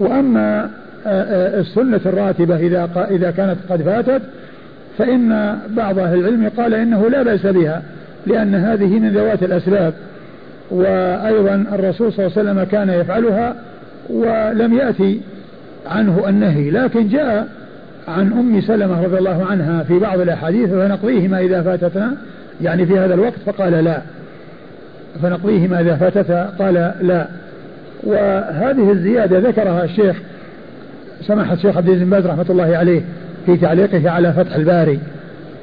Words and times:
وأما 0.00 0.70
السنة 1.06 2.00
الراتبة 2.06 2.56
إذا 2.56 3.06
إذا 3.10 3.30
كانت 3.30 3.56
قد 3.70 3.82
فاتت 3.82 4.22
فإن 4.98 5.58
بعض 5.70 5.98
أهل 5.98 6.18
العلم 6.18 6.50
قال 6.56 6.74
إنه 6.74 7.08
لا 7.08 7.22
بأس 7.22 7.46
بها 7.46 7.82
لأن 8.26 8.54
هذه 8.54 8.98
من 8.98 9.08
ذوات 9.08 9.42
الأسباب 9.42 9.94
وأيضا 10.70 11.64
الرسول 11.72 12.12
صلى 12.12 12.26
الله 12.26 12.38
عليه 12.38 12.50
وسلم 12.50 12.64
كان 12.64 12.90
يفعلها 12.90 13.54
ولم 14.10 14.74
يأتي 14.74 15.20
عنه 15.86 16.28
النهي 16.28 16.70
لكن 16.70 17.08
جاء 17.08 17.48
عن 18.08 18.32
أم 18.32 18.60
سلمة 18.60 19.04
رضي 19.04 19.18
الله 19.18 19.46
عنها 19.50 19.82
في 19.82 19.98
بعض 19.98 20.20
الأحاديث 20.20 20.70
فنقضيهما 20.70 21.40
إذا 21.40 21.62
فاتتنا 21.62 22.16
يعني 22.60 22.86
في 22.86 22.98
هذا 22.98 23.14
الوقت 23.14 23.38
فقال 23.46 23.72
لا. 23.84 24.00
فنقضيهما 25.22 25.80
إذا 25.80 25.96
فاتتها 25.96 26.52
قال 26.58 26.92
لا. 27.00 27.26
وهذه 28.02 28.92
الزيادة 28.92 29.38
ذكرها 29.38 29.84
الشيخ 29.84 30.16
سماحة 31.22 31.54
الشيخ 31.54 31.76
عبد 31.76 31.88
العزيز 31.88 32.04
بن 32.04 32.10
باز 32.10 32.26
رحمة 32.26 32.46
الله 32.50 32.76
عليه 32.76 33.02
في 33.46 33.56
تعليقه 33.56 34.10
على 34.10 34.32
فتح 34.32 34.54
الباري 34.54 35.00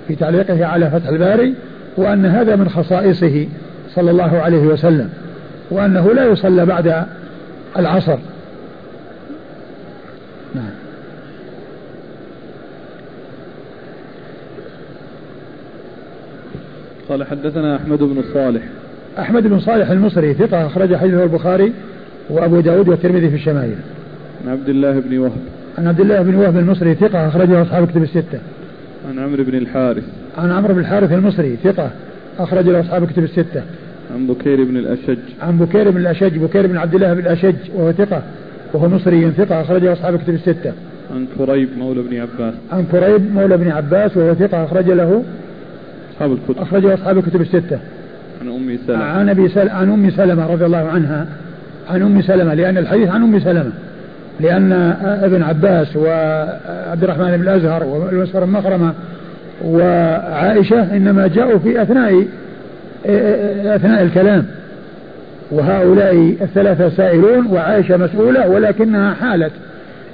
في 0.08 0.16
تعليقه 0.16 0.66
على 0.66 0.90
فتح 0.90 1.08
الباري 1.08 1.54
وأن 1.98 2.26
هذا 2.26 2.56
من 2.56 2.70
خصائصه 2.70 3.48
صلى 3.96 4.12
الله 4.12 4.42
عليه 4.42 4.68
وسلم 4.68 5.10
وأنه 5.72 6.14
لا 6.14 6.26
يصلى 6.26 6.66
بعد 6.66 7.06
العصر. 7.78 8.18
نعم. 10.56 10.70
قال 17.10 17.24
حدثنا 17.24 17.76
أحمد 17.76 18.00
بن 18.00 18.24
صالح. 18.34 18.62
أحمد 19.20 19.48
بن 19.48 19.60
صالح 19.60 19.90
المصري 19.90 20.34
ثقة 20.34 20.66
أخرج 20.66 20.96
حديثه 20.96 21.24
البخاري 21.24 21.74
وأبو 22.30 22.60
داود 22.60 22.90
والترمذي 22.90 23.30
في 23.30 23.36
الشمائل. 23.36 23.76
عن 24.46 24.52
عبد 24.52 24.70
الله 24.70 25.00
بن 25.00 25.18
وهب. 25.18 25.42
عن 25.78 25.88
عبد 25.88 26.00
الله 26.00 26.22
بن 26.22 26.36
وهب 26.36 26.58
المصري 26.58 26.96
ثقة 26.96 27.28
أخرجه 27.28 27.62
أصحاب 27.62 27.88
كتب 27.88 28.04
الستة. 28.04 28.40
عن 29.10 29.20
عمرو 29.20 29.44
بن 29.44 29.58
الحارث. 29.58 30.04
عن 30.38 30.52
عمرو 30.52 30.74
بن 30.74 30.80
الحارث 30.80 31.12
المصري 31.12 31.58
ثقة 31.64 31.90
أخرج 32.40 32.70
له 32.70 32.80
أصحاب 32.80 33.08
كتب 33.08 33.24
الستة. 33.24 33.64
عن 34.16 34.28
بكير 34.28 34.64
بن 34.64 34.78
الأشج. 34.78 35.18
عن 35.42 35.58
بكير 35.58 35.90
بن 35.90 35.98
الأشج 35.98 36.38
بكير 36.38 36.68
بن 36.68 36.78
عبد 36.78 36.96
الله 36.96 37.14
بن 37.14 37.20
الأشج 37.20 37.56
وهو 37.76 37.92
ثقة 37.92 38.22
وهو 38.74 38.90
مصري 38.90 39.32
ثقة 39.32 39.62
أخرجه 39.62 39.94
أصحاب 39.94 40.18
كتب 40.18 40.34
الستة. 40.34 40.74
عن 41.16 41.28
كريب 41.38 41.70
مولى 41.78 42.02
بن 42.02 42.18
عباس. 42.18 42.54
عن 42.72 42.86
كريب 42.92 43.36
مولى 43.36 43.58
بن 43.58 43.72
عباس 43.72 44.18
وهو 44.18 44.34
ثقة 44.34 44.64
أخرج 44.64 44.90
له 44.90 45.24
أصحاب 46.14 46.32
الكتب. 46.32 46.62
أخرجه 46.62 46.94
أصحاب 46.94 47.18
الكتب 47.18 47.42
الستة. 47.42 47.80
عن 48.42 48.48
أم 48.48 48.78
سلمة. 48.88 49.04
عن 49.04 49.30
أبي 49.30 49.50
سل... 49.50 49.70
عن 49.70 49.92
أم 49.92 50.10
سلمة 50.10 50.54
رضي 50.54 50.66
الله 50.66 50.78
عنها 50.78 51.28
عن 51.90 52.02
أم 52.02 52.22
سلمة 52.22 52.54
لأن 52.54 52.78
الحديث 52.78 53.10
عن 53.10 53.24
أم 53.24 53.40
سلمة 53.40 53.72
لأن 54.40 54.72
ابن 55.24 55.44
عباس 55.44 55.96
وعبد 55.96 57.04
الرحمن 57.04 57.38
بن 57.38 57.44
الأزهر 57.44 57.84
والمسفر 57.84 58.44
المخرمة 58.44 58.94
وعائشة 59.66 60.96
إنما 60.98 61.28
جاءوا 61.28 61.60
في 61.60 61.82
أثناء 61.82 62.26
أثناء 63.76 64.04
الكلام. 64.04 64.46
وهؤلاء 65.52 66.36
الثلاثة 66.42 66.90
سائلون 66.90 67.48
وعائشة 67.48 67.98
مسؤولة 67.98 68.50
ولكنها 68.50 69.14
حالت 69.14 69.52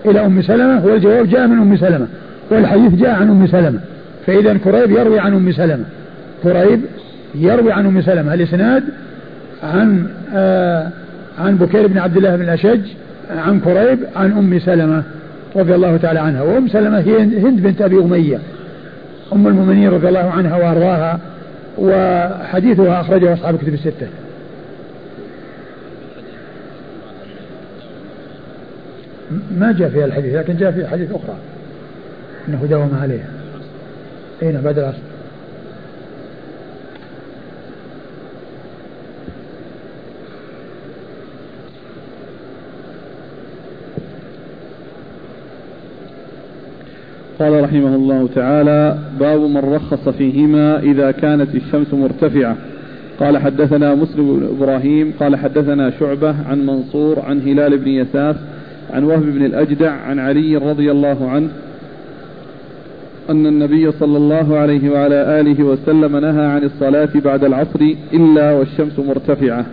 إلى 0.06 0.26
أم 0.26 0.42
سلمة 0.42 0.86
والجواب 0.86 1.30
جاء 1.30 1.48
من 1.48 1.58
أم 1.58 1.78
سلمة 1.78 2.08
والحديث 2.50 2.94
جاء 2.96 3.10
عن 3.10 3.30
أم 3.30 3.48
سلمة. 3.48 3.80
فإذا 4.26 4.58
كريب 4.58 4.92
يروي 4.92 5.20
عن 5.20 5.34
أم 5.34 5.52
سلمة. 5.52 5.84
كريب 6.44 6.82
يروي 7.36 7.72
عن 7.72 7.86
أم 7.86 8.02
سلمة. 8.02 8.34
الإسناد 8.34 8.84
عن 9.64 10.08
آه 10.36 10.88
عن 11.40 11.58
بكير 11.58 11.88
بن 11.88 11.98
عبد 11.98 12.18
الله 12.18 12.36
بن 12.36 12.42
الأشج 12.42 12.82
عن 13.30 13.60
كريب 13.60 14.00
عن 14.16 14.32
أم 14.32 14.60
سلمة 14.60 15.04
رضي 15.56 15.76
الله 15.76 15.98
تعالى 15.98 16.20
عنها. 16.20 16.42
وأم 16.42 16.68
سلمة 16.68 17.00
هي 17.00 17.22
هند 17.22 17.62
بنت 17.62 17.82
أبي 17.82 18.00
أمية 18.00 18.40
أم 19.34 19.48
المؤمنين 19.48 19.90
رضي 19.90 20.08
الله 20.08 20.32
عنها 20.32 20.58
وأرضاها 20.58 21.20
وحديثها 21.78 23.02
أخرجه 23.02 23.34
أصحاب 23.34 23.56
الكتب 23.56 23.74
الستة. 23.74 24.08
ما 29.58 29.72
جاء 29.72 29.90
فيها 29.90 30.06
الحديث 30.06 30.36
لكن 30.36 30.58
جاء 30.58 30.72
فيها 30.72 30.88
حديث 30.88 31.10
أخرى 31.12 31.36
أنه 32.48 32.66
داوم 32.70 33.00
عليها 33.02 33.30
أين؟ 34.44 34.62
بعد 34.62 34.80
العصر. 34.80 35.11
قال 47.42 47.64
رحمه 47.64 47.96
الله 47.96 48.30
تعالى 48.36 48.98
باب 49.20 49.42
من 49.42 49.58
رخص 49.58 50.10
فيهما 50.10 50.80
إذا 50.80 51.12
كانت 51.12 51.56
الشمس 51.56 51.94
مرتفعة. 51.94 52.56
قال 53.20 53.38
حدثنا 53.38 53.96
مسلم 53.96 54.40
بن 54.40 54.48
إبراهيم 54.58 55.14
قال 55.20 55.36
حدثنا 55.36 55.92
شعبة 56.00 56.36
عن 56.50 56.66
منصور 56.66 57.20
عن 57.20 57.42
هلال 57.42 57.78
بن 57.78 57.88
يساف 57.88 58.36
عن 58.94 59.04
وهب 59.04 59.22
بن 59.22 59.46
الأجدع 59.46 59.92
عن 59.92 60.20
علي 60.20 60.58
رضي 60.58 60.92
الله 60.92 61.30
عنه 61.30 61.48
أن 63.30 63.46
النبي 63.48 63.92
صلى 63.92 64.18
الله 64.18 64.58
عليه 64.58 64.90
وعلى 64.90 65.40
آله 65.40 65.64
وسلم 65.64 66.18
نهى 66.18 66.46
عن 66.46 66.64
الصلاة 66.64 67.10
بعد 67.16 67.44
العصر 67.44 67.96
إلا 68.14 68.52
والشمس 68.52 69.00
مرتفعة. 69.00 69.66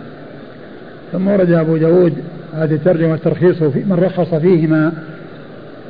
ثم 1.11 1.27
ورد 1.27 1.51
أبو 1.51 1.77
داود 1.77 2.13
هذه 2.53 2.73
الترجمة 2.73 3.13
الترخيص 3.13 3.63
في 3.63 3.79
من 3.79 3.95
رخص 3.95 4.35
فيهما 4.35 4.91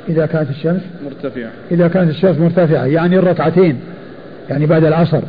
إذا 0.10 0.26
كانت 0.26 0.50
الشمس 0.50 0.82
مرتفعة. 1.06 1.50
إذا 1.72 1.88
كانت 1.88 2.10
الشمس 2.10 2.38
مرتفعة 2.38 2.86
يعني 2.86 3.20
الركعتين 3.20 3.80
يعني 4.50 4.66
بعد 4.66 4.84
العصر. 4.84 5.22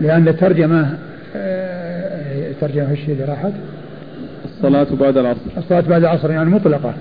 لأن 0.00 0.28
الترجمة 0.28 0.94
آه، 1.36 2.50
الترجمة 2.50 2.90
إيش 2.90 3.08
اللي 3.08 3.24
راحت؟ 3.24 3.52
الصلاة 4.44 4.86
بعد 5.00 5.16
العصر. 5.16 5.40
الصلاة 5.58 5.80
بعد 5.80 6.02
العصر 6.02 6.30
يعني 6.30 6.50
مطلقة. 6.50 6.94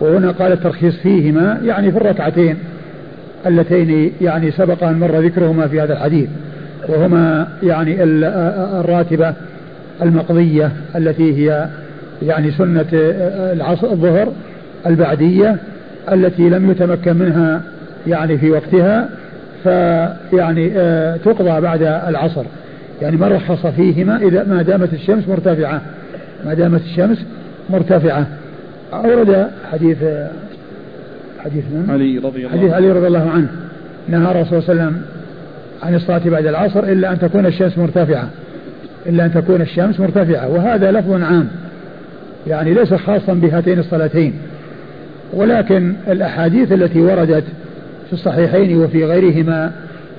وهنا 0.00 0.30
قال 0.30 0.52
الترخيص 0.52 0.96
فيهما 0.96 1.60
يعني 1.64 1.92
في 1.92 1.98
الركعتين 1.98 2.56
اللتين 3.46 4.12
يعني 4.20 4.50
سبق 4.50 4.84
أن 4.84 4.98
مر 4.98 5.20
ذكرهما 5.20 5.68
في 5.68 5.80
هذا 5.80 5.92
الحديث. 5.92 6.28
وهما 6.88 7.48
يعني 7.62 8.02
الراتبة 8.02 9.34
المقضية 10.02 10.72
التي 10.96 11.50
هي 11.50 11.68
يعني 12.22 12.50
سنة 12.50 12.86
العصر 13.52 13.90
الظهر 13.90 14.32
البعدية 14.86 15.56
التي 16.12 16.48
لم 16.48 16.70
يتمكن 16.70 17.16
منها 17.16 17.62
يعني 18.06 18.38
في 18.38 18.50
وقتها 18.50 19.08
فيعني 19.62 20.72
آه، 20.76 21.16
تقضى 21.16 21.60
بعد 21.60 21.82
العصر. 21.82 22.44
يعني 23.02 23.16
من 23.16 23.24
رخص 23.24 23.66
فيهما 23.66 24.16
إذا 24.16 24.44
ما 24.44 24.62
دامت 24.62 24.92
الشمس 24.92 25.28
مرتفعة. 25.28 25.80
ما 26.46 26.54
دامت 26.54 26.80
الشمس 26.80 27.24
مرتفعة. 27.70 28.26
أورد 28.92 29.50
حديث 29.72 29.98
حديث 31.44 31.64
من؟ 31.64 31.86
علي 31.90 32.18
رضي 32.18 32.46
الله 32.46 32.58
حديث 32.58 32.72
علي 32.72 32.92
رضي 32.92 33.06
الله 33.06 33.30
عنه. 33.30 33.48
نهى 34.08 34.30
الرسول 34.30 34.62
صلى 34.62 34.72
الله 34.72 34.82
عليه 34.82 34.92
وسلم 34.92 35.02
عن 35.82 35.94
الصلاة 35.94 36.22
بعد 36.26 36.46
العصر 36.46 36.84
إلا 36.84 37.12
أن 37.12 37.18
تكون 37.18 37.46
الشمس 37.46 37.78
مرتفعة. 37.78 38.28
إلا 39.06 39.24
أن 39.24 39.32
تكون 39.34 39.60
الشمس 39.60 40.00
مرتفعة. 40.00 40.48
وهذا 40.48 40.92
لفظ 40.92 41.22
عام. 41.22 41.48
يعني 42.46 42.74
ليس 42.74 42.94
خاصا 42.94 43.34
بهاتين 43.34 43.78
الصلاتين. 43.78 44.34
ولكن 45.32 45.94
الأحاديث 46.08 46.72
التي 46.72 47.00
وردت 47.00 47.44
في 48.06 48.12
الصحيحين 48.12 48.78
وفي 48.78 49.04
غيرهما 49.04 49.72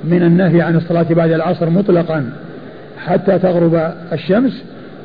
من 0.04 0.24
النهي 0.24 0.62
عن 0.62 0.76
الصلاة 0.76 1.06
بعد 1.10 1.32
العصر 1.32 1.70
مطلقا 1.70 2.30
حتى 3.06 3.40
تغرب 3.40 3.92
الشمس 4.14 4.64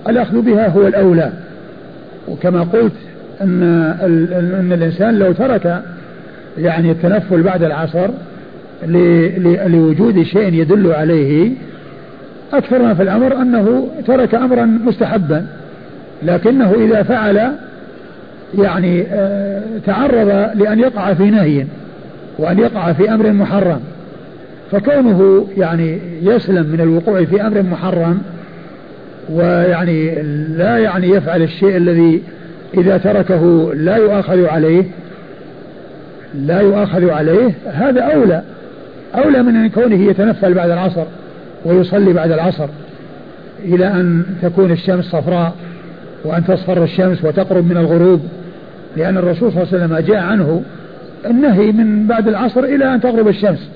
الأخذ 0.09 0.41
بها 0.43 0.69
هو 0.69 0.87
الأولى. 0.87 1.33
وكما 2.29 2.63
قلت 2.63 2.93
أن, 3.41 3.63
أن 4.61 4.73
الإنسان 4.73 5.19
لو 5.19 5.33
ترك 5.33 5.83
يعني 6.59 6.91
التنفل 6.91 7.43
بعد 7.43 7.63
العصر 7.63 8.09
لوجود 9.67 10.23
شيء 10.23 10.55
يدل 10.55 10.93
عليه 10.93 11.53
أكثر 12.53 12.83
ما 12.83 12.95
في 12.95 13.03
الأمر 13.03 13.43
أنه 13.43 13.89
ترك 14.07 14.35
أمرا 14.35 14.65
مستحبا 14.65 15.47
لكنه 16.23 16.75
إذا 16.75 17.03
فعل 17.03 17.53
يعني 18.59 19.07
آه، 19.13 19.63
تعرض 19.87 20.29
لأن 20.55 20.79
يقع 20.79 21.15
في 21.15 21.31
نهي 21.31 21.67
وأن 22.39 22.59
يقع 22.59 22.93
في 22.93 23.15
أمر 23.15 23.33
محرم. 23.33 23.81
فكونه 24.71 25.49
يعني 25.57 25.99
يسلم 26.23 26.67
من 26.67 26.81
الوقوع 26.81 27.25
في 27.25 27.47
أمر 27.47 27.63
محرم 27.63 28.23
ويعني 29.33 30.23
لا 30.57 30.79
يعني 30.79 31.09
يفعل 31.09 31.43
الشيء 31.43 31.77
الذي 31.77 32.23
إذا 32.75 32.97
تركه 32.97 33.75
لا 33.75 33.97
يؤاخذ 33.97 34.47
عليه 34.47 34.85
لا 36.35 36.61
يؤاخذ 36.61 37.11
عليه 37.11 37.55
هذا 37.73 38.01
أولى. 38.01 38.43
أولى 39.15 39.43
من 39.43 39.57
أن 39.57 39.69
كونه 39.69 40.11
يتنفل 40.11 40.55
بعد 40.55 40.71
العصر 40.71 41.05
ويصلي 41.65 42.13
بعد 42.13 42.33
العصر 42.33 42.69
إلى 43.65 43.87
أن 43.87 44.25
تكون 44.43 44.73
الشمس 44.73 45.05
صفراء 45.05 45.53
وأن 46.25 46.45
تصفر 46.45 46.85
الشمس 46.85 47.25
وتقرب 47.25 47.71
من 47.71 47.77
الغروب. 47.77 48.21
لأن 48.97 49.19
الرسول 49.19 49.53
صلى 49.53 49.63
الله 49.63 49.75
عليه 49.75 49.85
وسلم 49.85 49.99
جاء 50.15 50.23
عنه 50.23 50.63
النهي 51.27 51.73
من 51.73 52.07
بعد 52.07 52.29
العصر 52.29 52.65
إلى 52.65 52.95
أن 52.95 53.01
تغرب 53.01 53.29
الشمس 53.29 53.69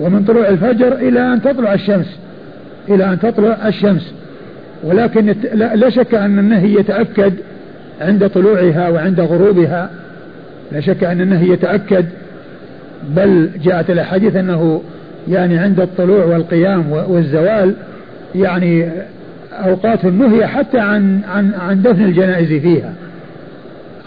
ومن 0.00 0.24
طلوع 0.24 0.48
الفجر 0.48 0.92
إلى 0.92 1.32
أن 1.32 1.42
تطلع 1.42 1.74
الشمس 1.74 2.18
إلى 2.88 3.12
أن 3.12 3.18
تطلع 3.18 3.68
الشمس. 3.68 4.12
ولكن 4.84 5.34
لا 5.54 5.90
شك 5.90 6.14
أن 6.14 6.38
النهي 6.38 6.74
يتأكد 6.74 7.32
عند 8.00 8.28
طلوعها 8.28 8.88
وعند 8.88 9.20
غروبها. 9.20 9.90
لا 10.72 10.80
شك 10.80 11.04
أن 11.04 11.20
النهي 11.20 11.48
يتأكد 11.48 12.06
بل 13.16 13.50
جاءت 13.62 13.90
الأحاديث 13.90 14.36
أنه 14.36 14.82
يعني 15.28 15.58
عند 15.58 15.80
الطلوع 15.80 16.24
والقيام 16.24 16.92
والزوال 16.92 17.74
يعني 18.34 18.88
أوقات 19.52 20.04
نهي 20.04 20.46
حتى 20.46 20.78
عن 20.78 21.20
عن 21.34 21.50
عن 21.54 21.82
دفن 21.82 22.04
الجنائز 22.04 22.48
فيها. 22.48 22.92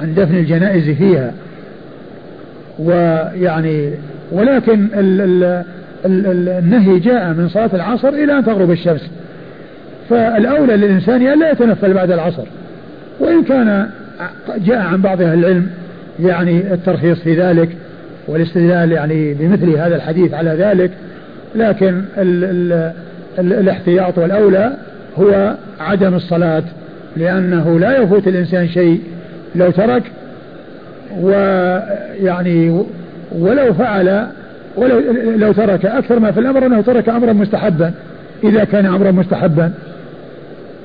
عن 0.02 0.14
دفن 0.16 0.36
الجنائز 0.36 0.90
فيها. 0.90 1.34
ويعني 2.80 3.90
ولكن 4.32 4.88
ال 4.94 5.22
ال 5.22 5.64
ال 6.06 6.50
النهي 6.50 7.00
جاء 7.00 7.34
من 7.34 7.50
صلاة 7.50 7.70
العصر 7.74 8.10
إلى 8.10 8.38
أن 8.38 8.46
تغرب 8.46 8.72
الشمس. 8.72 9.10
فالأولى 10.10 10.78
للإنسان 10.78 11.28
أن 11.28 11.40
لا 11.40 11.52
يتنفل 11.52 11.94
بعد 11.94 12.12
العصر. 12.12 12.46
وإن 13.20 13.44
كان 13.44 13.90
جاء 14.58 14.78
عن 14.78 15.02
بعض 15.02 15.22
أهل 15.22 15.40
العلم 15.40 15.68
يعني 16.20 16.74
الترخيص 16.74 17.20
في 17.20 17.42
ذلك 17.42 17.70
والاستدلال 18.28 18.92
يعني 18.92 19.34
بمثل 19.34 19.70
هذا 19.70 19.96
الحديث 19.96 20.34
على 20.34 20.50
ذلك 20.50 20.92
لكن 21.56 22.02
ال 22.18 22.44
ال 22.44 22.92
ال 23.40 23.54
الاحتياط 23.54 24.18
والأولى 24.18 24.74
هو 25.20 25.56
عدم 25.80 26.14
الصلاة 26.14 26.64
لأنه 27.18 27.80
لا 27.80 27.98
يفوت 27.98 28.28
الإنسان 28.28 28.68
شيء 28.68 29.02
لو 29.56 29.72
ترك 29.72 30.04
ويعني 31.22 32.84
ولو 33.32 33.74
فعل 33.74 34.28
ولو 34.78 35.00
لو 35.36 35.52
ترك 35.52 35.86
أكثر 35.86 36.20
ما 36.20 36.32
في 36.32 36.40
الأمر 36.40 36.66
أنه 36.66 36.82
ترك 36.82 37.10
أمرا 37.10 37.34
مستحبا 37.34 37.94
إذا 38.44 38.64
كان 38.64 38.86
أمرا 38.86 39.12
مستحبا. 39.12 39.72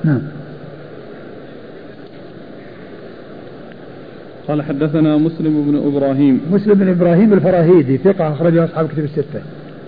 نعم. 0.03 0.21
قال 4.47 4.61
حدثنا 4.61 5.17
مسلم 5.17 5.63
بن 5.71 5.87
إبراهيم. 5.87 6.41
مسلم 6.51 6.73
بن 6.73 6.89
إبراهيم 6.89 7.33
الفراهيدي 7.33 7.97
ثقة 7.97 8.33
أخرجه 8.33 8.65
أصحاب 8.65 8.87
كتب 8.87 9.03
الستة. 9.03 9.39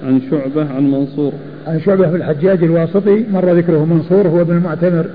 عن 0.05 0.21
شعبة 0.31 0.73
عن 0.75 0.91
منصور. 0.91 1.33
عن 1.67 1.81
شعبة 1.81 2.09
في 2.09 2.15
الحجاج 2.15 2.63
الواسطي 2.63 3.23
مر 3.33 3.53
ذكره 3.53 3.85
منصور 3.85 4.27
هو 4.27 4.41
ابن 4.41 4.57
المعتمر 4.57 5.05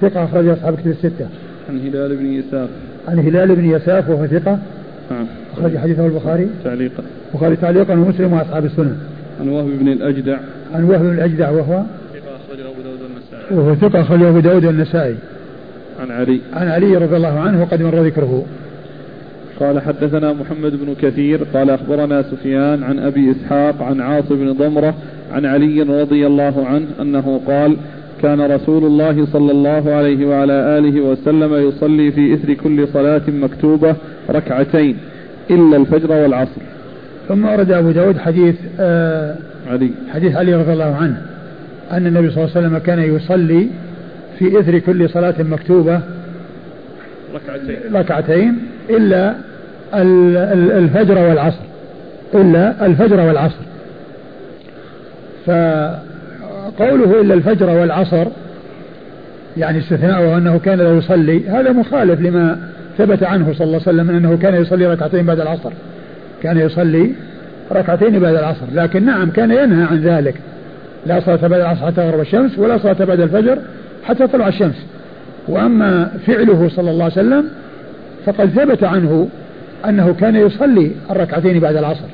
ثقة 0.00 0.24
أخرجه 0.24 0.52
أصحاب 0.52 0.74
كتب 0.74 0.90
الستة. 0.90 1.26
عن 1.68 1.78
هلال 1.78 2.16
بن 2.16 2.26
يساف 2.32 2.68
عن 3.08 3.18
هلال 3.18 3.56
بن 3.56 3.70
يساف 3.70 4.08
وهو 4.08 4.26
ثقة. 4.26 4.58
نعم 5.10 5.26
أخرج 5.56 5.76
حديثه 5.76 6.06
البخاري. 6.06 6.48
تعليقا. 6.64 7.02
البخاري 7.34 7.56
تعليقا 7.56 7.94
ومسلم 7.94 8.32
وأصحاب 8.32 8.64
السنن 8.64 8.96
عن 9.40 9.48
وهب 9.48 9.66
بن 9.80 9.88
الأجدع. 9.88 10.38
عن 10.74 10.84
وهب 10.84 11.00
بن 11.00 11.12
الأجدع 11.12 11.50
وهو 11.50 11.82
ثقة 12.14 12.36
أخرجه 12.36 12.70
أبو 12.70 12.82
داود 12.82 13.00
النسائي 13.00 13.58
وهو 13.58 13.74
ثقة 13.74 14.00
أخرجه 14.00 14.28
أبو 14.28 14.40
داود 14.40 14.64
والنسائي. 14.64 15.16
عن 16.00 16.10
علي. 16.10 16.40
عن 16.54 16.68
علي 16.68 16.96
رضي 16.96 17.16
الله 17.16 17.40
عنه 17.40 17.62
وقد 17.62 17.82
مر 17.82 18.02
ذكره. 18.02 18.44
قال 19.60 19.80
حدثنا 19.80 20.32
محمد 20.32 20.72
بن 20.72 20.94
كثير. 21.02 21.40
قال 21.54 21.70
أخبرنا 21.70 22.22
سفيان 22.22 22.82
عن 22.82 22.98
أبي 22.98 23.30
إسحاق 23.30 23.82
عن 23.82 24.00
عاص 24.00 24.28
بن 24.30 24.52
ضمرة 24.52 24.94
عن 25.32 25.46
علي 25.46 25.82
رضي 25.82 26.26
الله 26.26 26.66
عنه 26.66 26.86
أنه 27.00 27.40
قال 27.46 27.76
كان 28.26 28.40
رسول 28.40 28.84
الله 28.84 29.26
صلى 29.32 29.52
الله 29.52 29.94
عليه 29.94 30.26
وعلى 30.26 30.52
آله 30.52 31.00
وسلم 31.00 31.68
يصلي 31.68 32.12
في 32.12 32.34
إثر 32.34 32.54
كل 32.54 32.88
صلاة 32.88 33.22
مكتوبة 33.28 33.96
ركعتين 34.30 34.96
إلا 35.50 35.76
الفجر 35.76 36.12
والعصر. 36.12 36.60
ثم 37.28 37.44
ورد 37.44 37.72
أبو 37.72 37.90
داود 37.90 38.18
حديث 38.18 38.54
آه 38.80 39.36
علي. 39.70 39.90
حديث 40.14 40.36
علي 40.36 40.54
رضي 40.54 40.72
الله 40.72 40.96
عنه 40.96 41.22
أن 41.92 42.06
النبي 42.06 42.30
صلى 42.30 42.44
الله 42.44 42.56
عليه 42.56 42.66
وسلم 42.66 42.78
كان 42.78 42.98
يصلي 43.16 43.66
في 44.38 44.60
إثر 44.60 44.78
كل 44.78 45.10
صلاة 45.10 45.34
مكتوبة 45.38 46.00
ركعتين. 47.34 47.76
ركعتين 47.94 48.58
إلا 48.90 49.34
الفجر 50.78 51.18
والعصر 51.18 51.64
إلا 52.34 52.86
الفجر 52.86 53.20
والعصر. 53.20 53.64
فقوله 56.78 57.20
إلا 57.20 57.34
الفجر 57.34 57.70
والعصر 57.70 58.26
يعني 59.56 59.78
استثناؤه 59.78 60.36
أنه 60.36 60.58
كان 60.58 60.78
لا 60.78 60.96
يصلي 60.96 61.48
هذا 61.48 61.72
مخالف 61.72 62.20
لما 62.20 62.58
ثبت 62.98 63.22
عنه 63.22 63.52
صلى 63.52 63.64
الله 63.64 63.80
عليه 63.86 63.98
وسلم 64.00 64.10
أنه 64.10 64.36
كان 64.36 64.54
يصلي 64.54 64.86
ركعتين 64.86 65.26
بعد 65.26 65.40
العصر. 65.40 65.72
كان 66.42 66.58
يصلي 66.58 67.10
ركعتين 67.72 68.18
بعد 68.18 68.34
العصر 68.34 68.66
لكن 68.74 69.04
نعم 69.04 69.30
كان 69.30 69.50
ينهى 69.50 69.84
عن 69.84 70.00
ذلك. 70.00 70.34
لا 71.06 71.20
صلاة 71.20 71.36
بعد 71.36 71.60
العصر 71.60 71.86
حتى 71.86 71.96
تغرب 71.96 72.20
الشمس 72.20 72.58
ولا 72.58 72.78
صلاة 72.78 73.04
بعد 73.04 73.20
الفجر 73.20 73.58
حتى 74.04 74.26
تطلع 74.26 74.48
الشمس. 74.48 74.86
وأما 75.48 76.10
فعله 76.26 76.68
صلى 76.68 76.90
الله 76.90 77.04
عليه 77.04 77.14
وسلم 77.14 77.44
فقد 78.26 78.48
ثبت 78.48 78.84
عنه 78.84 79.28
أنه 79.88 80.14
كان 80.20 80.36
يصلي 80.36 80.90
الركعتين 81.10 81.60
بعد 81.60 81.76
العصر. 81.76 82.08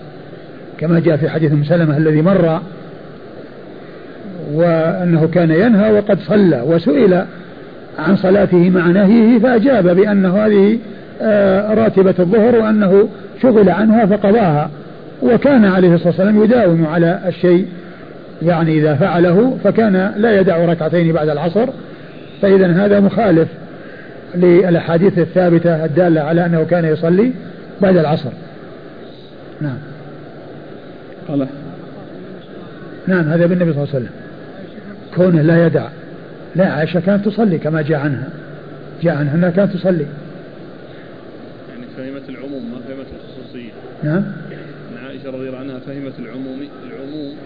كما 0.79 1.01
جاء 1.01 1.17
في 1.17 1.29
حديث 1.29 1.53
أم 1.53 1.65
سلمة 1.65 1.97
الذي 1.97 2.23
مر 2.23 2.61
وأنه 4.55 5.29
كان 5.35 5.51
ينهى 5.51 5.93
وقد 5.93 6.19
صلى 6.19 6.63
وسئل 6.67 7.25
عن 7.99 8.17
صلاته 8.17 8.71
مع 8.71 8.87
نهيه 8.87 9.39
فأجاب 9.39 9.97
بأنه 9.97 10.47
هذه 10.47 10.79
آه، 11.23 11.75
راتبة 11.75 12.15
الظهر 12.19 12.57
وأنه 12.57 13.09
شغل 13.43 13.71
عنها 13.71 14.07
فقضاها. 14.07 14.71
وكان 15.23 15.65
عليه 15.65 15.95
الصلاة 15.95 16.09
والسلام 16.09 16.45
يداوم 16.45 16.87
على 16.87 17.21
الشيء 17.27 17.67
يعني 18.43 18.79
إذا 18.79 18.95
فعله 18.95 19.59
فكان 19.65 20.13
لا 20.17 20.41
يدع 20.41 20.65
ركعتين 20.65 21.13
بعد 21.13 21.29
العصر. 21.29 21.69
فإذا 22.43 22.73
هذا 22.73 23.01
مخالف 23.01 23.49
للأحاديث 24.35 25.19
الثابتة 25.19 25.85
الدالة 25.85 26.21
على 26.21 26.47
أنه 26.47 26.65
كان 26.65 26.85
يصلي 26.85 27.33
بعد 27.81 27.97
العصر. 27.97 28.31
نعم. 29.61 29.79
قال. 31.29 31.47
نعم 33.07 33.29
هذا 33.29 33.47
بالنبي 33.47 33.73
صلى 33.73 33.83
الله 33.83 33.95
عليه 33.95 34.05
وسلم. 34.05 34.22
كونه 35.15 35.43
لا 35.43 35.67
يدع. 35.67 35.89
لا 36.57 36.67
عائشة 36.67 37.01
كانت 37.01 37.29
تصلي 37.29 37.59
كما 37.59 37.83
جاء 37.83 37.99
عنها. 37.99 38.29
جاء 39.03 39.15
عنها 39.15 39.35
أنها 39.35 39.51
كانت 39.51 39.73
تصلي. 39.73 40.07
يعني 41.69 41.87
فهمت 41.97 42.29
العموم 42.29 42.71
ما 42.71 42.79
فهمت 42.89 43.07
الخصوصية. 43.15 43.71
نعم. 44.03 44.23
أن 44.93 45.07
عائشة 45.07 45.31
رضي 45.31 45.47
الله 45.49 45.59
عنها 45.59 45.79
فهمت 45.79 46.13
العموم 46.19 46.69
العموم 46.87 47.37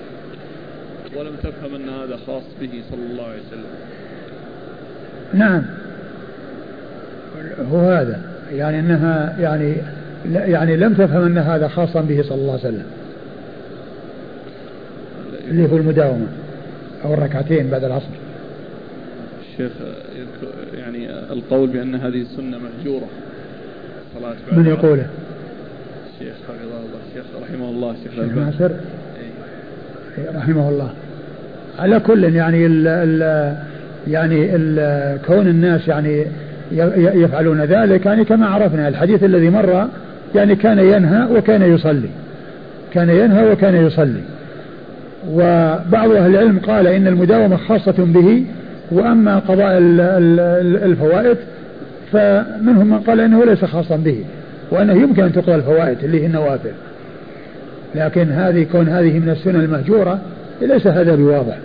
ولم 1.17 1.33
تفهم 1.43 1.75
أن 1.75 1.89
هذا 1.89 2.19
خاص 2.27 2.43
به 2.61 2.83
صلى 2.91 3.07
الله 3.13 3.25
عليه 3.25 3.43
وسلم. 3.49 3.71
نعم. 5.35 5.63
هو 7.73 7.91
هذا. 7.91 8.21
يعني 8.53 8.81
إنها 8.81 9.37
يعني 9.41 9.77
يعني 10.33 10.77
لم 10.77 10.95
تفهم 10.95 11.25
أن 11.25 11.39
هذا 11.39 11.69
خاصا 11.69 12.01
به 12.01 12.23
صلى 12.23 12.39
الله 12.39 12.53
عليه 12.53 12.61
وسلم. 12.61 12.87
اللي 15.51 15.73
هو 15.73 15.77
المداومة. 15.77 16.27
أو 17.05 17.15
الركعتين 17.15 17.71
بعد 17.71 17.85
العصر. 17.85 18.07
الشيخ 19.53 19.73
يعني 20.75 21.11
القول 21.11 21.69
بأن 21.69 21.95
هذه 21.95 22.23
السنة 22.23 22.59
مهجورة. 22.59 23.07
الصلاه 24.15 24.35
بعد 24.51 24.59
من 24.59 24.67
يقوله؟ 24.67 25.07
الشيخ 26.15 26.35
حفظه 26.49 26.79
الله. 26.79 27.01
الشيخ 27.11 27.25
رحمه 27.43 27.71
الله 27.71 27.91
الشيخ 27.91 28.19
الشيخ 28.19 28.37
ناصر؟ 28.37 28.75
إيه، 30.19 30.39
رحمه 30.39 30.69
الله. 30.69 30.91
على 31.79 32.01
كل 32.01 32.25
يعني 32.35 32.67
ال 32.67 32.87
ال 32.89 33.57
يعني 34.09 34.57
ال 34.57 35.19
كون 35.27 35.49
الناس 35.49 35.89
يعني 35.89 36.27
يفعلون 36.97 37.61
ذلك 37.61 38.07
يعني 38.07 38.25
كما 38.25 38.47
عرفنا 38.47 38.89
الحديث 38.89 39.25
الذي 39.25 39.51
مر 39.51 39.89
يعني 40.35 40.57
كان 40.57 40.79
ينهى 40.79 41.37
وكان 41.37 41.75
يصلي. 41.75 42.09
كان 42.93 43.11
ينهى 43.11 43.53
وكان 43.53 43.87
يصلي. 43.87 44.21
وبعض 45.31 46.11
أهل 46.11 46.31
العلم 46.31 46.59
قال 46.59 46.87
إن 46.87 47.07
المداومة 47.07 47.57
خاصة 47.57 47.95
به 47.99 48.45
وأما 48.91 49.39
قضاء 49.39 49.79
الفوائد 50.85 51.37
فمنهم 52.13 52.87
من 52.87 52.99
قال 52.99 53.21
إنه 53.21 53.45
ليس 53.45 53.65
خاصا 53.65 53.97
به 53.97 54.25
وأنه 54.71 54.93
يمكن 54.93 55.23
أن 55.23 55.33
تقضى 55.33 55.55
الفوائد 55.55 56.05
اللي 56.05 56.23
هي 56.23 56.27
النوافل. 56.27 56.73
لكن 57.95 58.31
هذه 58.31 58.67
كون 58.73 58.89
هذه 58.89 59.19
من 59.19 59.29
السنن 59.29 59.61
المهجورة 59.61 60.21
ليس 60.63 60.87
هذا 60.87 61.15
بواضح. 61.15 61.59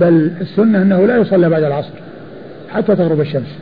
بل 0.00 0.30
السنة 0.40 0.82
أنه 0.82 1.06
لا 1.06 1.16
يصلى 1.16 1.48
بعد 1.48 1.62
العصر 1.62 1.94
حتى 2.70 2.96
تغرب 2.96 3.20
الشمس. 3.20 3.58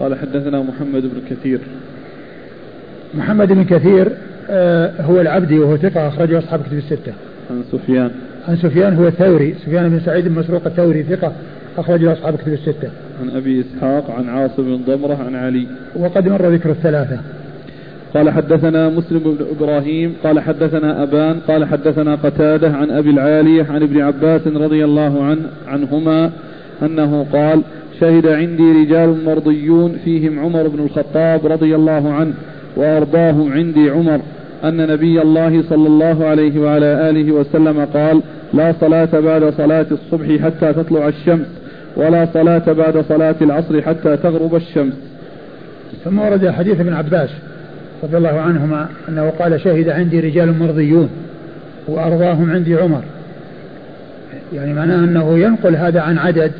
قال 0.00 0.18
حدثنا 0.18 0.62
محمد 0.62 1.02
بن 1.02 1.20
كثير. 1.30 1.58
محمد 3.14 3.52
بن 3.52 3.64
كثير 3.64 4.12
هو 5.00 5.20
العبدي 5.20 5.58
وهو 5.58 5.76
ثقة 5.76 6.08
أخرجه 6.08 6.38
أصحاب 6.38 6.60
كتب 6.62 6.78
الستة. 6.78 7.12
عن 7.50 7.62
سفيان. 7.72 8.10
عن 8.48 8.56
سفيان 8.56 8.94
هو 8.94 9.06
الثوري 9.06 9.54
سفيان 9.66 9.88
بن 9.88 10.00
سعيد 10.00 10.28
بن 10.28 10.34
مسروق 10.34 10.62
الثوري 10.66 11.02
ثقة 11.02 11.32
أخرجه 11.78 12.12
أصحاب 12.12 12.36
كتب 12.36 12.52
الستة. 12.52 12.88
عن 13.22 13.30
أبي 13.36 13.60
إسحاق 13.60 14.10
عن 14.10 14.28
عاصم 14.28 14.62
بن 14.62 14.80
ضمرة 14.86 15.14
عن 15.26 15.34
علي. 15.34 15.66
وقد 15.96 16.28
مر 16.28 16.48
ذكر 16.48 16.70
الثلاثة. 16.70 17.18
قال 18.14 18.30
حدثنا 18.30 18.88
مسلم 18.88 19.18
بن 19.18 19.46
إبراهيم 19.56 20.14
قال 20.24 20.40
حدثنا 20.40 21.02
أبان 21.02 21.36
قال 21.48 21.64
حدثنا 21.64 22.14
قتادة 22.14 22.70
عن 22.70 22.90
أبي 22.90 23.10
العالية 23.10 23.66
عن 23.70 23.82
ابن 23.82 24.00
عباس 24.00 24.46
رضي 24.46 24.84
الله 24.84 25.24
عنه 25.24 25.42
عنهما 25.66 26.30
أنه 26.82 27.26
قال 27.32 27.62
شهد 28.00 28.26
عندي 28.26 28.72
رجال 28.72 29.24
مرضيون 29.24 29.98
فيهم 30.04 30.38
عمر 30.38 30.68
بن 30.68 30.84
الخطاب 30.84 31.46
رضي 31.46 31.74
الله 31.74 32.12
عنه 32.12 32.32
وأرضاهم 32.76 33.52
عندي 33.52 33.90
عمر 33.90 34.20
أن 34.64 34.86
نبي 34.86 35.22
الله 35.22 35.62
صلى 35.68 35.86
الله 35.86 36.26
عليه 36.26 36.60
وعلى 36.60 37.10
آله 37.10 37.32
وسلم 37.32 37.84
قال 37.94 38.22
لا 38.54 38.74
صلاة 38.80 39.20
بعد 39.20 39.54
صلاة 39.56 39.86
الصبح 39.90 40.44
حتى 40.44 40.72
تطلع 40.72 41.08
الشمس 41.08 41.46
ولا 41.96 42.28
صلاة 42.34 42.72
بعد 42.72 43.04
صلاة 43.08 43.34
العصر 43.40 43.82
حتى 43.82 44.16
تغرب 44.16 44.54
الشمس. 44.54 44.94
ثم 46.04 46.18
ورد 46.18 46.50
حديث 46.50 46.80
ابن 46.80 46.92
عباس 46.92 47.30
رضي 48.02 48.16
الله 48.16 48.40
عنهما 48.40 48.86
أنه 49.08 49.30
قال 49.30 49.60
شهد 49.60 49.88
عندي 49.88 50.20
رجال 50.20 50.58
مرضيون 50.58 51.08
وأرضاهم 51.88 52.50
عندي 52.50 52.74
عمر. 52.74 53.02
يعني 54.54 54.74
معناه 54.74 55.04
أنه 55.04 55.38
ينقل 55.38 55.76
هذا 55.76 56.00
عن 56.00 56.18
عدد 56.18 56.52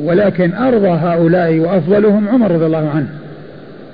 ولكن 0.00 0.54
أرضى 0.54 0.88
هؤلاء 0.88 1.58
وأفضلهم 1.58 2.28
عمر 2.28 2.50
رضي 2.50 2.66
الله 2.66 2.90
عنه. 2.94 3.08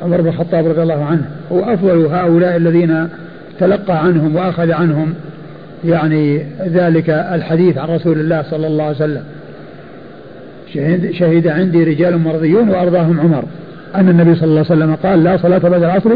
عمر 0.02 0.20
بن 0.20 0.28
الخطاب 0.28 0.66
رضي 0.66 0.82
الله 0.82 1.04
عنه. 1.04 1.24
هو 1.52 1.60
أفضل 1.60 2.06
هؤلاء 2.06 2.56
الذين 2.56 3.08
تلقى 3.60 4.04
عنهم 4.04 4.36
وأخذ 4.36 4.72
عنهم 4.72 5.14
يعني 5.84 6.46
ذلك 6.66 7.10
الحديث 7.10 7.78
عن 7.78 7.88
رسول 7.88 8.20
الله 8.20 8.42
صلى 8.50 8.66
الله 8.66 8.84
عليه 8.84 8.96
وسلم. 8.96 9.22
شهد, 11.12 11.46
عندي 11.46 11.84
رجال 11.84 12.18
مرضيون 12.18 12.68
وأرضاهم 12.68 13.20
عمر. 13.20 13.44
أن 13.94 14.08
النبي 14.08 14.34
صلى 14.34 14.44
الله 14.44 14.66
عليه 14.70 14.76
وسلم 14.76 14.94
قال 14.94 15.24
لا 15.24 15.36
صلاة 15.36 15.58
بعد 15.58 15.82
العصر 15.82 16.10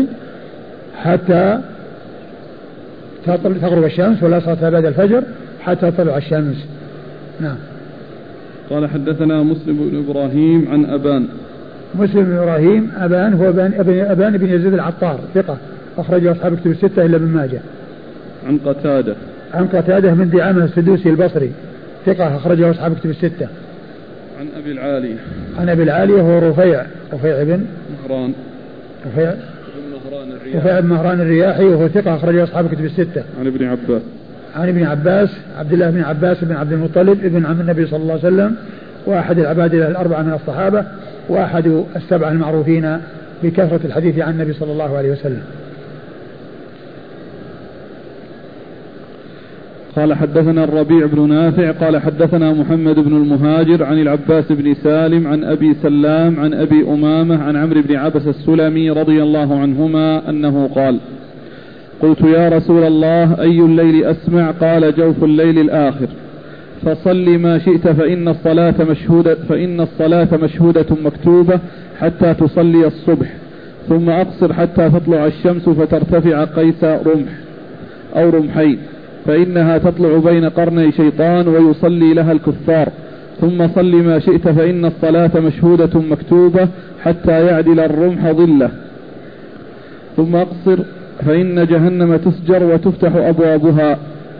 حتى 1.03 1.59
تغرب 3.61 3.85
الشمس 3.85 4.23
ولا 4.23 4.41
صلاة 4.41 4.71
بعد 4.71 4.85
الفجر 4.85 5.23
حتى 5.61 5.91
تطلع 5.91 6.17
الشمس. 6.17 6.57
نعم. 7.41 7.57
قال 8.71 8.91
حدثنا 8.91 9.43
مسلم 9.43 9.77
بن 9.91 10.05
إبراهيم 10.09 10.69
عن 10.73 10.85
أبان 10.85 11.27
مسلم 12.01 12.25
بن 12.25 12.37
إبراهيم 12.37 12.91
أبان 12.97 13.35
هو 13.35 13.49
أبان, 13.49 13.73
أبان 14.11 14.37
بن 14.37 14.47
يزيد 14.47 14.75
العطار 14.75 15.21
ثقة 15.35 15.57
أخرجه 15.99 16.33
أصحاب 16.33 16.57
كتب 16.57 16.71
الستة 16.71 17.07
إلا 17.07 17.17
ابن 17.17 17.27
ماجه. 17.27 17.61
عن 18.47 18.59
قتادة. 18.59 19.15
عن 19.55 19.67
قتادة 19.67 20.15
من 20.15 20.31
دعامة 20.31 20.65
السدوسي 20.65 21.09
البصري 21.09 21.53
ثقة 22.07 22.37
أخرجه 22.37 22.71
أصحاب 22.71 22.95
كتب 22.95 23.11
الستة. 23.11 23.49
عن 24.41 24.47
أبي 24.57 24.73
العالية 24.73 25.17
عن 25.59 25.69
أبي 25.69 25.83
العالية 25.83 26.21
هو 26.21 26.39
رفيع 26.39 26.83
رفيع 27.13 27.43
بن 27.43 27.65
مهران. 28.09 28.33
رفيع. 29.07 29.35
مهران 29.93 30.33
الرياحي. 30.33 30.59
رفيع 30.59 30.81
بن 30.81 30.89
مهران 30.89 31.21
الرياحي 31.21 31.65
وهو 31.65 31.89
ثقة 31.89 32.17
أخرجه 32.17 32.45
أصحاب 32.45 32.75
كتب 32.75 32.85
الستة. 32.85 33.23
عن 33.41 33.47
ابن 33.47 33.65
عباس. 33.65 34.03
عن 34.57 34.69
ابن 34.69 34.83
عباس 34.85 35.29
عبد 35.59 35.73
الله 35.73 35.91
بن 35.91 36.01
عباس 36.01 36.45
بن 36.45 36.57
عبد 36.57 36.73
المطلب 36.73 37.25
ابن 37.25 37.47
عم 37.47 37.61
النبي 37.61 37.87
صلى 37.87 38.03
الله 38.03 38.13
عليه 38.13 38.27
وسلم 38.27 38.57
وأحد 39.07 39.39
العباد 39.39 39.75
الأربعة 39.75 40.23
من 40.23 40.33
الصحابة. 40.33 40.85
وأحد 41.29 41.85
السبعة 41.97 42.31
المعروفين 42.31 42.99
بكثرة 43.43 43.81
الحديث 43.85 44.19
عن 44.19 44.33
النبي 44.33 44.53
صلى 44.53 44.73
الله 44.73 44.97
عليه 44.97 45.13
وسلم. 45.13 45.43
قال 49.97 50.15
حدثنا 50.15 50.65
الربيع 50.65 51.07
بن 51.07 51.29
نافع 51.29 51.71
قال 51.71 51.97
حدثنا 51.97 52.53
محمد 52.53 52.95
بن 52.95 53.17
المهاجر 53.17 53.85
عن 53.85 53.99
العباس 53.99 54.53
بن 54.53 54.75
سالم 54.75 55.27
عن 55.27 55.45
أبي 55.45 55.75
سلام 55.75 56.41
عن 56.41 56.55
أبي 56.55 56.83
أمامة 56.89 57.43
عن 57.43 57.57
عمرو 57.57 57.83
بن 57.83 57.97
عبس 57.97 58.27
السلمي 58.27 58.91
رضي 58.91 59.23
الله 59.23 59.59
عنهما 59.59 60.31
أنه 60.31 60.71
قال 60.75 60.99
قلت 62.03 62.21
يا 62.21 62.49
رسول 62.49 62.85
الله 62.85 63.41
أي 63.41 63.61
الليل 63.61 64.05
أسمع؟ 64.05 64.51
قال 64.51 64.95
جوف 64.95 65.25
الليل 65.25 65.59
الآخر. 65.59 66.07
فصل 66.85 67.39
ما 67.39 67.59
شئت 67.59 67.89
فإن 67.89 68.29
الصلاة 68.29 68.75
مشهودة 68.91 69.35
فإن 69.35 69.81
الصلاة 69.81 70.29
مشهودة 70.43 70.87
مكتوبة 71.05 71.59
حتى 72.01 72.35
تصلي 72.35 72.87
الصبح 72.87 73.27
ثم 73.89 74.11
أقصر 74.11 74.53
حتى 74.53 74.91
تطلع 74.91 75.27
الشمس 75.27 75.69
فترتفع 75.69 76.45
قيس 76.45 76.85
رمح 76.85 77.33
أو 78.17 78.31
رمحين 78.31 78.79
فإنها 79.27 79.79
تطلع 79.79 80.19
بين 80.19 80.45
قرني 80.45 80.93
شيطان 80.93 81.49
ويصلي 81.49 82.15
لها 82.15 82.33
الكفار 82.33 82.89
ثم 83.41 83.69
صل 83.69 84.03
ما 84.03 84.19
شئت 84.19 84.49
فإن 84.49 84.85
الصلاة 84.85 85.31
مشهودة 85.41 86.01
مكتوبة 86.01 86.69
حتى 87.03 87.47
يعدل 87.47 87.81
الرمح 87.81 88.31
ظله. 88.31 88.71
ثم 90.17 90.37
أقصر 90.37 90.79
فإن 91.27 91.67
جهنم 91.67 92.17
تسجر 92.17 92.65
وتفتح 92.65 93.17
أبوابها. 93.17 93.99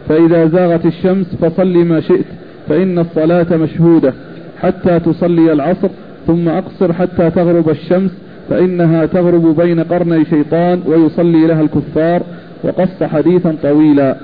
فإذا 0.09 0.47
زاغت 0.47 0.85
الشمس 0.85 1.25
فصل 1.41 1.77
ما 1.77 1.99
شئت 1.99 2.25
فإن 2.69 2.99
الصلاة 2.99 3.57
مشهودة 3.57 4.13
حتى 4.61 4.99
تصلي 4.99 5.53
العصر 5.53 5.89
ثم 6.27 6.47
أقصر 6.47 6.93
حتى 6.93 7.29
تغرب 7.29 7.69
الشمس 7.69 8.11
فإنها 8.49 9.05
تغرب 9.05 9.55
بين 9.55 9.79
قرني 9.79 10.25
شيطان 10.25 10.81
ويصلي 10.85 11.47
لها 11.47 11.61
الكفار 11.61 12.21
وقص 12.63 13.03
حديثا 13.03 13.55
طويلا. 13.63 14.15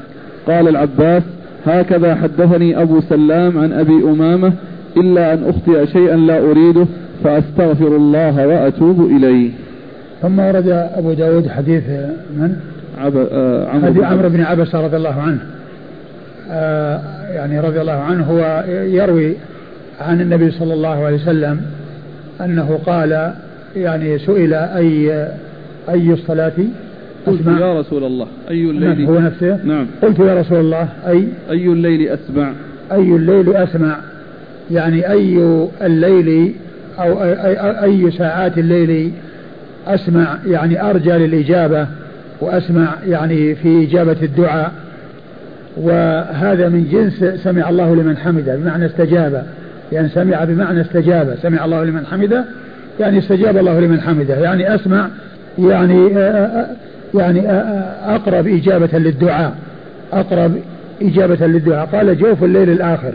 قال 0.47 0.67
العباس 0.67 1.23
هكذا 1.65 2.15
حدثني 2.15 2.81
أبو 2.81 3.01
سلام 3.01 3.57
عن 3.57 3.73
أبي 3.73 4.03
أمامة 4.03 4.53
إلا 4.97 5.33
أن 5.33 5.43
أخطئ 5.49 5.85
شيئا 5.85 6.15
لا 6.15 6.39
أريده 6.39 6.85
فأستغفر 7.23 7.95
الله 7.95 8.47
وأتوب 8.47 9.11
إليه. 9.11 9.51
ثم 10.21 10.39
ورد 10.39 10.67
أبو 10.67 11.13
داود 11.13 11.47
حديث 11.47 11.83
من؟ 12.37 12.55
عب... 12.97 13.27
آه 13.31 13.69
عمرو 14.03 14.29
بن 14.29 14.41
عبس 14.41 14.75
رضي 14.75 14.97
الله 14.97 15.21
عنه. 15.21 15.39
يعني 17.29 17.59
رضي 17.59 17.81
الله 17.81 17.91
عنه 17.93 18.23
هو 18.23 18.63
يروي 18.69 19.33
عن 20.01 20.21
النبي 20.21 20.51
صلى 20.51 20.73
الله 20.73 21.05
عليه 21.05 21.15
وسلم 21.15 21.61
أنه 22.41 22.79
قال 22.85 23.33
يعني 23.75 24.19
سئل 24.19 24.53
أي 24.53 25.27
أي 25.89 26.13
الصلاة؟ 26.13 26.53
قلت 27.27 27.47
يا 27.47 27.79
رسول 27.79 28.03
الله 28.03 28.27
أي 28.49 28.69
الليل؟ 28.69 29.05
هو 29.05 29.19
نفسه؟ 29.19 29.59
نعم. 29.63 29.87
قلت 30.01 30.19
يا 30.19 30.39
رسول 30.39 30.59
الله 30.59 30.89
أي؟ 31.07 31.27
أي 31.49 31.67
الليل 31.67 32.07
أسمع؟ 32.09 32.51
أي 32.91 33.15
الليل 33.15 33.55
أسمع. 33.55 33.97
يعني 34.71 35.11
أي 35.11 35.67
الليل 35.81 36.53
أو 36.99 37.23
أي, 37.23 37.83
أي 37.83 38.11
ساعات 38.11 38.57
الليل 38.57 39.11
أسمع 39.87 40.37
يعني 40.47 40.89
أرجى 40.89 41.11
للإجابة 41.11 41.87
وأسمع 42.41 42.95
يعني 43.07 43.55
في 43.55 43.83
إجابة 43.83 44.17
الدعاء. 44.23 44.71
وهذا 45.77 46.69
من 46.69 46.87
جنس 46.91 47.41
سمع 47.43 47.69
الله 47.69 47.95
لمن 47.95 48.17
حمده 48.17 48.55
بمعنى 48.55 48.85
استجاب. 48.85 49.43
يعني 49.91 50.09
سمع 50.09 50.43
بمعنى 50.43 50.81
استجاب. 50.81 51.35
سمع 51.41 51.65
الله 51.65 51.83
لمن 51.83 52.05
حمده 52.05 52.45
يعني 52.99 53.19
استجاب 53.19 53.57
الله 53.57 53.79
لمن 53.79 54.01
حمده. 54.01 54.35
يعني 54.35 54.75
أسمع 54.75 55.07
يعني 55.59 56.09
يعني 57.15 57.51
أقرب 58.05 58.47
إجابة 58.47 58.97
للدعاء. 58.97 59.53
أقرب 60.13 60.55
إجابة 61.01 61.47
للدعاء. 61.47 61.85
قال 61.85 62.17
جوف 62.17 62.43
الليل 62.43 62.69
الآخر. 62.69 63.13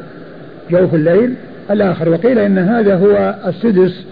جوف 0.71 0.95
الليل 0.95 1.35
الآخر. 1.71 2.09
وقيل 2.09 2.39
إن 2.39 2.59
هذا 2.59 2.97
هو 2.97 3.35
السدس 3.47 4.05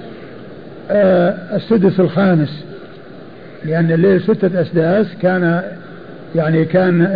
السدس 0.91 2.00
الخامس. 2.00 2.65
لأن 3.65 3.93
الليل 3.93 4.21
ستة 4.21 4.61
أسداس 4.61 5.07
كان 5.23 5.62
يعني 6.35 6.65
كان 6.65 7.07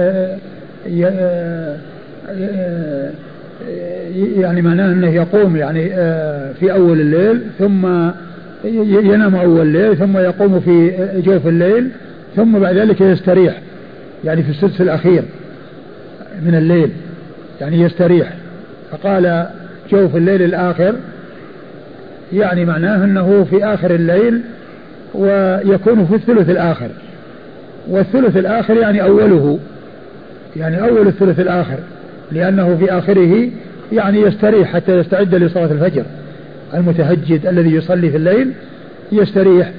يعني 4.40 4.62
معناه 4.62 4.92
أنه 4.92 5.14
يقوم 5.14 5.56
يعني 5.56 5.88
في 6.60 6.72
أول 6.72 7.00
الليل 7.00 7.42
ثم 7.58 7.86
ينام 8.64 9.34
أول 9.34 9.60
الليل 9.60 9.96
ثم 9.96 10.18
يقوم 10.18 10.60
في 10.60 10.92
جوف 11.26 11.46
الليل 11.46 11.88
ثم 12.36 12.58
بعد 12.58 12.76
ذلك 12.76 13.00
يستريح 13.00 13.60
يعني 14.24 14.42
في 14.42 14.50
السدس 14.50 14.80
الأخير 14.80 15.22
من 16.42 16.54
الليل 16.54 16.90
يعني 17.60 17.80
يستريح. 17.80 18.32
فقال 18.90 19.46
جوف 19.92 20.16
الليل 20.16 20.42
الآخر 20.42 20.94
يعني 22.32 22.64
معناه 22.64 23.04
أنه 23.04 23.46
في 23.50 23.64
آخر 23.64 23.94
الليل 23.94 24.40
ويكون 25.14 26.06
في 26.06 26.14
الثلث 26.14 26.50
الآخر. 26.50 26.88
والثلث 27.88 28.36
الآخر 28.36 28.76
يعني 28.76 29.02
أوله. 29.02 29.58
يعني 30.56 30.82
أول 30.82 31.06
الثلث 31.06 31.40
الآخر 31.40 31.78
لأنه 32.32 32.76
في 32.76 32.92
آخره 32.92 33.48
يعني 33.92 34.20
يستريح 34.20 34.72
حتى 34.74 34.98
يستعد 34.98 35.34
لصلاة 35.34 35.72
الفجر. 35.72 36.04
المتهجد 36.74 37.46
الذي 37.46 37.74
يصلي 37.74 38.10
في 38.10 38.16
الليل 38.16 38.52
يستريح 39.12 39.70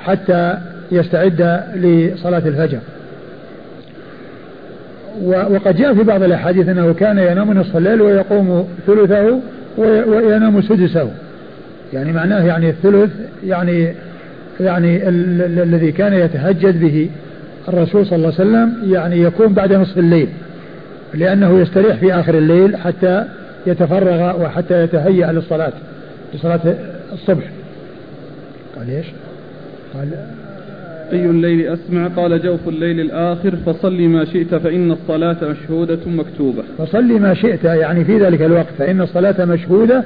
حتى 0.00 0.58
يستعد 0.92 1.60
لصلاة 1.74 2.42
الفجر. 2.46 2.78
وقد 5.22 5.76
جاء 5.76 5.94
في 5.94 6.02
بعض 6.02 6.22
الأحاديث 6.22 6.68
أنه 6.68 6.92
كان 6.92 7.18
ينام 7.18 7.52
نصف 7.52 7.76
الليل 7.76 8.02
ويقوم 8.02 8.68
ثلثه 8.86 9.40
وينام 9.78 10.62
سدسه. 10.62 11.10
يعني 11.92 12.12
معناه 12.12 12.44
يعني 12.44 12.70
الثلث 12.70 13.10
يعني 13.46 13.94
يعني 14.60 15.08
الذي 15.08 15.92
كان 15.92 16.12
يتهجد 16.12 16.80
به 16.80 17.10
الرسول 17.68 18.06
صلى 18.06 18.16
الله 18.16 18.34
عليه 18.38 18.50
وسلم 18.50 18.92
يعني 18.92 19.22
يكون 19.22 19.54
بعد 19.54 19.72
نصف 19.72 19.98
الليل 19.98 20.28
لأنه 21.14 21.60
يستريح 21.60 21.96
في 21.96 22.14
آخر 22.14 22.38
الليل 22.38 22.76
حتى 22.76 23.24
يتفرغ 23.66 24.42
وحتى 24.42 24.82
يتهيأ 24.82 25.32
للصلاة 25.32 25.72
لصلاة 26.34 26.60
الصبح. 27.12 27.44
قال 28.76 28.90
إيش؟ 28.90 29.06
قال 29.94 30.08
أي 31.12 31.26
الليل 31.26 31.72
أسمع؟ 31.72 32.08
قال 32.08 32.42
جوف 32.42 32.68
الليل 32.68 33.00
الآخر 33.00 33.56
فصل 33.66 34.00
ما 34.00 34.24
شئت 34.24 34.54
فإن 34.54 34.90
الصلاة 34.90 35.36
مشهودة 35.42 35.98
مكتوبة. 36.06 36.62
فصل 36.78 37.20
ما 37.20 37.34
شئت 37.34 37.64
يعني 37.64 38.04
في 38.04 38.18
ذلك 38.18 38.42
الوقت 38.42 38.72
فإن 38.78 39.00
الصلاة 39.00 39.44
مشهودة 39.44 40.04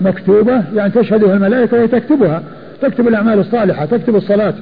مكتوبة 0.00 0.62
يعني 0.74 0.92
تشهدها 0.92 1.34
الملائكة 1.34 1.76
وهي 1.76 1.88
تكتبها 1.88 2.42
تكتب 2.82 3.08
الأعمال 3.08 3.38
الصالحة 3.38 3.84
تكتب 3.84 4.16
الصلاة. 4.16 4.54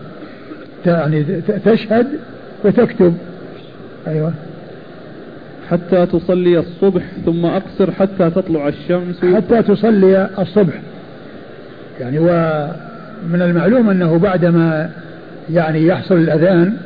يعني 0.87 1.25
تشهد 1.65 2.07
وتكتب. 2.65 3.15
أيوة. 4.09 4.33
حتى 5.71 6.07
تصلي 6.07 6.59
الصبح 6.59 7.03
ثم 7.27 7.47
أقصر 7.47 7.91
حتى 7.93 8.31
تطلع 8.31 8.69
الشمس. 8.69 9.21
حتى 9.35 9.63
تصلي 9.63 10.29
الصبح. 10.39 10.75
يعني 12.01 12.19
ومن 12.19 13.43
المعلوم 13.43 13.91
أنه 13.91 14.19
بعدما 14.19 14.91
يعني 15.53 15.87
يحصل 15.87 16.15
الأذان 16.15 16.77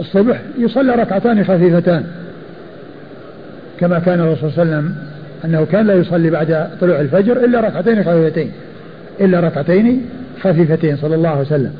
الصبح 0.00 0.40
يصلى 0.58 0.94
ركعتان 0.94 1.44
خفيفتان. 1.44 2.04
كما 3.80 3.98
كان 3.98 4.20
الرسول 4.20 4.52
صلى 4.52 4.62
الله 4.62 4.74
عليه 4.74 4.86
وسلم 4.86 4.94
أنه 5.44 5.64
كان 5.64 5.86
لا 5.86 5.94
يصلي 5.94 6.30
بعد 6.30 6.68
طلوع 6.80 7.00
الفجر 7.00 7.44
إلا 7.44 7.60
ركعتين 7.60 8.04
خفيفتين. 8.04 8.52
إلا 9.20 9.40
ركعتين 9.40 10.06
خفيفتين 10.42 10.96
صلى 10.96 11.14
الله 11.14 11.28
عليه 11.28 11.40
وسلم. 11.40 11.72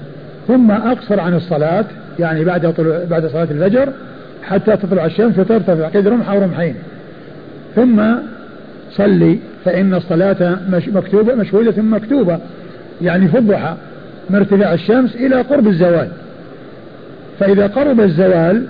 ثم 0.49 0.71
أقصر 0.71 1.21
عن 1.21 1.35
الصلاة 1.35 1.85
يعني 2.19 2.45
بعد 2.45 2.75
طلوع 2.75 3.05
بعد 3.11 3.27
صلاة 3.27 3.49
الفجر 3.51 3.89
حتى 4.43 4.77
تطلع 4.77 5.07
الشمس 5.07 5.39
وترتفع 5.39 5.89
قد 5.89 6.09
رمح 6.09 6.31
أو 6.31 6.43
رمحين. 6.43 6.75
ثم 7.77 8.03
صلي 8.93 9.39
فإن 9.65 9.95
الصلاة 9.95 10.57
مكتوبة 10.69 11.35
مشهودة 11.35 11.83
مكتوبة. 11.83 12.39
يعني 13.03 13.29
في 13.29 13.39
الضحى 13.39 13.75
من 14.31 14.37
ارتفاع 14.37 14.75
الشمس 14.75 15.17
إلى 15.17 15.41
قرب 15.41 15.67
الزوال. 15.67 16.09
فإذا 17.41 17.67
قرب 17.67 18.01
الزوال 18.01 18.67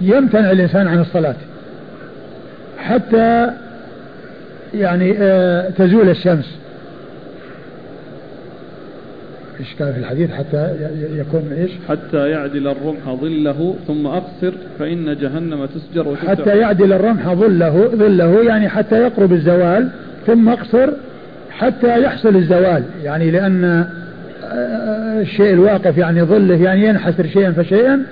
يمتنع 0.00 0.50
الإنسان 0.50 0.88
عن 0.88 1.00
الصلاة. 1.00 1.34
حتى 2.78 3.50
يعني 4.74 5.14
آه 5.18 5.70
تزول 5.70 6.08
الشمس. 6.08 6.58
إيش 9.60 9.74
كان 9.78 9.92
في 9.92 9.98
الحديث 9.98 10.30
حتى 10.30 10.70
يكون 11.12 11.52
إيش؟ 11.52 11.70
حتى 11.88 12.30
يعدل 12.30 12.68
الرمح 12.68 13.20
ظله 13.20 13.74
ثم 13.86 14.06
اقصر 14.06 14.52
فإن 14.78 15.16
جهنم 15.20 15.66
تسجر 15.66 16.08
وتسجر. 16.08 16.28
حتى 16.28 16.58
يعدل 16.58 16.92
الرمح 16.92 17.34
ظله 17.34 17.90
ظله 17.94 18.42
يعني 18.42 18.68
حتى 18.68 19.02
يقرب 19.02 19.32
الزوال 19.32 19.88
ثم 20.26 20.48
أقصر 20.48 20.90
حتى 21.50 22.02
يحصل 22.02 22.36
الزوال. 22.36 22.82
يعني 23.04 23.30
لأن 23.30 23.86
الشيء 25.20 25.52
الواقف 25.52 25.98
يعني 25.98 26.22
ظله 26.22 26.62
يعني 26.62 26.86
ينحسر 26.86 27.26
شيئا 27.26 27.52
فشيئا 27.52 28.02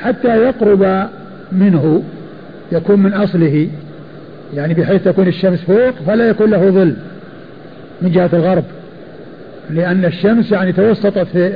حتى 0.00 0.36
يقرب 0.36 1.08
منه 1.52 2.02
يكون 2.72 3.02
من 3.02 3.12
أصله. 3.12 3.68
يعني 4.54 4.74
بحيث 4.74 5.04
تكون 5.04 5.28
الشمس 5.28 5.60
فوق 5.60 5.94
فلا 6.06 6.28
يكون 6.28 6.50
له 6.50 6.70
ظل 6.70 6.94
من 8.02 8.10
جهة 8.10 8.30
الغرب. 8.32 8.64
لأن 9.74 10.04
الشمس 10.04 10.52
يعني 10.52 10.72
توسطت 10.72 11.18
في, 11.18 11.52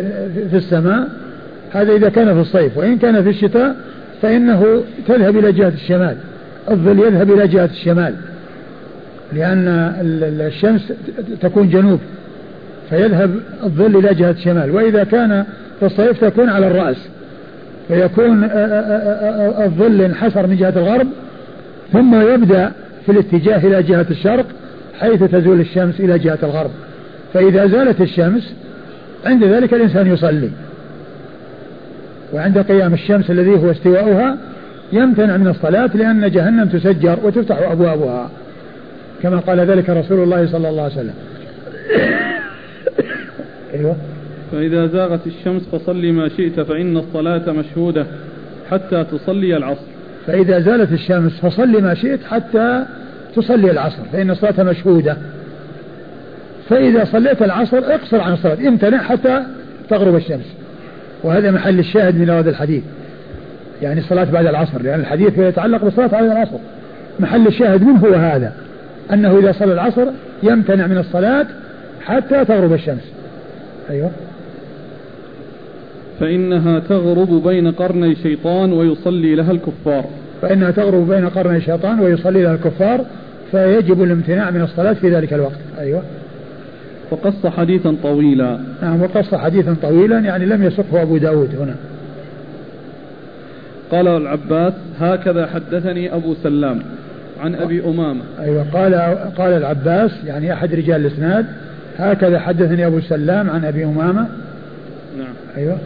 في 0.51 0.57
السماء 0.57 1.09
هذا 1.73 1.93
إذا 1.93 2.09
كان 2.09 2.35
في 2.35 2.41
الصيف 2.41 2.79
وإن 2.79 2.99
كان 2.99 3.23
في 3.23 3.29
الشتاء 3.29 3.77
فإنه 4.23 4.83
تذهب 5.09 5.37
إلى 5.37 5.53
جهة 5.53 5.69
الشمال 5.69 6.17
الظل 6.71 6.99
يذهب 6.99 7.31
إلى 7.31 7.49
جهة 7.49 7.65
الشمال 7.65 8.15
لأن 9.33 9.69
الشمس 10.41 10.93
تكون 11.41 11.69
جنوب 11.69 12.01
فيذهب 12.91 13.31
الظل 13.65 13.97
إلى 13.97 14.15
جهة 14.15 14.31
الشمال 14.31 14.71
وإذا 14.71 15.05
كان 15.05 15.45
في 15.81 15.87
الصيف 15.87 16.25
تكون 16.25 16.49
على 16.49 16.67
الرأس 16.67 17.09
فيكون 17.89 18.49
الظل 19.65 20.01
انحسر 20.01 20.47
من 20.47 20.57
جهة 20.57 20.73
الغرب 20.77 21.07
ثم 21.93 22.15
يبدأ 22.35 22.73
في 23.07 23.13
الاتجاه 23.13 23.67
إلى 23.67 23.83
جهة 23.83 24.07
الشرق 24.11 24.47
حيث 25.01 25.23
تزول 25.23 25.61
الشمس 25.61 26.01
إلى 26.01 26.19
جهة 26.19 26.39
الغرب. 26.43 26.71
فإذا 27.35 27.67
زالت 27.67 28.01
الشمس 28.01 28.55
عند 29.27 29.45
ذلك 29.45 29.75
الإنسان 29.75 30.07
يصلي. 30.07 30.51
وعند 32.33 32.59
قيام 32.59 32.95
الشمس 32.95 33.31
الذي 33.31 33.51
هو 33.51 33.71
استواؤها 33.71 34.39
يمتنع 34.93 35.37
من 35.37 35.49
الصلاة 35.49 35.91
لأن 35.95 36.31
جهنم 36.31 36.69
تسجر 36.69 37.19
وتفتح 37.23 37.71
أبوابها. 37.71 38.31
كما 39.23 39.39
قال 39.39 39.61
ذلك 39.61 39.91
رسول 39.91 40.23
الله 40.23 40.47
صلى 40.47 40.69
الله 40.69 40.83
عليه 40.83 40.93
وسلم. 40.93 41.15
أيوة. 43.75 43.97
فإذا 44.53 44.87
زاغت 44.87 45.27
الشمس 45.27 45.63
فصل 45.73 46.07
ما 46.07 46.29
شئت 46.29 46.61
فإن 46.61 46.97
الصلاة 46.97 47.53
مشهودة 47.53 48.07
حتى 48.71 49.05
تصلي 49.05 49.57
العصر. 49.57 49.87
فإذا 50.27 50.61
زالت 50.61 50.93
الشمس 50.93 51.41
فصل 51.41 51.83
ما 51.83 51.95
شئت 51.95 52.25
حتى 52.25 52.85
تصلي 53.37 53.71
العصر 53.71 54.03
فإن 54.13 54.31
الصلاة 54.31 54.63
مشهودة. 54.63 55.17
فإذا 56.69 57.05
صليت 57.05 57.43
العصر 57.43 57.79
اقصر 57.79 58.21
عن 58.21 58.33
الصلاة 58.33 58.69
امتنع 58.69 59.03
حتى 59.03 59.43
تغرب 59.91 60.17
الشمس. 60.17 60.55
وهذا 61.23 61.51
محل 61.51 61.79
الشاهد 61.79 62.17
من 62.17 62.31
هذا 62.31 62.51
الحديث. 62.51 62.83
يعني 63.83 64.01
الصلاة 64.01 64.25
بعد 64.25 64.47
العصر 64.47 64.83
لأن 64.83 65.01
الحديث 65.01 65.39
يتعلق 65.39 65.85
بالصلاة 65.85 66.07
بعد 66.07 66.25
العصر. 66.25 66.59
محل 67.21 67.47
الشاهد 67.47 67.83
منه 67.83 67.99
هو 67.99 68.15
هذا 68.15 68.53
أنه 69.13 69.39
إذا 69.39 69.53
صلى 69.53 69.73
العصر 69.73 70.07
يمتنع 70.43 70.87
من 70.87 70.99
الصلاة 70.99 71.47
حتى 72.05 72.45
تغرب 72.45 72.73
الشمس. 72.73 73.13
أيوة. 73.91 74.11
فإنها 76.21 76.79
تغرب 76.79 77.43
بين 77.47 77.73
قرني 77.73 78.17
شيطان 78.17 78.73
ويصلي 78.73 79.35
لها 79.35 79.53
الكفار. 79.53 80.05
فإنها 80.43 80.71
تغرب 80.71 81.09
بين 81.09 81.29
قرني 81.29 81.61
شيطان 81.61 82.01
ويصلي 82.01 82.43
لها 82.43 82.55
الكفار 82.55 83.05
فيجب 83.51 84.03
الامتناع 84.03 84.51
من 84.51 84.63
الصلاة 84.63 84.93
في 84.93 85.11
ذلك 85.11 85.33
الوقت. 85.33 85.59
أيوة. 85.79 86.03
وقص 87.11 87.47
حديثا 87.47 87.97
طويلا. 88.03 88.59
نعم 88.83 89.03
وقص 89.03 89.35
حديثا 89.35 89.77
طويلا 89.83 90.19
يعني 90.19 90.47
لم 90.47 90.63
يسقه 90.63 91.03
أبو 91.03 91.17
داود 91.17 91.55
هنا. 91.61 91.75
قال 93.91 94.09
العباس 94.09 94.73
هكذا 95.01 95.47
حدثني 95.47 96.15
أبو 96.15 96.35
سلام 96.43 96.79
عن 97.41 97.55
أبي 97.55 97.85
أمامة. 97.85 98.21
أيوة 98.41 98.67
قال 98.73 98.95
قال 99.39 99.53
العباس 99.53 100.11
يعني 100.27 100.53
أحد 100.53 100.75
رجال 100.75 101.07
الإسناد 101.07 101.47
هكذا 101.99 102.39
حدثني 102.39 102.87
أبو 102.87 103.01
سلام 103.01 103.51
عن 103.51 103.65
أبي 103.65 103.85
أمامة. 103.85 104.27
نعم. 105.19 105.35
أيوة. 105.57 105.79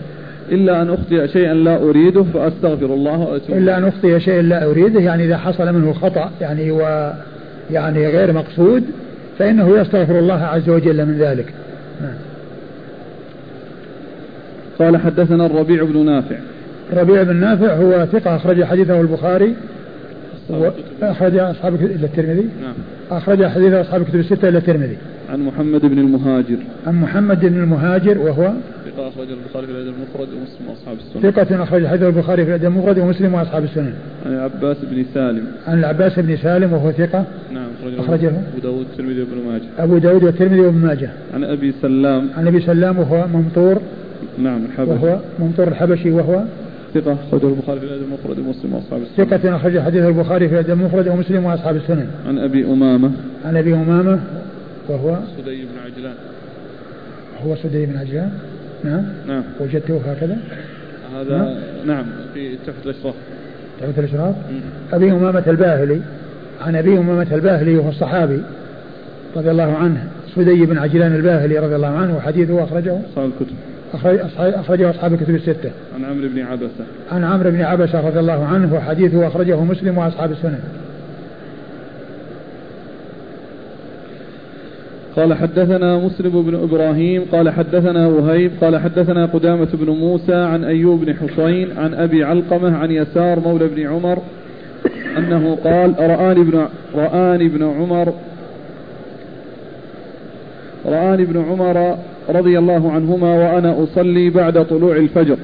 إلا 0.53 0.83
أن 0.83 0.91
أخطئ 0.91 1.29
شيئا 1.29 1.55
لا 1.55 1.77
أريده 1.77 2.23
فأستغفر 2.23 2.87
الله 2.87 3.19
وأتوب 3.19 3.57
إلا 3.57 3.79
أن 3.79 3.85
أخطئ 3.85 4.21
شيئا 4.21 4.43
لا 4.43 4.71
أريده 4.71 5.01
يعني 5.01 5.25
إذا 5.25 5.37
حصل 5.37 5.75
منه 5.75 5.93
خطأ 5.93 6.31
يعني 6.41 6.71
و 6.71 7.13
يعني 7.71 8.07
غير 8.07 8.33
مقصود 8.33 8.85
فإنه 9.39 9.79
يستغفر 9.81 10.19
الله 10.19 10.43
عز 10.43 10.69
وجل 10.69 11.07
من 11.07 11.19
ذلك. 11.19 11.55
قال 14.79 14.97
حدثنا 14.97 15.47
الربيع 15.47 15.85
بن 15.85 16.07
نافع. 16.07 16.37
الربيع 16.93 17.23
بن 17.23 17.37
نافع 17.37 17.75
هو 17.75 18.07
ثقة 18.13 18.37
أخرج 18.37 18.65
حديثه 18.65 19.01
البخاري 19.01 19.55
أخرج 21.03 21.37
أصحاب 21.37 21.75
إلى 21.75 22.07
الترمذي 22.07 22.49
نعم. 22.63 22.75
أخرج 23.11 23.47
حديث 23.47 23.73
أصحاب 23.73 24.01
الكتب 24.01 24.19
الستة 24.19 24.49
إلى 24.49 24.59
الترمذي. 24.59 24.97
عن 25.33 25.41
محمد 25.41 25.81
بن 25.81 25.99
المهاجر. 25.99 26.57
عن 26.87 27.01
محمد 27.01 27.41
بن 27.41 27.63
المهاجر 27.63 28.19
وهو 28.19 28.53
ثقة 28.99 29.09
أخرج 29.09 29.29
البخاري 29.31 29.67
في 29.67 29.73
الأدب 29.73 29.95
المفرد 29.95 30.29
ومسلم 30.29 30.69
وأصحاب 30.69 30.97
السنن 30.99 31.31
ثقة 31.31 31.63
أخرج 31.63 31.87
حديث 31.87 32.03
البخاري 32.03 32.45
في 32.45 32.51
الأدب 32.51 32.65
المفرد 32.65 32.99
ومسلم 32.99 33.35
وأصحاب 33.35 33.65
السنن 33.65 33.95
عن 34.27 34.33
العباس 34.33 34.77
بن 34.83 35.05
سالم. 35.15 35.47
عن 35.67 35.79
العباس 35.79 36.19
بن 36.19 36.37
سالم 36.37 36.73
وهو 36.73 36.93
ثقة. 36.93 37.25
نعم 37.53 37.69
أخرجه 37.99 38.29
أبو 38.29 38.59
داود 38.63 38.79
والترمذي 38.79 39.21
وابن 39.21 39.49
ماجه. 39.49 39.63
أبو 39.79 39.99
داود 39.99 40.25
والترمذي 40.25 40.61
وابن 40.61 40.79
ماجه. 40.79 41.11
عن 41.35 41.45
أبي 41.45 41.75
سلام. 41.83 42.29
عن 42.37 42.47
أبي 42.47 42.61
سلام 42.61 42.99
وهو 42.99 43.27
ممطور. 43.27 43.83
نعم 44.39 44.65
الحبشي. 44.65 44.91
وهو 44.91 45.19
ممطور 45.39 45.69
الحبشي 45.69 46.11
وهو 46.11 46.43
ثقة 46.95 47.13
أخرجه 47.13 47.49
البخاري 47.49 47.81
في 47.81 47.87
الأدب 47.87 48.03
المفرد 48.03 48.39
ومسلم 48.39 48.75
وأصحاب 48.75 49.03
السنن 49.03 49.27
ثقة 49.27 49.57
أخرج 49.57 49.79
حديث 49.79 50.03
البخاري 50.03 50.49
في 50.49 50.55
الأدب 50.55 50.71
المفرد 50.71 51.09
ومسلم 51.09 51.45
وأصحاب 51.45 51.77
السنن 51.77 52.07
عن 52.29 52.39
أبي 52.39 52.65
أمامة. 52.65 53.11
عن 53.45 53.57
أبي 53.57 53.75
أمامة 53.75 54.21
وهو 54.89 55.19
سدي 55.39 55.63
بن 55.63 55.79
عجلان. 55.85 56.15
هو 57.47 57.57
سدي 57.57 57.87
بن 57.87 57.97
عجلان. 57.97 58.31
نعم. 58.85 59.03
نعم. 59.29 59.43
وجدته 59.61 60.01
هكذا؟ 60.07 60.37
هذا 61.17 61.39
نعم, 61.39 61.57
نعم 61.87 62.05
في 62.35 62.57
تحت 62.67 62.77
الأشراف. 62.85 63.15
تحت 63.81 63.99
الأشراف؟ 63.99 64.35
أبي 64.93 65.13
أمامة 65.13 65.43
الباهلي 65.47 66.01
عن 66.61 66.77
أبي 66.77 66.99
أمامة 66.99 67.27
الباهلي 67.33 67.77
وهو 67.77 67.89
الصحابي 67.89 68.43
رضي 69.37 69.51
الله 69.51 69.77
عنه 69.77 70.05
سدي 70.37 70.67
بن 70.67 70.79
عجلان 70.79 71.15
الباهلي 71.15 71.59
رضي 71.59 71.77
الله 71.77 71.89
عنه 71.89 72.17
وحديثه 72.17 72.65
أخرجه. 72.65 72.99
أصحاب 73.11 73.31
الكتب. 73.31 73.55
أخرج 73.95 74.19
أخرجه 74.39 74.91
أصحاب 74.91 75.13
الكتب 75.13 75.35
الستة. 75.35 75.71
عن 75.95 76.05
عمرو 76.05 76.29
بن 76.29 76.43
عبسة. 76.43 76.85
عن 77.13 77.25
عمرو 77.25 77.51
بن 77.51 77.61
عبسة 77.61 78.09
رضي 78.09 78.21
الله 78.21 78.45
عنه 78.47 78.75
وحديثه 78.75 79.27
أخرجه 79.27 79.65
مسلم 79.65 79.99
وأصحاب 79.99 80.33
السنن 80.33 80.61
قال 85.19 85.35
حدثنا 85.35 85.99
مسلم 85.99 86.43
بن 86.43 86.55
إبراهيم 86.55 87.23
قال 87.33 87.51
حدثنا 87.51 88.07
وهيب 88.07 88.51
قال 88.61 88.77
حدثنا 88.77 89.27
قدامة 89.27 89.69
بن 89.75 89.91
موسى 89.91 90.35
عن 90.35 90.65
أيوب 90.65 91.05
بن 91.05 91.15
حصين 91.15 91.69
عن 91.79 91.95
أبي 91.95 92.25
علقمة 92.25 92.77
عن 92.77 92.91
يسار 92.91 93.41
مولى 93.41 93.67
بن 93.69 93.87
عمر 93.87 94.19
أنه 95.19 95.59
قال 95.65 95.95
رآني 95.99 96.41
ابن 96.41 96.67
رآني 96.95 97.47
ابن 97.47 97.63
عمر 97.63 98.13
رآني 100.87 101.23
ابن 101.23 101.45
عمر 101.51 101.97
رضي 102.29 102.59
الله 102.59 102.93
عنهما 102.93 103.35
وأنا 103.35 103.83
أصلي 103.83 104.31
بعد 104.31 104.67
طلوع 104.67 104.97
الفجر. 104.97 105.37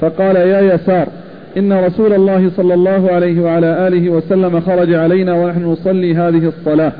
فقال 0.00 0.36
يا 0.36 0.74
يسار 0.74 1.08
إن 1.56 1.72
رسول 1.72 2.12
الله 2.12 2.50
صلى 2.56 2.74
الله 2.74 3.10
عليه 3.12 3.40
وعلى 3.40 3.88
آله 3.88 4.10
وسلم 4.10 4.60
خرج 4.60 4.94
علينا 4.94 5.34
ونحن 5.34 5.64
نصلي 5.64 6.14
هذه 6.14 6.52
الصلاة. 6.58 6.92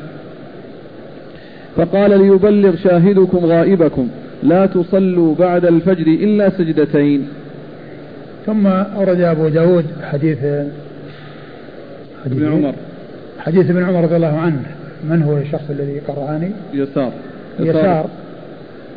فقال 1.79 2.11
ليبلغ 2.11 2.77
شاهدكم 2.77 3.39
غائبكم 3.39 4.09
لا 4.43 4.67
تصلوا 4.67 5.35
بعد 5.35 5.65
الفجر 5.65 6.07
إلا 6.07 6.51
سجدتين. 6.51 7.29
ثم 8.47 8.67
أورد 8.67 9.21
أبو 9.21 9.49
داود 9.49 9.85
حديث 10.03 10.39
حديث 12.25 12.43
ابن 12.43 12.53
عمر. 12.53 12.75
حديث 13.39 13.71
ابن 13.71 13.85
عمر 13.85 14.05
رضي 14.05 14.17
الله 14.17 14.39
عنه. 14.39 14.63
من 15.11 15.23
هو 15.23 15.37
الشخص 15.37 15.71
الذي 15.71 15.99
قرأني؟ 16.09 16.51
يسار. 16.75 17.13
يسار. 17.61 18.07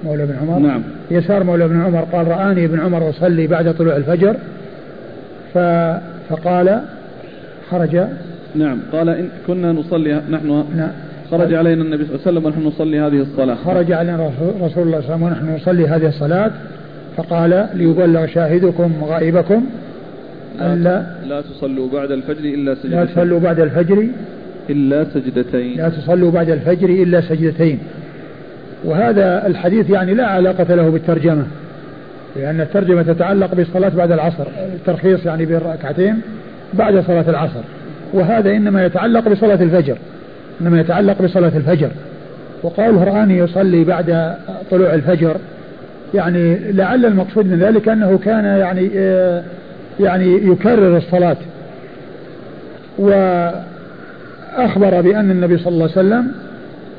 مولى 0.04 0.26
بن 0.26 0.36
عمر. 0.42 0.60
نعم. 0.60 0.82
يسار 1.12 1.44
مولى 1.44 1.68
بن 1.68 1.82
عمر 1.82 2.02
قال 2.02 2.28
رآني 2.28 2.66
ابن 2.66 2.80
عمر 2.80 3.10
أصلي 3.10 3.48
بعد 3.48 3.74
طلوع 3.74 3.96
الفجر. 3.96 4.36
فقال 5.54 6.82
خرج. 7.72 8.04
نعم. 8.56 8.78
قال 8.94 9.10
إن 9.10 9.30
كنا 9.48 9.72
نصلي 9.72 10.22
نحن 10.30 10.66
نعم. 10.76 10.92
خرج 11.32 11.54
علينا 11.54 11.84
النبي 11.84 12.06
صلى 12.06 12.16
الله 12.16 12.22
عليه 12.28 12.32
وسلم 12.32 12.46
ونحن 12.46 12.68
نصلي 12.68 13.00
هذه 13.00 13.22
الصلاة. 13.22 13.56
خرج 13.56 13.92
علينا 13.92 14.16
رسول 14.16 14.50
الله 14.56 14.70
صلى 14.70 14.84
الله 14.84 14.96
عليه 14.96 15.06
وسلم 15.06 15.24
ونحن 15.24 15.56
نصلي 15.56 15.88
هذه 15.88 16.08
الصلاة 16.08 16.52
فقال 17.18 17.68
ليبلغ 17.74 18.26
شاهدكم 18.26 18.92
غائبكم 19.04 19.66
ألا 20.62 21.06
لا 21.28 21.42
تصلوا 21.42 21.90
بعد 21.94 22.12
الفجر 22.12 22.44
إلا 22.44 22.76
سجدتين. 22.76 22.92
لا 22.92 23.06
تصلوا 23.06 23.40
بعد 23.40 23.60
الفجر 23.60 24.08
إلا 24.70 25.06
سجدتين. 25.14 25.78
لا 25.78 25.90
تصلوا 25.90 26.32
بعد 26.32 26.50
الفجر 26.50 26.90
إلا 26.90 27.22
سجدتين. 27.22 27.80
وهذا 28.84 29.48
الحديث 29.48 29.90
يعني 29.90 30.14
لا 30.14 30.26
علاقة 30.28 30.76
له 30.76 30.90
بالترجمة 30.90 31.44
لأن 32.36 32.62
الترجمة 32.62 33.02
تتعلق 33.02 33.56
بالصلاة 33.56 33.90
بعد 33.90 34.12
العصر 34.12 34.46
الترخيص 34.76 35.26
يعني 35.26 35.46
بالركعتين 35.46 36.22
بعد 36.74 37.00
صلاة 37.00 37.30
العصر 37.30 37.64
وهذا 38.14 38.52
إنما 38.52 38.86
يتعلق 38.86 39.30
بصلاة 39.30 39.64
الفجر. 39.64 39.98
إنما 40.62 40.80
يتعلق 40.82 41.22
بصلاة 41.22 41.52
الفجر. 41.58 41.90
وقوله 42.64 43.04
رآني 43.04 43.38
يصلي 43.38 43.84
بعد 43.84 44.36
طلوع 44.72 44.94
الفجر 44.94 45.36
يعني 46.14 46.72
لعل 46.72 47.06
المقصود 47.06 47.46
من 47.46 47.60
ذلك 47.60 47.90
أنه 47.90 48.20
كان 48.26 48.46
يعني 48.46 48.90
آه، 48.96 49.44
يعني 50.00 50.34
يكرر 50.48 50.98
الصلاة. 50.98 51.38
وأخبر 52.98 53.62
بأن 55.02 55.32
النبي 55.32 55.58
صلى 55.58 55.74
الله 55.74 55.90
عليه 55.98 56.08
وسلم 56.08 56.32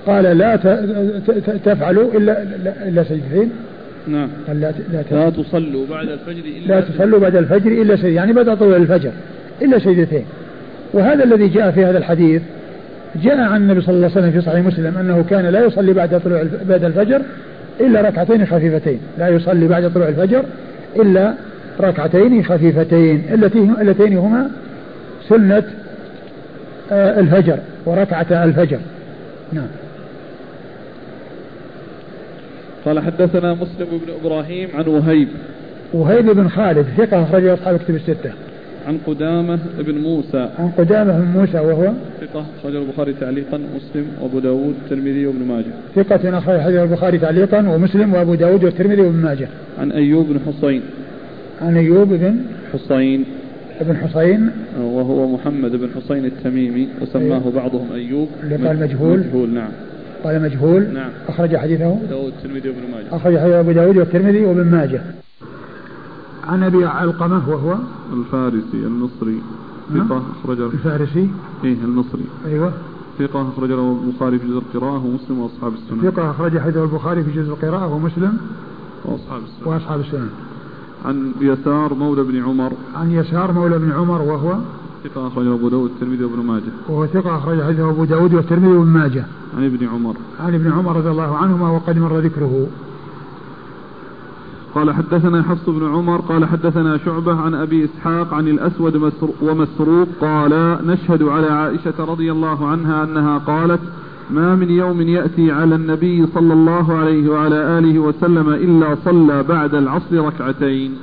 قال 0.06 0.24
لا 0.38 0.56
تفعلوا 1.64 2.12
إلا 2.14 2.42
إلا 2.88 3.04
سجدتين. 3.04 3.50
نعم. 4.08 4.28
قال 4.48 4.60
لا 4.60 4.72
لا, 4.92 5.02
لا 5.10 5.30
تصلوا 5.30 5.86
بعد 5.90 6.08
الفجر 6.08 6.44
إلا 6.44 6.74
لا 6.74 6.80
تصلوا 6.80 7.18
بعد 7.18 7.36
الفجر 7.36 7.70
إلا 7.70 7.96
سجدتين 7.96 8.14
يعني 8.14 8.32
بعد 8.32 8.58
طلوع 8.58 8.76
الفجر 8.76 9.10
إلا 9.62 9.78
سجدتين. 9.78 10.24
وهذا 10.92 11.24
الذي 11.24 11.48
جاء 11.48 11.70
في 11.70 11.84
هذا 11.84 11.98
الحديث 11.98 12.42
جاء 13.16 13.40
عن 13.40 13.62
النبي 13.62 13.80
صلى 13.80 13.94
الله 13.94 14.10
عليه 14.10 14.18
وسلم 14.18 14.30
في 14.30 14.40
صحيح 14.40 14.66
مسلم 14.66 14.98
أنه 14.98 15.24
كان 15.30 15.46
لا 15.46 15.64
يصلي 15.64 15.92
بعد 15.92 16.20
طلوع 16.20 16.44
بعد 16.68 16.84
الفجر 16.84 17.22
إلا 17.80 18.00
ركعتين 18.00 18.46
خفيفتين. 18.46 19.00
لا 19.18 19.28
يصلي 19.28 19.68
بعد 19.68 19.92
طلوع 19.94 20.08
الفجر 20.08 20.44
إلا 20.96 21.34
ركعتين 21.80 22.44
خفيفتين 22.44 23.24
التي 23.34 23.58
اللتين 23.58 24.18
هما 24.18 24.50
سنة 25.28 25.62
آه، 26.92 27.20
الفجر 27.20 27.58
وركعة 27.86 28.44
الفجر. 28.44 28.78
نعم. 29.52 29.66
قال 32.84 33.00
حدثنا 33.00 33.54
مسلم 33.54 33.86
بن 33.90 34.12
إبراهيم 34.24 34.68
عن 34.74 34.86
وهيب. 34.86 35.28
وهيب 35.92 36.26
بن 36.30 36.48
خالد 36.48 36.86
ثقة 36.96 37.22
أخرج 37.22 37.46
أصحاب 37.46 37.78
كتب 37.78 37.94
الستة. 37.94 38.30
عن 38.86 38.98
قدامة 39.06 39.58
بن 39.78 39.98
موسى. 39.98 40.48
عن 40.58 40.70
قدامة 40.78 41.18
بن 41.18 41.40
موسى 41.40 41.58
وهو 41.58 41.92
ثقة 42.20 42.46
أخرج 42.60 42.76
البخاري 42.76 43.12
تعليقا 43.20 43.60
مسلم 43.76 44.06
وأبو 44.20 44.38
داود 44.38 44.74
والترمذي 44.80 45.26
وابن 45.26 45.44
ماجه. 45.44 45.72
ثقة 45.94 46.38
أخرج 46.38 46.74
البخاري 46.74 47.18
تعليقا 47.18 47.68
ومسلم 47.68 48.14
وأبو 48.14 48.34
داود 48.34 48.64
والترمذي 48.64 49.02
وابن 49.02 49.16
ماجه. 49.16 49.48
عن 49.78 49.92
أيوب 49.92 50.26
بن 50.28 50.40
حصين. 50.46 50.82
عن 51.62 51.76
أيوب 51.76 52.08
بن 52.08 52.36
حصين 52.72 53.24
ابن 53.80 53.96
حصين 53.96 54.50
وهو 54.80 55.28
محمد 55.28 55.76
بن 55.76 55.88
حصين 55.96 56.24
التميمي 56.24 56.88
وسماه 57.02 57.22
أيوه. 57.22 57.52
بعضهم 57.54 57.92
أيوب 57.94 58.28
اللي 58.42 58.68
قال 58.68 58.80
مجهول 58.80 59.18
مجهول 59.18 59.50
نعم 59.54 59.70
قال 60.24 60.42
مجهول 60.42 60.82
نعم 60.94 61.10
أخرج 61.28 61.56
حديثه 61.56 61.98
داود 62.10 62.32
الترمذي 62.38 62.68
وابن 62.68 62.80
ماجه 62.92 63.16
أخرج 63.16 63.38
حديث 63.38 63.54
أبو 63.54 63.72
داود 63.72 63.96
والترمذي 63.96 64.44
وابن 64.44 64.64
ماجه 64.64 65.00
عن 66.48 66.62
أبي 66.62 66.84
علقمة 66.84 67.42
وهو 67.48 67.76
الفارسي 68.12 68.86
المصري. 68.86 69.42
ثقة 69.94 70.22
أخرج 70.44 70.60
الفارسي؟ 70.60 71.30
إيه 71.64 71.76
المصري. 71.84 72.24
أيوه. 72.46 72.72
ثقة 73.18 73.48
أخرج 73.48 73.70
له 73.70 74.00
البخاري 74.04 74.38
في 74.38 74.46
جزء 74.46 74.58
القراءة 74.58 75.06
ومسلم 75.06 75.38
وأصحاب 75.38 75.72
السنن 75.72 76.10
ثقة 76.10 76.30
أخرج 76.30 76.58
حديث 76.58 76.76
البخاري 76.76 77.24
في 77.24 77.32
جزء 77.32 77.52
القراءة 77.52 77.94
ومسلم 77.94 78.38
وأصحاب 79.04 79.40
السنن 79.42 79.72
وأصحاب 79.72 80.00
السنن 80.00 80.28
عن 81.04 81.32
يسار 81.40 81.94
مولى 81.94 82.22
بن 82.22 82.42
عمر. 82.42 82.72
عن 82.94 83.10
يسار 83.10 83.52
مولى 83.52 83.78
بن 83.78 83.92
عمر 83.92 84.22
وهو 84.22 84.58
ثقة 85.04 85.26
أخرج 85.26 85.46
أبو 85.46 85.68
داود 85.68 85.90
والترمذي 85.90 86.24
وابن 86.24 86.46
ماجه. 86.46 86.72
وهو 86.88 87.06
ثقة 87.06 87.38
أخرج 87.38 87.62
حديث 87.62 87.80
أبو 87.80 88.04
داود 88.04 88.34
والترمذي 88.34 88.72
وابن 88.72 88.90
ماجه. 88.90 89.24
عن 89.56 89.64
ابن 89.64 89.88
عمر. 89.88 90.16
عن 90.40 90.54
ابن 90.54 90.72
عمر 90.72 90.96
رضي 90.96 91.10
الله 91.10 91.36
عنهما 91.36 91.70
وقد 91.70 91.98
مر 91.98 92.18
ذكره. 92.18 92.66
قال 94.74 94.94
حدثنا 94.94 95.42
حفص 95.42 95.68
بن 95.68 95.92
عمر 95.92 96.16
قال 96.16 96.44
حدثنا 96.44 96.98
شعبة 96.98 97.40
عن 97.40 97.54
أبي 97.54 97.84
إسحاق 97.84 98.34
عن 98.34 98.48
الأسود 98.48 99.12
ومسروق 99.42 100.08
قال 100.20 100.78
نشهد 100.86 101.22
على 101.22 101.46
عائشة 101.46 101.94
رضي 101.98 102.32
الله 102.32 102.68
عنها 102.68 103.04
أنها 103.04 103.38
قالت 103.38 103.80
ما 104.30 104.54
من 104.54 104.70
يوم 104.70 105.00
يأتي 105.00 105.52
على 105.52 105.74
النبي 105.74 106.26
صلى 106.34 106.52
الله 106.52 106.94
عليه 106.94 107.30
وعلى 107.30 107.78
آله 107.78 107.98
وسلم 107.98 108.48
إلا 108.48 108.96
صلى 109.04 109.42
بعد 109.42 109.74
العصر 109.74 110.26
ركعتين. 110.26 110.94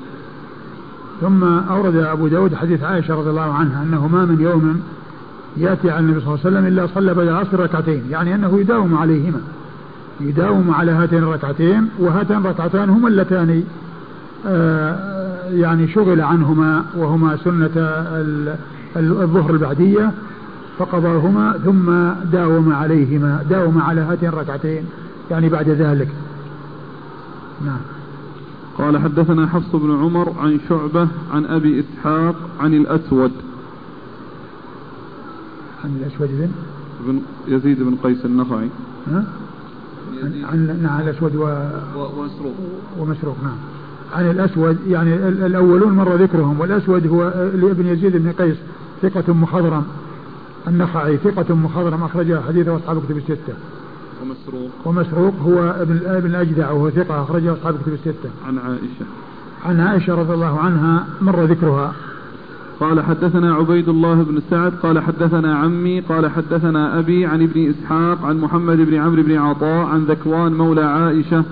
ثم 1.21 1.43
أورد 1.43 1.95
أبو 1.95 2.27
داود 2.27 2.55
حديث 2.55 2.83
عائشة 2.83 3.15
رضي 3.15 3.29
الله 3.29 3.53
عنها 3.53 3.83
أنه 3.83 4.07
ما 4.07 4.25
من 4.25 4.41
يوم 4.41 4.81
يأتي 5.57 5.89
على 5.89 5.99
النبي 5.99 6.19
صلى 6.19 6.27
الله 6.27 6.39
عليه 6.45 6.57
وسلم 6.57 6.65
إلا 6.65 6.87
صلى 6.87 7.13
بعد 7.13 7.27
العصر 7.27 7.59
ركعتين 7.59 8.03
يعني 8.09 8.35
أنه 8.35 8.59
يداوم 8.59 8.97
عليهما. 8.97 9.41
يداوم 10.21 10.71
على 10.71 10.91
هاتين 10.91 11.19
الركعتين 11.19 11.89
وهاتين 11.99 12.37
الركعتان 12.37 12.89
هما 12.89 13.07
اللتان 13.07 13.63
آه، 14.47 15.49
يعني 15.49 15.87
شغل 15.87 16.21
عنهما 16.21 16.85
وهما 16.95 17.37
سنة 17.37 17.71
الظهر 18.95 19.49
البعدية 19.49 20.11
فقضاهما 20.79 21.53
ثم 21.65 21.91
داوم 22.31 22.73
عليهما 22.73 23.45
داوم 23.49 23.81
على 23.81 24.01
هاتين 24.01 24.29
الركعتين 24.29 24.85
يعني 25.31 25.49
بعد 25.49 25.69
ذلك. 25.69 26.07
نعم. 27.65 27.79
قال 28.77 28.97
حدثنا 28.97 29.47
حفص 29.47 29.75
بن 29.75 29.91
عمر 29.91 30.33
عن 30.39 30.59
شعبة 30.69 31.07
عن 31.33 31.45
أبي 31.45 31.79
إسحاق 31.79 32.35
عن 32.59 32.73
الأسود. 32.73 33.31
عن 35.83 35.97
الأسود 36.01 36.29
بن؟ 36.29 36.51
بن 37.07 37.21
يزيد 37.47 37.83
بن 37.83 37.95
قيس 38.03 38.25
النخعي. 38.25 38.69
ها؟ 39.11 39.23
عن 40.51 40.79
نعم 40.83 41.01
الأسود 41.01 41.35
و... 41.35 41.43
ومسروق. 41.95 42.53
ومسروق 42.99 43.37
نعم. 43.43 43.57
عن 44.13 44.31
الأسود 44.31 44.77
يعني 44.87 45.15
الأولون 45.27 45.93
مر 45.93 46.15
ذكرهم 46.15 46.59
والأسود 46.59 47.07
هو 47.07 47.27
ابن 47.71 47.87
يزيد 47.87 48.17
بن 48.17 48.31
قيس 48.31 48.57
ثقة 49.01 49.33
مخضرم. 49.33 49.83
النخعي 50.67 51.17
ثقة 51.17 51.55
مخضرم 51.55 52.03
أخرج 52.03 52.39
حديثه 52.47 52.75
أصحاب 52.75 53.01
كتب 53.05 53.17
الستة. 53.17 53.53
ومسروق. 54.21 54.69
ومسروق 54.85 55.33
هو 55.45 55.75
ابن 55.81 55.99
ابن 56.05 56.29
الأجدع 56.29 56.71
وهو 56.71 56.89
ثقة 56.89 57.23
أخرجه 57.23 57.53
أصحاب 57.53 57.75
كتب 57.81 57.93
الستة. 57.93 58.29
عن 58.47 58.57
عائشة. 58.57 59.05
عن 59.65 59.79
عائشة 59.79 60.15
رضي 60.15 60.33
الله 60.33 60.59
عنها 60.59 61.07
مر 61.21 61.43
ذكرها. 61.43 61.93
قال 62.79 63.01
حدثنا 63.01 63.53
عبيد 63.53 63.89
الله 63.89 64.13
بن 64.13 64.41
سعد 64.49 64.73
قال 64.83 64.99
حدثنا 64.99 65.55
عمي 65.55 65.99
قال 65.99 66.31
حدثنا 66.31 66.99
أبي 66.99 67.25
عن 67.25 67.41
ابن 67.41 67.69
إسحاق 67.69 68.25
عن 68.25 68.37
محمد 68.37 68.77
بن 68.77 68.93
عمرو 68.93 69.23
بن 69.23 69.37
عطاء 69.37 69.85
عن 69.85 70.03
ذكوان 70.03 70.53
مولى 70.53 70.81
عائشة 70.81 71.43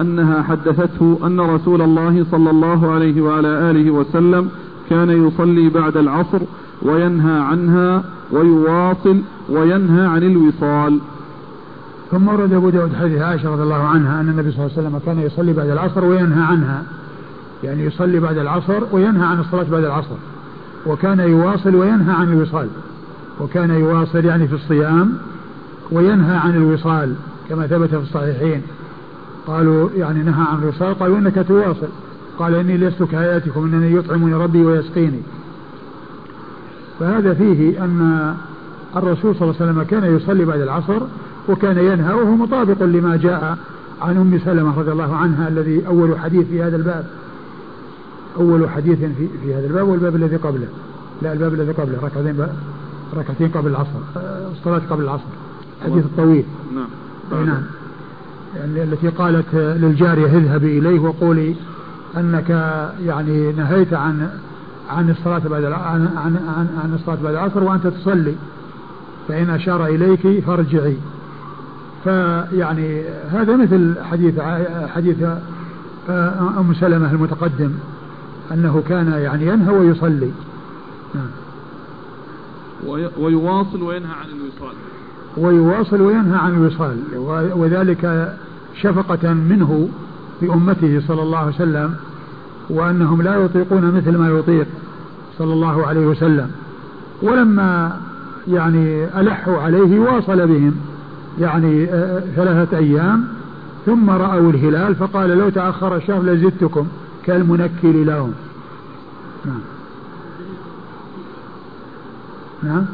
أنها 0.00 0.42
حدثته 0.42 1.18
أن 1.26 1.40
رسول 1.40 1.82
الله 1.82 2.26
صلى 2.30 2.50
الله 2.50 2.92
عليه 2.92 3.22
وعلى 3.22 3.48
آله 3.48 3.90
وسلم 3.90 4.50
كان 4.90 5.26
يصلي 5.26 5.68
بعد 5.68 5.96
العصر 5.96 6.40
وينهى 6.82 7.40
عنها 7.40 8.04
ويواصل 8.32 9.20
وينهى 9.48 10.06
عن 10.06 10.22
الوصال. 10.22 10.98
ثم 12.10 12.28
ورد 12.28 12.52
أبو 12.52 12.70
داود 12.70 12.94
حديث 12.94 13.22
عائشة 13.22 13.50
رضي 13.50 13.62
الله 13.62 13.82
عنها 13.82 14.20
أن 14.20 14.28
النبي 14.28 14.50
صلى 14.50 14.66
الله 14.66 14.76
عليه 14.76 14.88
وسلم 14.88 15.00
كان 15.06 15.18
يصلي 15.18 15.52
بعد 15.52 15.68
العصر 15.68 16.04
وينهى 16.04 16.42
عنها. 16.44 16.82
يعني 17.64 17.84
يصلي 17.84 18.20
بعد 18.20 18.38
العصر 18.38 18.82
وينهى 18.92 19.26
عن 19.26 19.40
الصلاة 19.40 19.66
بعد 19.70 19.84
العصر. 19.84 20.16
وكان 20.86 21.20
يواصل 21.20 21.74
وينهى 21.74 22.14
عن 22.14 22.32
الوصال 22.32 22.68
وكان 23.40 23.70
يواصل 23.70 24.24
يعني 24.24 24.48
في 24.48 24.54
الصيام 24.54 25.12
وينهى 25.92 26.36
عن 26.36 26.56
الوصال 26.56 27.14
كما 27.48 27.66
ثبت 27.66 27.88
في 27.88 27.96
الصحيحين. 27.96 28.62
قالوا 29.46 29.88
يعني 29.96 30.22
نهى 30.22 30.46
عن 30.52 30.62
الوصال 30.62 30.98
قالوا 30.98 31.18
إنك 31.18 31.44
تواصل. 31.48 31.88
قال 32.38 32.54
إني 32.54 32.76
لست 32.76 33.02
كهياتكم 33.02 33.64
إنني 33.64 33.96
يطعمني 33.96 34.34
ربي 34.34 34.64
ويسقيني. 34.64 35.20
فهذا 37.00 37.34
فيه 37.34 37.84
أن 37.84 38.34
الرسول 38.96 39.36
صلى 39.36 39.42
الله 39.42 39.54
عليه 39.60 39.72
وسلم 39.72 39.82
كان 39.82 40.16
يصلي 40.16 40.44
بعد 40.44 40.60
العصر 40.60 41.02
وكان 41.48 41.78
ينهى 41.78 42.14
وهو 42.14 42.36
مطابق 42.36 42.82
لما 42.82 43.16
جاء 43.16 43.58
عن 44.02 44.16
أم 44.16 44.40
سلمة 44.44 44.78
رضي 44.78 44.92
الله 44.92 45.16
عنها 45.16 45.48
الذي 45.48 45.86
أول 45.86 46.18
حديث 46.18 46.46
في 46.48 46.62
هذا 46.62 46.76
الباب. 46.76 47.06
أول 48.36 48.70
حديث 48.70 48.98
في, 48.98 49.28
في 49.42 49.54
هذا 49.54 49.66
الباب 49.66 49.88
والباب 49.88 50.16
الذي 50.16 50.36
قبله. 50.36 50.68
لا 51.22 51.32
الباب 51.32 51.54
الذي 51.54 51.72
قبله 51.72 51.98
ركعتين 52.02 52.46
ركعتين 53.16 53.48
قبل 53.48 53.70
العصر. 53.70 53.98
الصلاة 54.52 54.82
قبل 54.90 55.04
العصر. 55.04 55.24
الحديث 55.82 56.04
الطويل. 56.04 56.44
نعم. 56.74 57.46
نعم. 57.46 57.62
يعني 58.56 58.82
التي 58.82 59.08
قالت 59.08 59.54
للجارية 59.54 60.26
اذهبي 60.26 60.78
إليه 60.78 60.98
وقولي 60.98 61.54
أنك 62.16 62.50
يعني 63.06 63.52
نهيت 63.52 63.94
عن 63.94 64.30
عن 64.90 65.10
الصلاة 65.10 65.38
بعد 65.38 65.64
عن 65.64 66.08
عن 66.16 66.36
عن, 66.36 66.68
عن 66.84 66.94
الصلاة 66.94 67.18
بعد 67.22 67.34
العصر 67.34 67.64
وأنت 67.64 67.86
تصلي. 67.86 68.34
فإن 69.28 69.50
أشار 69.50 69.86
إليك 69.86 70.44
فارجعي. 70.44 70.96
فيعني 72.04 73.02
هذا 73.30 73.56
مثل 73.56 73.94
حديث 74.10 74.40
حديث 74.94 75.16
أم 76.58 76.74
سلمة 76.80 77.12
المتقدم. 77.12 77.72
أنه 78.52 78.82
كان 78.88 79.12
يعني 79.12 79.46
ينهى 79.46 79.74
ويصلي. 79.74 80.30
نعم. 81.14 81.28
ويواصل 83.18 83.82
وينهى 83.82 84.12
عن 84.12 84.26
الوصال. 84.28 84.74
ويواصل 85.36 86.00
وينهى 86.00 86.38
عن 86.38 86.54
الوصال. 86.54 86.96
وذلك 87.56 88.34
شفقة 88.82 89.32
منه 89.32 89.88
بأمته 90.42 91.02
صلى 91.08 91.22
الله 91.22 91.38
عليه 91.38 91.54
وسلم 91.54 91.94
وأنهم 92.70 93.22
لا 93.22 93.36
يطيقون 93.36 93.90
مثل 93.90 94.16
ما 94.16 94.28
يطيق 94.28 94.66
صلى 95.38 95.52
الله 95.52 95.86
عليه 95.86 96.06
وسلم. 96.06 96.50
ولما 97.22 98.00
يعني 98.48 99.04
ألحوا 99.20 99.58
عليه 99.58 99.98
واصل 99.98 100.46
بهم 100.46 100.74
يعني 101.40 101.84
آه، 101.84 102.22
ثلاثة 102.36 102.78
أيام 102.78 103.24
ثم 103.86 104.10
رأوا 104.10 104.50
الهلال 104.50 104.94
فقال 104.94 105.30
لو 105.30 105.48
تأخر 105.48 105.96
الشهر 105.96 106.22
لزدتكم. 106.22 106.86
كالمنكل 107.26 108.06
لهم. 108.06 108.32
نعم. 109.46 109.60
نعم. 112.62 112.86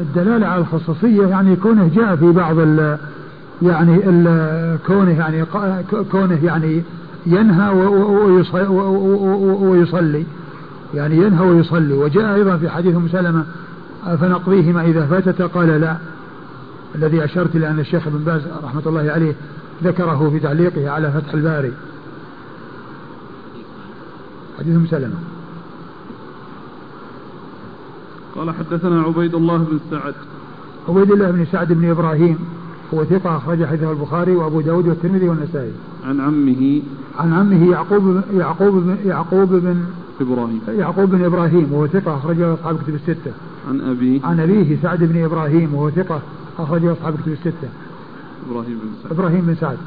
الدلالة 0.00 0.46
على 0.46 0.60
الخصوصية 0.60 1.26
يعني 1.26 1.56
كونه 1.56 1.90
جاء 1.94 2.16
في 2.16 2.32
بعض 2.32 2.58
ال 2.58 2.98
يعني 3.62 4.00
ال 4.06 4.78
كونه 4.86 5.18
يعني 5.18 5.44
كونه 6.12 6.44
يعني 6.44 6.82
ينهى 7.26 7.68
ويصلي. 9.60 10.24
يعني 10.94 11.16
ينهى 11.16 11.46
ويصلي. 11.46 11.94
وجاء 11.94 12.34
أيضا 12.34 12.56
في 12.56 12.68
حديث 12.68 12.96
أم 12.96 13.08
سلمة 13.08 13.44
فنقضيهما 14.04 14.82
إذا 14.84 15.06
فاتت؟ 15.06 15.42
قال 15.42 15.80
لا. 15.80 15.96
الذي 16.94 17.24
أشرت 17.24 17.56
إلى 17.56 17.70
أن 17.70 17.80
الشيخ 17.80 18.06
ابن 18.06 18.18
باز 18.18 18.42
رحمة 18.64 18.82
الله 18.86 19.12
عليه 19.12 19.34
ذكره 19.82 20.30
في 20.30 20.38
تعليقه 20.40 20.90
على 20.90 21.12
فتح 21.12 21.34
الباري. 21.34 21.72
حديث 24.58 24.76
مسلمة 24.76 25.14
قال 28.36 28.50
حدثنا 28.50 29.02
عبيد 29.02 29.34
الله 29.34 29.58
بن 29.58 29.80
سعد. 29.90 30.14
عبيد 30.88 31.12
الله 31.12 31.30
بن 31.30 31.46
سعد 31.52 31.72
بن 31.72 31.90
إبراهيم 31.90 32.38
هو 32.94 33.04
ثقة 33.04 33.36
أخرج 33.36 33.64
حديثه 33.64 33.90
البخاري 33.90 34.36
وأبو 34.36 34.60
داود 34.60 34.88
والترمذي 34.88 35.28
والنسائي. 35.28 35.72
عن 36.04 36.20
عمه. 36.20 36.82
عن 37.18 37.32
عمه 37.32 37.70
يعقوب 37.70 38.20
يعقوب 38.34 38.74
بن 38.74 38.96
يعقوب 39.04 39.48
بن 39.48 39.84
إبراهيم. 40.20 40.60
يعقوب 40.68 41.10
بن 41.10 41.24
إبراهيم 41.24 41.72
وهو 41.72 41.86
ثقة 41.86 42.16
أخرجه 42.16 42.54
أصحاب 42.54 42.76
كتب 42.76 42.94
الستة. 42.94 43.32
عن 43.68 43.80
أبيه. 43.80 44.20
عن 44.24 44.40
أبيه 44.40 44.76
سعد 44.82 45.04
بن 45.04 45.24
إبراهيم 45.24 45.74
وهو 45.74 45.90
ثقة 45.90 46.20
أخرجه 46.58 46.92
أصحاب 46.92 47.14
كتب 47.14 47.32
الستة. 47.32 47.68
إبراهيم 48.50 48.78
بن 48.82 48.88
سعد. 49.02 49.12
إبراهيم 49.12 49.40
بن 49.40 49.54
سعد. 49.54 49.78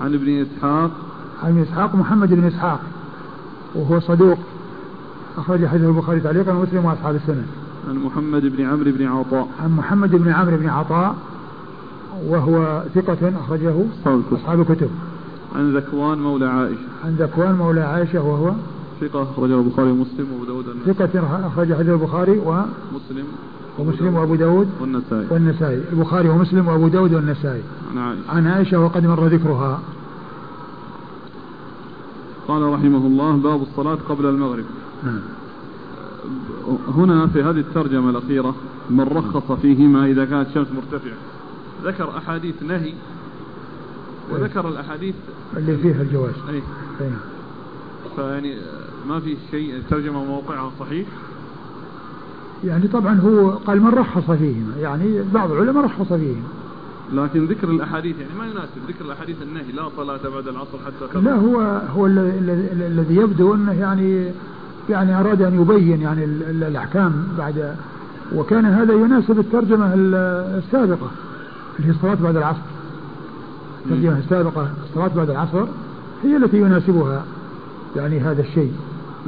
عن 0.00 0.14
ابن 0.14 0.28
إسحاق. 0.28 0.90
عن 1.42 1.50
ابن 1.50 1.62
إسحاق 1.62 1.94
محمد 1.94 2.34
بن 2.34 2.44
إسحاق 2.44 2.80
وهو 3.74 4.00
صدوق. 4.00 4.38
أخرج 5.38 5.66
حديث 5.66 5.84
البخاري 5.84 6.20
تعليقا 6.20 6.52
ومسلم 6.52 6.84
وأصحاب 6.84 7.14
السنة. 7.14 7.46
عن 7.88 7.96
محمد 7.96 8.42
بن 8.56 8.64
عمرو 8.64 8.92
بن 8.92 9.06
عطاء. 9.06 9.48
عن 9.62 9.70
محمد 9.76 10.10
بن 10.10 10.32
عمرو 10.32 10.56
بن 10.56 10.68
عطاء 10.68 11.16
وهو 12.26 12.82
ثقة 12.94 13.32
أخرجه 13.40 13.74
أصحاب 14.32 14.60
الكتب. 14.60 14.90
عن 15.54 15.76
ذكوان 15.76 16.18
مولى 16.18 16.46
عائشة. 16.46 16.78
عن 17.04 17.16
ذكوان 17.18 17.54
مولى 17.54 17.80
عائشة 17.80 18.22
وهو 18.22 18.52
ثقة 19.00 19.22
أخرجه 19.22 19.60
البخاري 19.60 19.90
ومسلم 19.90 20.26
وأبو 20.32 20.44
داود 20.44 20.64
ثقة 20.86 21.46
أخرج 21.46 21.74
حديث 21.74 21.88
البخاري 21.88 22.38
ومسلم 22.38 23.26
ومسلم 23.78 24.14
وأبو 24.14 24.34
داود 24.34 24.68
والنسائي. 24.80 25.26
والنسائي. 25.30 25.82
البخاري 25.92 26.28
ومسلم 26.28 26.68
وأبو 26.68 26.88
داود 26.88 27.14
والنسائي. 27.14 27.62
عن 27.90 27.98
عائشة. 27.98 28.30
عن 28.30 28.46
عائشة 28.46 28.80
وقد 28.80 29.06
مر 29.06 29.26
ذكرها. 29.26 29.80
قال 32.48 32.62
رحمه 32.62 33.06
الله 33.06 33.36
باب 33.36 33.62
الصلاة 33.62 33.98
قبل 34.08 34.26
المغرب. 34.26 34.64
نعم. 35.04 35.20
هنا 36.88 37.26
في 37.26 37.42
هذه 37.42 37.58
الترجمة 37.58 38.10
الأخيرة 38.10 38.54
من 38.90 39.00
رخص 39.00 39.52
فيهما 39.52 40.06
إذا 40.06 40.24
كانت 40.24 40.48
الشمس 40.48 40.68
مرتفعة. 40.76 41.16
ذكر 41.84 42.18
أحاديث 42.18 42.62
نهي 42.62 42.94
وذكر 44.30 44.68
الأحاديث 44.68 45.14
اللي 45.56 45.76
فيها 45.76 46.02
الجواز. 46.02 46.34
أي, 46.48 46.62
أي. 47.00 47.10
فيعني 48.16 48.56
ما 49.08 49.20
في 49.20 49.36
شيء 49.50 49.76
الترجمة 49.76 50.24
موقعها 50.24 50.70
صحيح. 50.80 51.06
يعني 52.64 52.88
طبعا 52.88 53.20
هو 53.20 53.50
قال 53.50 53.82
من 53.82 53.88
رخص 53.88 54.30
فيهما 54.30 54.72
يعني 54.80 55.22
بعض 55.34 55.52
العلماء 55.52 55.84
رخص 55.84 56.08
فيهما 56.08 56.48
لكن 57.12 57.46
ذكر 57.46 57.70
الأحاديث 57.70 58.16
يعني 58.20 58.34
ما 58.38 58.46
يناسب. 58.46 58.78
ذكر 58.88 59.04
الأحاديث 59.04 59.36
النهي 59.42 59.72
لا 59.72 59.88
صلاة 59.96 60.28
بعد 60.34 60.48
العصر 60.48 60.78
حتى 60.86 61.12
كبر. 61.12 61.20
لا 61.20 61.34
هو 61.34 61.60
هو 61.96 62.06
الذي 62.06 63.16
يبدو 63.16 63.54
أنه 63.54 63.72
يعني 63.72 64.32
يعني 64.90 65.20
أراد 65.20 65.42
أن 65.42 65.60
يبين 65.60 66.00
يعني 66.00 66.24
الأحكام 66.24 67.28
بعد 67.38 67.74
وكان 68.34 68.66
هذا 68.66 68.94
يناسب 68.94 69.38
الترجمة 69.38 69.94
السابقة 69.94 71.10
اللي 71.78 71.88
هي 71.88 71.90
الصلاة 71.90 72.14
بعد 72.14 72.36
العصر. 72.36 72.60
الترجمة 73.86 74.18
السابقة 74.18 74.70
الصلاة 74.90 75.10
بعد 75.16 75.30
العصر 75.30 75.64
هي 76.24 76.36
التي 76.36 76.56
يناسبها 76.56 77.24
يعني 77.96 78.20
هذا 78.20 78.42
الشيء. 78.42 78.72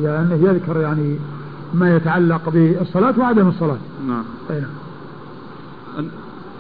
يعني 0.02 0.34
يذكر 0.34 0.80
يعني 0.80 1.18
ما 1.74 1.96
يتعلق 1.96 2.48
بالصلاة 2.48 3.18
وعدم 3.18 3.48
الصلاة. 3.48 3.78
نعم. 4.06 4.24
أي 4.50 4.61
نعم. 4.61 4.70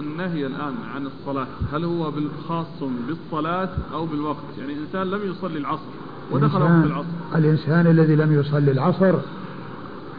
النهي 0.00 0.46
الآن 0.46 0.74
عن 0.94 1.06
الصلاة 1.06 1.46
هل 1.72 1.84
هو 1.84 2.12
خاص 2.48 2.66
بالصلاة 3.08 3.68
أو 3.92 4.06
بالوقت؟ 4.06 4.36
يعني 4.58 4.72
إنسان 4.72 5.06
لم 5.06 5.20
يصلي 5.30 5.58
العصر 5.58 5.82
ودخل 6.30 6.62
وقت 6.62 6.70
العصر. 6.70 7.06
الإنسان 7.34 7.86
الذي 7.86 8.16
لم 8.16 8.32
يصلي 8.32 8.70
العصر 8.70 9.14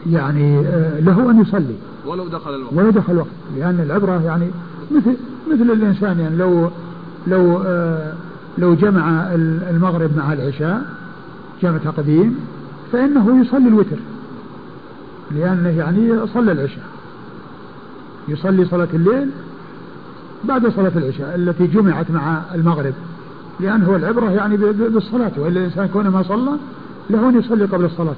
يعني 0.06 0.58
آه، 0.58 1.00
له 1.00 1.30
أن 1.30 1.40
يصلي. 1.40 1.76
ولو 2.06 2.28
دخل 2.28 2.54
الوقت. 2.54 2.72
ولو 2.72 2.90
دخل 2.90 3.12
الوقت. 3.12 3.28
لأن 3.56 3.80
العبرة 3.80 4.22
يعني 4.24 4.50
مثل 4.90 5.16
مثل 5.52 5.70
الإنسان 5.70 6.20
يعني 6.20 6.36
لو 6.36 6.70
لو 7.26 7.62
آه، 7.66 8.12
لو 8.58 8.74
جمع 8.74 9.28
المغرب 9.70 10.16
مع 10.16 10.32
العشاء 10.32 10.82
جمع 11.62 11.78
تقديم 11.78 12.38
فإنه 12.92 13.40
يصلي 13.40 13.68
الوتر. 13.68 13.96
لأنه 15.36 15.68
يعني 15.68 16.26
صلى 16.26 16.52
العشاء. 16.52 16.84
يصلي 18.28 18.64
صلاة 18.64 18.88
الليل 18.94 19.30
بعد 20.44 20.68
صلاة 20.68 20.92
العشاء 20.96 21.34
التي 21.34 21.66
جمعت 21.66 22.10
مع 22.10 22.42
المغرب. 22.54 22.94
لأنه 23.60 23.96
العبرة 23.96 24.30
يعني 24.30 24.56
بالصلاة. 24.56 25.32
وإلا 25.36 25.60
الإنسان 25.60 25.88
كونه 25.88 26.10
ما 26.10 26.22
صلى 26.22 26.56
له 27.10 27.28
أن 27.28 27.38
يصلي 27.38 27.64
قبل 27.64 27.84
الصلاة. 27.84 28.14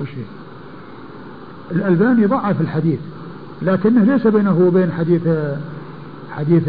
وش 0.00 0.08
الألباني 1.72 2.26
ضعف 2.26 2.60
الحديث 2.60 3.00
لكنه 3.62 4.04
ليس 4.04 4.26
بينه 4.26 4.58
وبين 4.58 4.92
حديث 4.92 5.28
حديث 6.30 6.62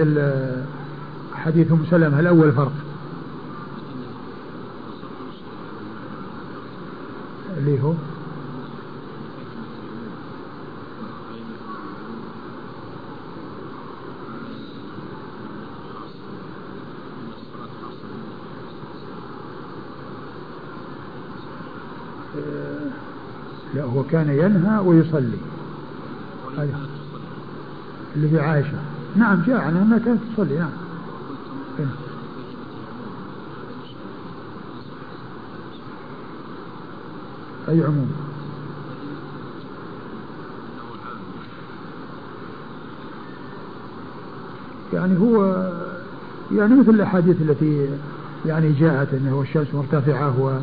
حديث 1.34 1.72
أم 1.72 1.86
سلمة 1.92 2.20
الأول 2.20 2.52
فرق. 2.52 2.72
اللي 7.60 7.82
هو 7.82 7.94
لا 23.74 23.84
هو 23.84 24.04
كان 24.04 24.30
ينهى 24.30 24.80
ويصلي. 24.80 25.38
اللي 28.16 28.30
في 28.30 28.40
عائشة 28.40 28.80
نعم 29.16 29.44
جاء 29.48 29.58
عنها 29.58 29.84
أنها 29.84 29.98
كانت 29.98 30.20
تصلي 30.34 30.58
نعم 30.58 30.72
إيه. 31.80 31.86
أي 37.70 37.84
عموم؟ 37.84 38.12
يعني 44.94 45.20
هو 45.20 45.46
يعني 46.58 46.76
مثل 46.76 46.90
الأحاديث 46.90 47.42
التي 47.42 47.88
يعني 48.46 48.72
جاءت 48.72 49.14
أنه 49.14 49.42
الشمس 49.42 49.68
مرتفعة 49.74 50.62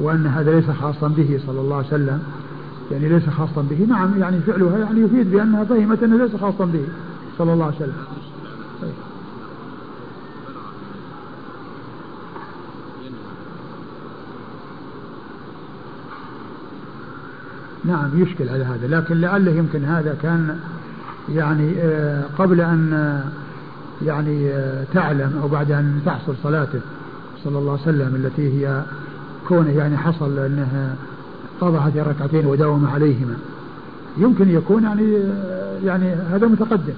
وأن 0.00 0.26
هذا 0.26 0.54
ليس 0.60 0.70
خاصا 0.70 1.08
به 1.08 1.40
صلى 1.46 1.60
الله 1.60 1.76
عليه 1.76 1.86
وسلم. 1.86 2.22
يعني 2.92 3.08
ليس 3.08 3.28
خاصا 3.28 3.62
به. 3.70 3.86
نعم 3.88 4.20
يعني 4.20 4.38
فعلها 4.46 4.78
يعني 4.78 5.00
يفيد 5.00 5.30
بأنها 5.30 5.64
فهمت 5.64 6.02
أنه 6.02 6.16
ليس 6.16 6.36
خاصا 6.36 6.64
به 6.64 6.84
صلى 7.38 7.52
الله 7.52 7.64
عليه 7.64 7.76
وسلم. 7.76 8.27
نعم 17.88 18.22
يشكل 18.22 18.48
على 18.48 18.64
هذا 18.64 18.86
لكن 18.86 19.20
لعله 19.20 19.50
يمكن 19.50 19.84
هذا 19.84 20.16
كان 20.22 20.58
يعني 21.28 21.74
آه، 21.78 22.24
قبل 22.38 22.60
أن 22.60 22.92
آه، 22.92 23.24
يعني 24.06 24.50
آه، 24.50 24.84
تعلم 24.94 25.38
أو 25.42 25.48
بعد 25.48 25.70
أن 25.70 26.00
تحصل 26.06 26.34
صلاته 26.42 26.80
صلى 27.44 27.58
الله 27.58 27.72
عليه 27.72 27.82
وسلم 27.82 28.14
التي 28.14 28.66
هي 28.66 28.82
كونه 29.48 29.70
يعني 29.70 29.96
حصل 29.96 30.38
أنها 30.38 30.94
قضى 31.60 31.78
هذه 31.78 32.00
الركعتين 32.00 32.46
وداوم 32.46 32.86
عليهما. 32.86 33.36
يمكن 34.16 34.48
يكون 34.48 34.82
يعني 34.82 35.12
يعني 35.84 36.12
هذا 36.12 36.46
متقدم. 36.46 36.94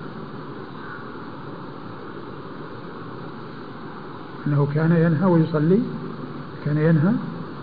أنه 4.46 4.68
كان 4.74 4.90
ينهى 4.90 5.24
ويصلي 5.24 5.81
كان 6.64 6.79
ينهى 6.79 7.12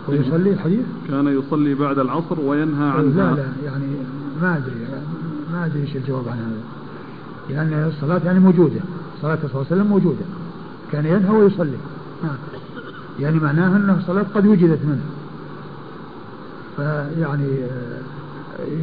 ويصلي 0.08 0.50
الحديث؟ 0.50 0.86
كان 1.08 1.28
يصلي 1.28 1.74
بعد 1.74 2.00
العصر 2.00 2.40
وينهى 2.40 2.90
عنها. 2.90 3.36
لا 3.36 3.36
لا 3.36 3.48
يعني 3.66 3.86
ما 4.42 4.58
أدري 4.58 4.76
ما 5.54 5.66
أدري 5.66 5.82
إيش 5.82 5.96
الجواب 5.96 6.28
عن 6.28 6.38
هذا. 6.38 6.62
لأن 7.50 7.88
الصلاة 7.88 8.22
يعني 8.26 8.40
موجودة. 8.40 8.80
صلاة 9.22 9.36
صلى 9.36 9.46
الله 9.46 9.66
عليه 9.72 9.82
وسلم 9.82 9.88
موجودة. 9.88 10.26
كان 10.92 11.06
ينهى 11.06 11.30
ويصلي. 11.30 11.78
نعم 12.24 12.36
يعني 13.20 13.40
معناه 13.40 13.76
أن 13.76 13.98
الصلاة 14.00 14.26
قد 14.36 14.46
وجدت 14.46 14.80
منه. 14.86 15.06
فيعني 16.78 17.64
آه، 17.64 18.02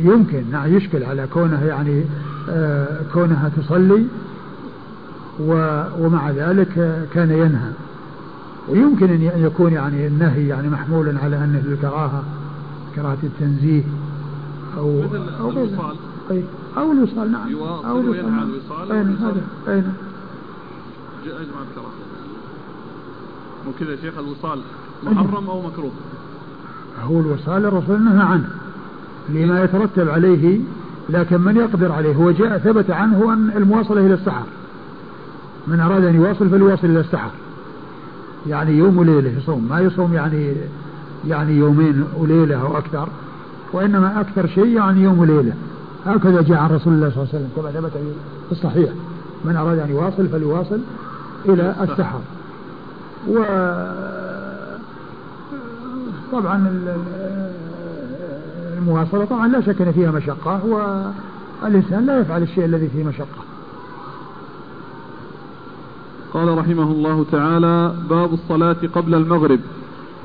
يمكن 0.04 0.44
نعم 0.52 0.76
يشكل 0.76 1.04
على 1.04 1.26
كونها 1.26 1.64
يعني 1.66 2.04
آه، 2.48 3.00
كونها 3.12 3.50
تصلي 3.56 4.06
ومع 5.98 6.30
ذلك 6.30 7.06
كان 7.14 7.30
ينهى. 7.30 7.70
ويمكن 8.68 9.10
أن 9.10 9.44
يكون 9.44 9.72
يعني 9.72 10.06
النهي 10.06 10.48
يعني 10.48 10.68
محمولا 10.68 11.20
على 11.20 11.36
أنه 11.36 11.62
للكراهة 11.66 12.24
كراهة 12.96 13.18
التنزيه 13.22 13.82
أو 14.76 15.02
أو 15.40 15.50
الوصال. 15.50 15.96
أو 16.76 16.92
الوصال 16.92 17.32
نعم. 17.32 17.54
أو 17.86 18.00
الوصال 18.00 18.30
نعم. 18.30 18.50
أين 18.90 19.16
هذا 19.16 19.42
أين 19.68 19.92
أجمع 21.26 21.62
الكراهة 21.70 21.92
وكذا 23.68 23.90
يا 23.90 23.96
شيخ؟ 23.96 24.18
الوصال 24.18 24.60
محرم 25.02 25.50
أو 25.50 25.62
مكروه؟ 25.62 25.92
هو 27.02 27.20
الوصال 27.20 27.64
الرسول 27.64 28.02
نهى 28.02 28.22
عنه 28.22 28.48
لما 29.28 29.64
يترتب 29.64 30.08
عليه 30.08 30.60
لكن 31.08 31.40
من 31.40 31.56
يقدر 31.56 31.92
عليه؟ 31.92 32.14
هو 32.14 32.30
جاء 32.30 32.58
ثبت 32.58 32.90
عنه 32.90 33.32
أن 33.32 33.50
المواصلة 33.56 34.06
إلى 34.06 34.14
السحر. 34.14 34.44
من 35.66 35.80
أراد 35.80 36.04
أن 36.04 36.14
يواصل 36.14 36.50
فليواصل 36.50 36.86
إلى 36.86 37.00
السحر. 37.00 37.30
يعني 38.46 38.72
يوم 38.72 38.98
وليلة 38.98 39.38
يصوم 39.38 39.68
ما 39.70 39.80
يصوم 39.80 40.14
يعني 40.14 40.54
يعني 41.28 41.52
يومين 41.52 42.04
وليلة 42.18 42.60
أو 42.62 42.78
أكثر 42.78 43.08
وإنما 43.72 44.20
أكثر 44.20 44.46
شيء 44.46 44.66
يعني 44.66 45.02
يوم 45.02 45.18
وليلة. 45.18 45.52
هكذا 46.06 46.42
جاء 46.42 46.58
عن 46.58 46.70
رسول 46.70 46.92
الله 46.92 47.10
صلى 47.10 47.22
الله 47.22 47.28
عليه 47.34 47.44
وسلم 47.44 47.50
كما 47.56 47.70
ثبت 47.70 47.90
في 48.46 48.52
الصحيح. 48.52 48.90
من 49.44 49.56
أراد 49.56 49.78
أن 49.78 49.90
يواصل 49.90 50.28
فليواصل 50.28 50.80
إلى 51.48 51.74
السحر. 51.80 52.20
و 53.28 53.38
طبعا 56.32 56.82
المواصلة 58.78 59.24
طبعا 59.24 59.48
لا 59.48 59.60
شك 59.60 59.82
أن 59.82 59.92
فيها 59.92 60.10
مشقة 60.10 60.60
والإنسان 61.62 62.06
لا 62.06 62.18
يفعل 62.18 62.42
الشيء 62.42 62.64
الذي 62.64 62.88
فيه 62.88 63.04
مشقة. 63.04 63.53
قال 66.34 66.58
رحمه 66.58 66.92
الله 66.92 67.24
تعالى 67.32 67.92
باب 68.10 68.32
الصلاة 68.32 68.76
قبل 68.94 69.14
المغرب. 69.14 69.60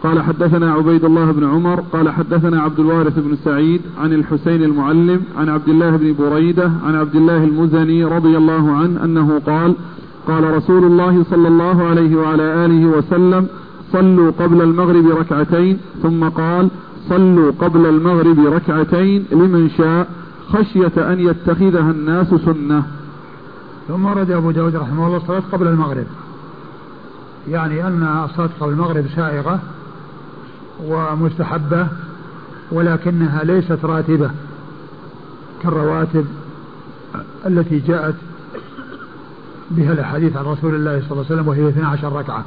قال 0.04 0.22
حدثنا 0.22 0.74
عبيد 0.74 1.06
الله 1.06 1.32
بن 1.32 1.43
عمر 1.43 1.84
قال 1.93 2.10
حدثنا 2.10 2.62
عبد 2.62 2.80
الوارث 2.80 3.19
بن 3.19 3.36
سعيد 3.36 3.82
عن 3.98 4.13
الحسين 4.13 4.63
المعلم 4.63 5.22
عن 5.38 5.50
عبد 5.50 5.69
الله 5.69 5.95
بن 5.95 6.15
بريدة 6.19 6.72
عن 6.86 6.95
عبد 6.95 7.15
الله 7.15 7.43
المزني 7.43 8.04
رضي 8.04 8.38
الله 8.38 8.72
عنه 8.72 9.04
أنه 9.04 9.41
قال 9.45 9.76
قال 10.28 10.54
رسول 10.54 10.84
الله 10.84 11.24
صلى 11.24 11.48
الله 11.48 11.84
عليه 11.84 12.15
وعلى 12.15 12.65
آله 12.65 12.86
وسلم 12.86 13.48
صلوا 13.91 14.32
قبل 14.32 14.62
المغرب 14.62 15.08
ركعتين 15.08 15.78
ثم 16.04 16.24
قال 16.24 16.69
صلوا 17.10 17.52
قبل 17.60 17.86
المغرب 17.86 18.39
ركعتين 18.39 19.26
لمن 19.32 19.69
شاء 19.69 20.08
خشية 20.48 21.13
أن 21.13 21.19
يتخذها 21.19 21.91
الناس 21.91 22.28
سنة. 22.28 22.84
ثم 23.89 24.06
ورد 24.06 24.32
أبو 24.32 24.52
داود 24.52 24.75
رحمه 24.75 25.08
الله 25.08 25.17
الصلاة 25.17 25.43
قبل 25.52 25.67
المغرب. 25.67 26.06
يعني 27.47 27.88
أن 27.88 28.25
الصلاة 28.30 28.49
قبل 28.60 28.73
المغرب 28.73 29.06
سائغة 29.15 29.60
ومستحبة 30.86 31.88
ولكنها 32.71 33.43
ليست 33.43 33.86
راتبة 33.86 34.32
كالرواتب 35.63 36.25
التي 37.45 37.80
جاءت 37.80 38.15
بها 39.71 39.93
الأحاديث 39.93 40.38
عن 40.38 40.45
رسول 40.45 40.75
الله 40.75 41.02
صلى 41.02 41.12
الله 41.12 41.25
عليه 41.25 41.36
وسلم 41.36 41.47
وهي 41.47 41.69
12 41.69 42.13
ركعة. 42.13 42.45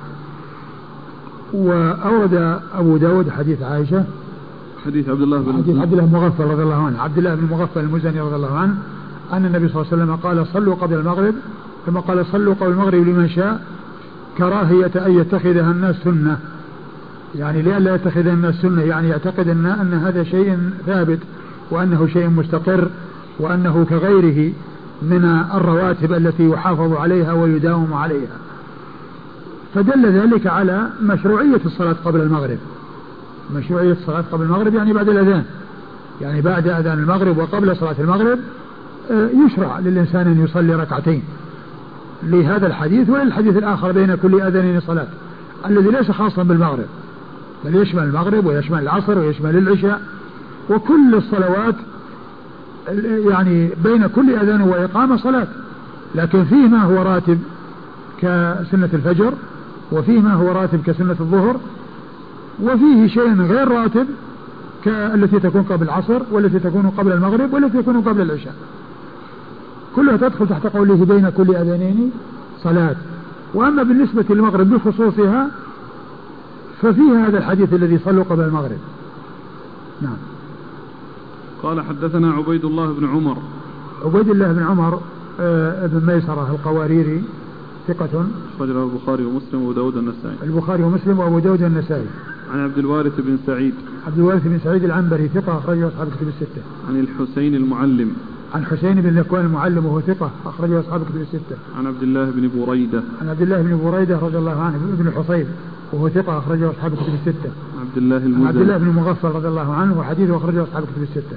وأورد 1.53 2.61
أبو 2.75 2.97
داود 2.97 3.31
حديث 3.31 3.63
عائشة 3.63 4.05
حديث 4.87 5.09
عبد 5.09 5.23
الله 5.23 5.39
بن 5.39 5.53
حديث 5.53 5.77
عبد 5.77 5.93
الله 5.93 6.05
بن 6.05 6.13
مغفل 6.13 6.45
رضي 6.45 6.63
الله 6.63 6.87
عنه 6.87 7.03
عبد 7.03 7.19
الله 7.19 7.35
بن 7.35 7.49
مغفل 7.51 7.81
المزني 7.81 8.21
رضي 8.21 8.37
الله 8.37 8.59
عنه 8.59 8.77
أن 9.33 9.45
النبي 9.45 9.69
صلى 9.69 9.83
الله 9.83 9.93
عليه 9.93 10.03
وسلم 10.03 10.17
قال 10.17 10.47
صلوا 10.47 10.75
قبل 10.75 10.95
المغرب 10.95 11.35
ثم 11.87 11.99
قال 11.99 12.27
صلوا 12.27 12.55
قبل 12.55 12.71
المغرب 12.71 12.95
لمن 12.95 13.29
شاء 13.29 13.63
كراهية 14.39 14.91
أن 15.07 15.19
يتخذها 15.19 15.71
الناس 15.71 15.97
سنة. 16.05 16.39
يعني 17.35 17.63
لئلا 17.63 17.95
يتخذ 17.95 18.27
الناس 18.27 18.55
سنة 18.55 18.83
يعني 18.83 19.09
يعتقد 19.09 19.49
أن, 19.49 19.67
أن 19.67 19.95
هذا 19.95 20.25
شيء 20.25 20.59
ثابت 20.87 21.19
وأنه 21.71 22.07
شيء 22.07 22.29
مستقر 22.29 22.89
وأنه 23.39 23.87
كغيره 23.91 24.53
من 25.03 25.45
الرواتب 25.55 26.13
التي 26.13 26.49
يحافظ 26.49 26.93
عليها 26.93 27.33
ويداوم 27.33 27.95
عليها. 27.95 28.37
فدل 29.75 30.07
ذلك 30.07 30.47
على 30.47 30.89
مشروعية 31.03 31.61
الصلاة 31.67 31.97
قبل 32.05 32.21
المغرب. 32.21 32.59
مشروعية 33.55 33.93
الصلاة 33.93 34.25
قبل 34.33 34.45
المغرب 34.45 34.75
يعني 34.75 34.93
بعد 34.93 35.09
الأذان. 35.09 35.45
يعني 36.21 36.41
بعد 36.41 36.69
أذان 36.69 36.99
المغرب 36.99 37.39
وقبل 37.39 37.77
صلاة 37.77 37.97
المغرب 37.99 38.39
يشرع 39.11 39.79
للإنسان 39.79 40.27
أن 40.27 40.45
يصلي 40.45 40.75
ركعتين. 40.75 41.23
لهذا 42.23 42.67
الحديث 42.67 43.11
وللحديث 43.11 43.57
الآخر 43.57 43.93
بين 43.93 44.15
كل 44.15 44.41
أذانين 44.41 44.81
صلاة 44.81 45.07
الذي 45.67 45.91
ليس 45.91 46.11
خاصا 46.11 46.43
بالمغرب 46.43 46.87
بل 47.65 47.75
يشمل 47.77 48.03
المغرب 48.03 48.47
ويشمل 48.47 48.79
العصر 48.79 49.19
ويشمل 49.19 49.57
العشاء 49.57 50.03
وكل 50.71 51.15
الصلوات 51.15 51.75
يعني 53.29 53.71
بين 53.85 54.07
كل 54.07 54.37
أذان 54.37 54.63
وإقامة 54.63 55.17
صلاة. 55.17 55.47
لكن 56.15 56.45
فيه 56.45 56.69
ما 56.69 56.83
هو 56.83 57.03
راتب 57.03 57.39
كسنة 58.19 58.91
الفجر 58.95 59.35
وفيه 59.93 60.21
ما 60.21 60.33
هو 60.33 60.53
راتب 60.53 60.83
كسنة 60.87 61.17
الظهر 61.21 61.57
وفيه 62.63 63.07
شيء 63.07 63.43
غير 63.43 63.69
راتب 63.69 64.07
كالتي 64.85 65.41
تكون 65.41 65.63
قبل 65.63 65.87
العصر 65.87 66.23
والتي 66.31 66.59
تكون 66.59 66.91
قبل 66.99 67.13
المغرب 67.13 67.55
والتي 67.55 67.83
تكون 67.83 68.01
قبل 68.01 68.21
العشاء. 68.21 68.55
كلها 69.97 70.17
تدخل 70.17 70.49
تحت 70.49 70.67
قوله 70.67 71.05
بين 71.05 71.31
كل 71.31 71.55
أذانين 71.55 72.11
صلاة. 72.63 72.97
وأما 73.55 73.83
بالنسبة 73.83 74.25
للمغرب 74.31 74.71
بخصوصها 74.71 75.51
ففي 76.83 77.01
هذا 77.01 77.39
الحديث 77.39 77.75
الذي 77.75 77.99
صلوا 77.99 78.25
قبل 78.25 78.45
المغرب. 78.45 78.79
نعم. 80.03 80.17
قال 81.63 81.81
حدثنا 81.81 82.31
عبيد 82.31 82.65
الله 82.65 82.93
بن 82.93 83.09
عمر. 83.09 83.37
عبيد 84.05 84.29
الله 84.29 84.53
بن 84.53 84.63
عمر 84.63 85.01
آه 85.41 85.87
بن 85.87 86.07
ميسرة 86.07 86.51
القواريري 86.51 87.23
ثقة. 87.89 88.27
أخرجه 88.57 88.85
البخاري 88.85 89.25
ومسلم 89.25 89.63
وأبو 89.63 89.73
داود 89.73 89.97
النسائي 89.97 90.37
البخاري 90.43 90.83
ومسلم 90.83 91.19
وأبو 91.19 91.39
داود 91.39 91.63
النسائي 91.63 92.07
عن 92.53 92.61
عبد 92.61 92.79
الوارث 92.79 93.21
بن 93.21 93.39
سعيد. 93.47 93.75
عبد 94.07 94.19
الوارث 94.19 94.43
بن 94.45 94.59
سعيد 94.65 94.85
العنبري 94.85 95.29
ثقة 95.29 95.59
أخرجه 95.59 95.89
أصحاب 95.89 96.09
الكتب 96.09 96.29
الستة. 96.29 96.63
عن 96.89 97.01
الحسين 97.01 97.55
المعلم. 97.55 98.13
عن 98.55 98.65
حسين 98.65 99.01
بن 99.01 99.19
ذكوان 99.19 99.45
المعلم 99.45 99.87
وهو 99.87 100.01
ثقة 100.01 100.31
أخرجه 100.47 100.81
أصحاب 100.81 101.03
الكتب 101.03 101.21
الستة. 101.21 101.57
عن 101.79 101.87
عبد 101.87 102.03
الله 102.03 102.31
بن 102.31 102.51
بريدة. 102.67 103.03
عن 103.21 103.29
عبد 103.29 103.43
الله 103.43 103.63
بن 103.63 103.91
بريدة 103.91 104.19
رضي 104.19 104.39
الله 104.39 104.61
عنه 104.61 104.77
ابن 104.77 105.07
الحصيب 105.09 105.47
وهو 105.93 106.09
ثقة 106.09 106.39
أخرجه 106.39 106.71
أصحاب 106.71 106.93
الكتب 106.93 107.15
الستة. 107.15 107.51
عبد 107.81 107.97
الله 107.97 108.17
المزني 108.17 108.49
عبد 108.49 108.57
الله 108.57 108.77
بن 108.77 108.89
مغفل 108.89 109.29
رضي 109.29 109.49
الله 109.49 109.75
عنه 109.75 109.99
وحديثه 109.99 110.37
أخرجه 110.37 110.63
أصحاب 110.63 110.83
الكتب 110.83 111.03
الستة. 111.03 111.37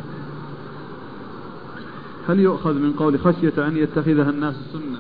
هل 2.30 2.40
يؤخذ 2.40 2.74
من 2.74 2.94
قول 2.94 3.20
خشية 3.20 3.68
أن 3.68 3.78
يتخذها 3.78 4.30
الناس 4.30 4.56
سنة؟ 4.74 5.00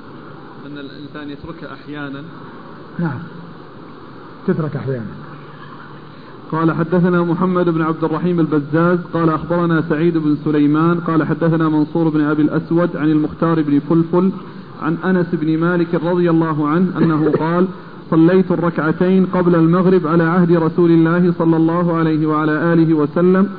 أن 0.65 0.77
الإنسان 0.77 1.29
يتركها 1.29 1.73
أحيانا؟ 1.73 2.23
نعم. 2.99 3.19
تترك 4.47 4.75
أحيانا. 4.75 5.24
قال 6.55 6.71
حدثنا 6.71 7.23
محمد 7.23 7.69
بن 7.69 7.81
عبد 7.81 8.03
الرحيم 8.03 8.39
البزاز 8.39 8.99
قال 9.13 9.29
أخبرنا 9.29 9.83
سعيد 9.89 10.17
بن 10.17 10.37
سليمان 10.45 10.99
قال 10.99 11.23
حدثنا 11.23 11.69
منصور 11.69 12.09
بن 12.09 12.21
أبي 12.21 12.41
الأسود 12.41 12.95
عن 12.95 13.11
المختار 13.11 13.61
بن 13.61 13.79
فلفل 13.79 14.31
عن 14.81 14.97
أنس 15.05 15.25
بن 15.33 15.57
مالك 15.57 15.95
رضي 15.95 16.29
الله 16.29 16.67
عنه 16.67 16.97
أنه 16.97 17.31
قال 17.43 17.67
صليت 18.11 18.51
الركعتين 18.51 19.25
قبل 19.25 19.55
المغرب 19.55 20.07
على 20.07 20.23
عهد 20.23 20.51
رسول 20.51 20.91
الله 20.91 21.33
صلى 21.39 21.57
الله 21.57 21.93
عليه 21.97 22.27
وعلى 22.27 22.73
آله 22.73 22.93
وسلم. 22.93 23.49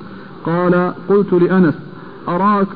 قال 0.45 0.93
قلت 1.09 1.33
لأنس 1.33 1.75
أراك 2.29 2.69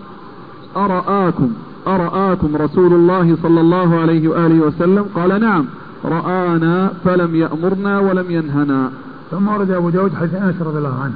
أرآكم 0.77 1.53
أرآكم 1.87 2.57
رسول 2.57 2.93
الله 2.93 3.37
صلى 3.43 3.61
الله 3.61 4.01
عليه 4.01 4.29
وآله 4.29 4.67
وسلم؟ 4.67 5.05
قال 5.15 5.41
نعم 5.41 5.65
رآنا 6.05 6.93
فلم 7.05 7.35
يأمرنا 7.35 7.99
ولم 7.99 8.31
ينهنا. 8.31 8.91
ثم 9.31 9.49
ورد 9.49 9.71
أبو 9.71 9.91
داود 9.91 10.15
حديث 10.15 10.35
أنس 10.35 10.63
رضي 10.63 10.79
الله 10.79 11.03
عنه 11.03 11.15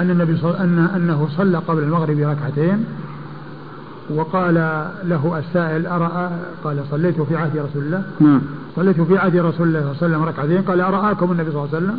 أن 0.00 0.10
النبي 0.10 0.36
صل... 0.36 0.56
أن 0.56 0.78
أنه 0.78 1.28
صلى 1.36 1.58
قبل 1.58 1.82
المغرب 1.82 2.18
ركعتين 2.18 2.84
وقال 4.10 4.54
له 5.04 5.38
السائل 5.38 5.86
أرى 5.86 6.30
قال 6.64 6.84
صليت 6.90 7.20
في 7.20 7.36
عهد 7.36 7.56
رسول 7.56 7.82
الله؟ 7.82 8.02
نعم. 8.20 8.40
صليت 8.76 9.00
في 9.00 9.18
عهد 9.18 9.36
رسول 9.36 9.68
الله 9.68 9.80
صلى 9.80 9.90
الله 9.90 9.96
عليه 10.02 10.06
وسلم 10.06 10.22
ركعتين. 10.22 10.62
قال 10.62 10.80
أرآكم 10.80 11.32
النبي 11.32 11.50
صلى 11.50 11.64
الله 11.64 11.74
عليه 11.74 11.84
وسلم؟ 11.86 11.98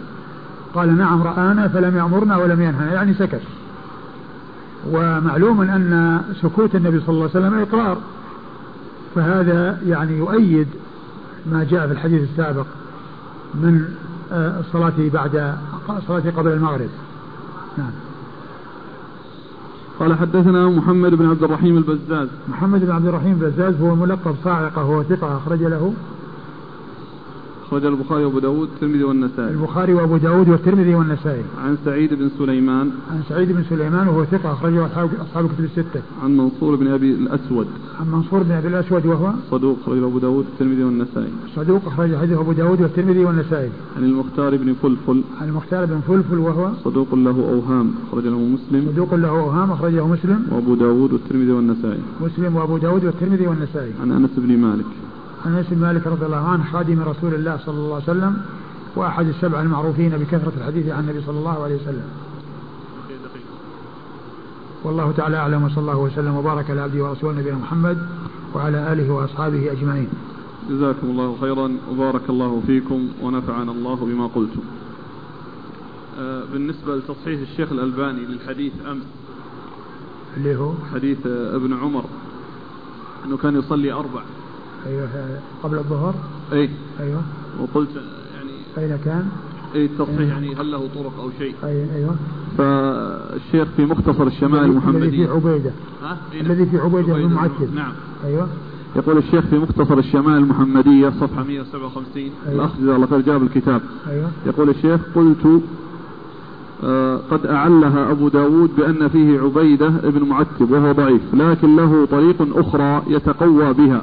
قال 0.74 0.98
نعم 0.98 1.24
رآنا 1.24 1.68
فلم 1.68 1.98
يأمرنا 1.98 2.38
ولم 2.38 2.62
ينهنا. 2.62 2.94
يعني 2.94 3.14
سكت. 3.14 3.42
ومعلوم 4.92 5.62
أن 5.62 6.22
سكوت 6.42 6.76
النبي 6.76 7.00
صلى 7.00 7.10
الله 7.10 7.30
عليه 7.36 7.48
وسلم 7.48 7.60
إقرار. 7.60 7.98
فهذا 9.16 9.78
يعني 9.86 10.18
يؤيد 10.18 10.68
ما 11.52 11.64
جاء 11.64 11.88
في 11.88 11.94
الحديث 11.94 12.30
السابق 12.32 12.66
من 13.54 13.86
الصلاة 14.32 14.94
بعد 15.14 15.56
الصلاة 15.90 16.32
قبل 16.38 16.52
المغرب. 16.52 16.90
نعم. 17.78 17.92
قال 20.00 20.18
حدثنا 20.18 20.70
محمد 20.70 21.16
بن 21.16 21.30
عبد 21.30 21.44
الرحيم 21.44 21.78
البزاز. 21.78 22.28
محمد 22.50 22.86
بن 22.86 22.92
عبد 22.92 23.08
الرحيم 23.08 23.32
البزاز 23.42 23.82
هو 23.82 23.96
ملقب 23.96 24.36
صاعقة 24.44 24.82
هو 24.82 25.04
ثقة 25.04 25.38
أخرج 25.38 25.64
له. 25.64 25.94
أخرج 27.68 27.86
البخاري 27.86 28.26
وأبو 28.26 28.40
داود 28.40 28.60
والترمذي 28.60 29.04
والنسائي. 29.04 29.50
البخاري 29.50 29.94
وأبو 29.94 30.18
داود 30.18 30.50
والترمذي 30.50 30.96
والنسائي. 30.96 31.44
عن 31.64 31.78
سعيد 31.86 32.14
بن 32.14 32.30
سليمان. 32.40 32.92
عن 33.12 33.22
سعيد 33.30 33.52
بن 33.52 33.64
سليمان 33.70 34.08
وهو 34.08 34.26
ثقة 34.26 34.52
أخرجه 34.54 34.86
أصحاب 34.86 35.10
أصحاب 35.22 35.46
الكتب 35.46 35.64
الستة. 35.64 36.02
عن 36.24 36.38
منصور 36.38 36.76
بن 36.76 36.88
أبي 36.88 37.12
الأسود. 37.12 37.68
عن 38.00 38.12
منصور 38.12 38.44
بن 38.44 38.52
أبي 38.52 38.68
الأسود 38.68 39.06
وهو؟ 39.06 39.32
صدوق 39.52 39.78
أخرجه 39.84 40.06
أبو 40.06 40.20
داود 40.20 40.46
والترمذي 40.46 40.84
والنسائي. 40.84 41.32
صدوق 41.56 41.82
أخرج 41.88 42.16
حديث 42.16 42.38
أبو 42.38 42.52
داود 42.52 42.82
والترمذي 42.82 43.26
والنسائي. 43.26 43.70
عن 43.98 44.04
المختار 44.04 44.58
بن 44.58 44.74
فلفل. 44.74 45.22
عن 45.42 45.48
المختار 45.48 45.86
بن 45.86 46.00
فلفل 46.08 46.38
وهو؟ 46.38 46.72
صدوق 46.84 47.16
له 47.16 47.38
أوهام 47.54 47.92
أخرج 48.08 48.28
له 48.28 48.40
مسلم. 48.40 48.92
صدوق 48.92 49.14
له 49.14 49.30
أوهام 49.30 49.72
أخرجه 49.72 50.08
مسلم. 50.08 50.46
وأبو 50.52 50.76
داود 50.76 51.14
والترمذي 51.14 51.52
والنسائي. 51.52 52.02
مسلم 52.22 52.56
وأبو 52.56 52.78
داود 52.78 53.06
والترمذي 53.06 53.48
والنسائي. 53.48 53.92
عن 54.02 54.12
أنس 54.12 54.30
بن 54.38 54.58
مالك. 54.58 54.86
أنس 55.46 55.66
بن 55.70 55.82
مالك 55.82 56.08
رضي 56.08 56.26
الله 56.26 56.48
عنه 56.48 56.64
خادم 56.72 57.02
رسول 57.02 57.34
الله 57.34 57.60
صلى 57.66 57.76
الله 57.76 57.94
عليه 57.94 58.04
وسلم 58.04 58.42
وأحد 58.96 59.28
السبع 59.28 59.62
المعروفين 59.62 60.10
بكثرة 60.10 60.54
الحديث 60.58 60.90
عن 60.90 61.04
النبي 61.04 61.22
صلى 61.22 61.40
الله 61.40 61.64
عليه 61.64 61.76
وسلم. 61.76 62.04
والله 64.84 65.12
تعالى 65.12 65.38
أعلم 65.38 65.64
وصلى 65.64 65.82
الله 65.82 65.98
وسلم 65.98 66.36
وبارك 66.36 66.70
على 66.72 66.82
عبده 66.82 67.04
ورسوله 67.04 67.40
نبينا 67.40 67.58
محمد 67.58 67.98
وعلى 68.56 68.94
آله 68.94 69.14
وأصحابه 69.14 69.72
أجمعين. 69.72 70.10
جزاكم 70.70 71.08
الله 71.08 71.38
خيرا 71.42 71.78
وبارك 71.92 72.30
الله 72.30 72.62
فيكم 72.68 73.08
ونفعنا 73.22 73.72
الله 73.72 73.96
بما 73.96 74.28
قلتم. 74.28 74.62
آه، 76.20 76.44
بالنسبة 76.54 76.96
لتصحيح 76.96 77.40
الشيخ 77.42 77.72
الألباني 77.72 78.26
للحديث 78.26 78.74
امس 78.92 79.04
اللي 80.38 80.56
هو 80.56 80.74
حديث 80.94 81.18
ابن 81.28 81.74
عمر 81.74 82.06
إنه 83.26 83.38
كان 83.38 83.56
يصلي 83.56 83.92
أربع 83.92 84.22
أيوه 84.86 85.10
قبل 85.64 85.78
الظهر 85.78 86.16
أي 86.54 86.70
أيوه 87.00 87.22
وقلت 87.62 87.90
يعني 88.36 88.52
أين 88.78 88.98
كان؟ 89.06 89.26
أي 89.76 89.86
التصحيح 89.86 90.20
أيوة. 90.20 90.30
يعني 90.32 90.56
هل 90.56 90.72
له 90.72 90.88
طرق 90.96 91.20
أو 91.20 91.30
شيء؟ 91.38 91.56
أي 91.64 91.86
أيوه 91.96 92.16
فالشيخ 92.58 93.68
في 93.78 93.86
مختصر 93.86 94.28
الشمائل 94.28 94.66
المحمديه 94.66 95.08
الذي 95.08 95.26
في 95.26 95.32
عبيدة 95.32 95.72
ها؟ 96.04 96.18
الذي 96.42 96.66
في 96.66 96.78
عبيدة 96.78 97.14
بن 97.14 97.34
معتب 97.34 97.76
نعم 97.76 97.94
أيوه 98.26 98.48
يقول 98.96 99.18
الشيخ 99.18 99.46
في 99.46 99.58
مختصر 99.58 99.98
الشمائل 99.98 100.38
المحمدية 100.38 101.10
صفحة 101.10 101.44
157 101.44 102.24
أيوة. 102.24 102.32
الأخ 102.56 102.78
جزاه 102.82 102.96
الله 102.96 103.08
خير 103.08 103.22
جاب 103.22 103.44
الكتاب 103.44 103.82
أيوة. 104.10 104.30
يقول 104.46 104.70
الشيخ 104.70 105.02
قلت 105.16 105.62
آه 106.84 107.20
قد 107.32 107.46
أعلها 107.46 108.12
أبو 108.12 108.28
داود 108.28 108.76
بأن 108.78 109.08
فيه 109.08 109.40
عبيدة 109.40 109.88
ابن 109.88 110.30
معتب 110.30 110.72
وهو 110.72 110.92
ضعيف 110.92 111.22
لكن 111.34 111.76
له 111.76 112.06
طريق 112.06 112.36
أخرى 112.58 113.04
يتقوى 113.08 113.74
بها. 113.74 114.02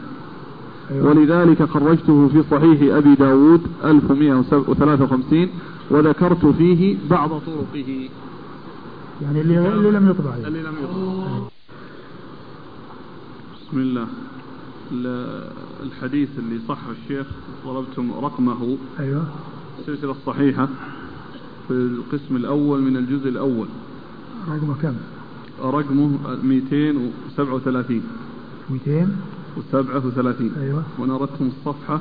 ولذلك 1.01 1.63
خرجته 1.63 2.29
في 2.29 2.43
صحيح 2.51 2.95
أبي 2.97 3.15
داود 3.15 3.61
1153 3.85 5.49
وذكرت 5.91 6.47
فيه 6.47 6.97
بعض 7.11 7.31
طرقه. 7.31 8.09
يعني 9.23 9.41
اللي, 9.41 9.69
اللي 9.69 9.91
لم 9.91 10.11
يطبع 10.11 10.35
اللي 10.35 10.63
لم 10.63 10.75
يطبع. 10.83 11.47
بسم 13.69 13.79
الله. 13.79 14.07
الحديث 15.83 16.29
اللي 16.39 16.61
صحه 16.69 16.91
الشيخ 16.91 17.27
طلبتم 17.65 18.13
رقمه. 18.23 18.77
أيوه. 19.01 19.25
السلسلة 19.79 20.11
الصحيحة 20.11 20.69
في 21.69 21.75
القسم 21.75 22.37
الأول 22.37 22.83
من 22.83 22.97
الجزء 22.97 23.29
الأول. 23.29 23.67
رقمه 24.49 24.75
كم؟ 24.83 24.95
رقمه 25.63 26.19
237 26.43 28.03
200 28.71 29.17
وسبعة 29.57 30.07
وثلاثين. 30.07 30.53
أيوة. 30.61 30.83
وأنا 30.99 31.15
أردتم 31.15 31.51
الصفحة. 31.59 32.01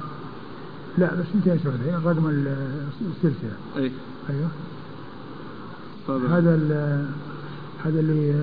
لا 0.97 1.15
بس 1.15 1.25
أنت 1.35 1.47
يا 1.47 2.01
رقم 2.05 2.29
السلسلة. 2.29 3.55
أي. 3.77 3.91
أيوة. 4.29 4.49
طبعا. 6.07 6.27
هذا 6.27 6.55
هذا 7.85 7.99
اللي 7.99 8.33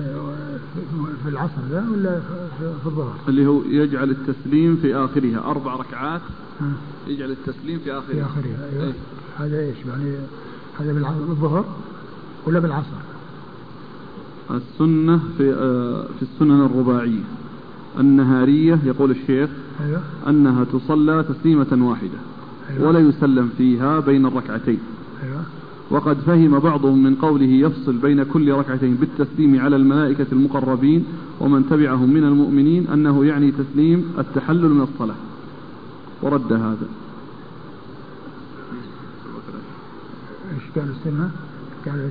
في 1.23 1.29
العصر 1.29 1.61
ذا 1.69 1.85
ولا 1.91 2.19
في 2.59 2.85
الظهر؟ 2.85 3.15
اللي 3.27 3.47
هو 3.47 3.61
يجعل 3.63 4.09
التسليم 4.09 4.75
في 4.75 4.95
آخرها. 4.95 5.51
أربع 5.51 5.75
ركعات. 5.75 6.21
يجعل 7.07 7.31
التسليم 7.31 7.79
في 7.79 7.91
آخرها. 7.91 8.07
في 8.07 8.21
آخرها 8.21 8.69
أيوة. 8.71 8.83
أي. 8.83 8.93
هذا 9.37 9.59
إيش 9.59 9.77
يعني؟ 9.87 10.15
هذا 10.79 10.93
بالظهر 10.93 11.65
ولا 12.47 12.59
بالعصر؟ 12.59 12.99
السنة 14.51 15.19
في 15.37 15.53
آه 15.53 16.03
في 16.03 16.21
السنن 16.21 16.65
الرباعية. 16.65 17.23
النهارية 17.99 18.79
يقول 18.85 19.11
الشيخ 19.11 19.49
أيوة. 19.85 20.01
أنها 20.27 20.63
تصلى 20.63 21.23
تسليمة 21.23 21.87
واحدة 21.89 22.19
أيوة. 22.69 22.87
ولا 22.87 22.99
يسلم 22.99 23.49
فيها 23.57 23.99
بين 23.99 24.25
الركعتين 24.25 24.79
أيوة. 25.23 25.43
وقد 25.89 26.17
فهم 26.17 26.59
بعضهم 26.59 27.03
من 27.03 27.15
قوله 27.15 27.45
يفصل 27.45 27.97
بين 27.97 28.23
كل 28.23 28.51
ركعتين 28.51 28.95
بالتسليم 28.95 29.59
على 29.59 29.75
الملائكة 29.75 30.25
المقربين 30.31 31.05
ومن 31.39 31.69
تبعهم 31.69 32.09
من 32.13 32.23
المؤمنين 32.23 32.87
أنه 32.87 33.25
يعني 33.25 33.51
تسليم 33.51 34.13
التحلل 34.19 34.69
من 34.69 34.81
الصلاة 34.81 35.15
ورد 36.21 36.53
هذا 36.53 36.87
قال 40.75 40.89
السنة 40.89 41.31
قال 41.85 42.09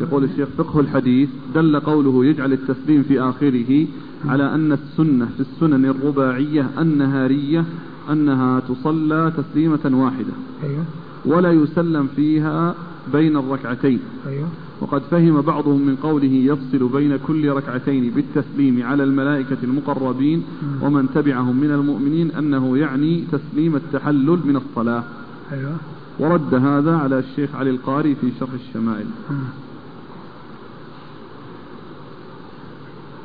يقول 0.00 0.24
الشيخ 0.24 0.48
فقه 0.58 0.80
الحديث 0.80 1.28
دل 1.54 1.80
قوله 1.80 2.24
يجعل 2.24 2.52
التسليم 2.52 3.02
في 3.02 3.20
آخره 3.20 3.86
على 4.24 4.54
أن 4.54 4.72
السنة 4.72 5.26
في 5.36 5.40
السنن 5.40 5.84
الرباعية 5.84 6.70
النهارية 6.78 7.64
أنها 8.10 8.60
تصلى 8.60 9.32
تسليمة 9.36 9.90
واحدة. 9.92 10.32
أيوه. 10.62 10.84
ولا 11.24 11.52
يسلم 11.52 12.06
فيها 12.16 12.74
بين 13.12 13.36
الركعتين. 13.36 13.98
أيوه. 14.26 14.48
وقد 14.80 15.02
فهم 15.10 15.40
بعضهم 15.40 15.86
من 15.86 15.96
قوله 15.96 16.32
يفصل 16.32 16.88
بين 16.88 17.16
كل 17.16 17.48
ركعتين 17.48 18.10
بالتسليم 18.10 18.82
على 18.82 19.04
الملائكة 19.04 19.56
المقربين 19.62 20.42
ومن 20.82 21.08
تبعهم 21.14 21.60
من 21.60 21.70
المؤمنين 21.70 22.30
أنه 22.30 22.78
يعني 22.78 23.24
تسليم 23.32 23.76
التحلل 23.76 24.38
من 24.44 24.56
الصلاة. 24.56 25.04
أيوه. 25.52 25.76
ورد 26.18 26.54
هذا 26.54 26.96
على 26.96 27.18
الشيخ 27.18 27.54
علي 27.54 27.70
القاري 27.70 28.14
في 28.14 28.32
شرح 28.40 28.50
الشمائل. 28.52 29.06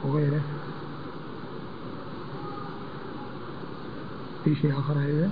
وغيره. 0.06 0.42
في 4.46 4.56
شيء 4.56 4.72
آخر 4.72 4.94
هذا؟ 4.94 5.30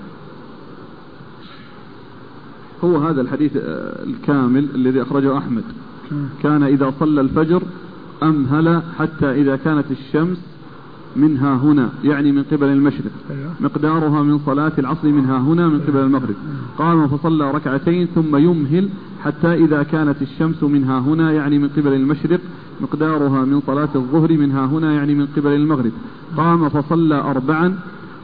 هو 2.83 2.97
هذا 2.97 3.21
الحديث 3.21 3.57
آه، 3.57 4.03
الكامل 4.03 4.69
الذي 4.75 5.01
أخرجه 5.01 5.37
أحمد. 5.37 5.63
كان 6.43 6.63
إذا 6.63 6.93
صلى 6.99 7.21
الفجر 7.21 7.63
أمهل 8.23 8.81
حتى 8.99 9.31
إذا 9.31 9.55
كانت 9.55 9.85
الشمس 9.91 10.37
منها 11.17 11.55
هنا 11.55 11.89
يعني 12.03 12.31
من 12.31 12.43
قبل 12.43 12.67
المشرق. 12.67 13.11
أيوه. 13.31 13.51
مقدارها 13.59 14.23
من 14.23 14.39
صلاة 14.45 14.71
العصر 14.77 15.07
منها 15.07 15.37
هنا 15.37 15.67
من 15.67 15.79
قبل 15.79 15.97
المغرب. 15.99 16.35
قام 16.77 17.07
فصلى 17.07 17.51
ركعتين 17.51 18.07
ثم 18.15 18.35
يمهل 18.35 18.89
حتى 19.23 19.53
إذا 19.53 19.83
كانت 19.83 20.21
الشمس 20.21 20.63
منها 20.63 20.99
هنا 20.99 21.31
يعني 21.31 21.59
من 21.59 21.67
قبل 21.67 21.93
المشرق. 21.93 22.39
مقدارها 22.81 23.45
من 23.45 23.61
صلاة 23.67 23.89
الظهر 23.95 24.37
منها 24.37 24.65
هنا 24.65 24.93
يعني 24.93 25.15
من 25.15 25.27
قبل 25.37 25.51
المغرب. 25.53 25.91
قام 26.37 26.69
فصلى 26.69 27.15
أربعا 27.15 27.79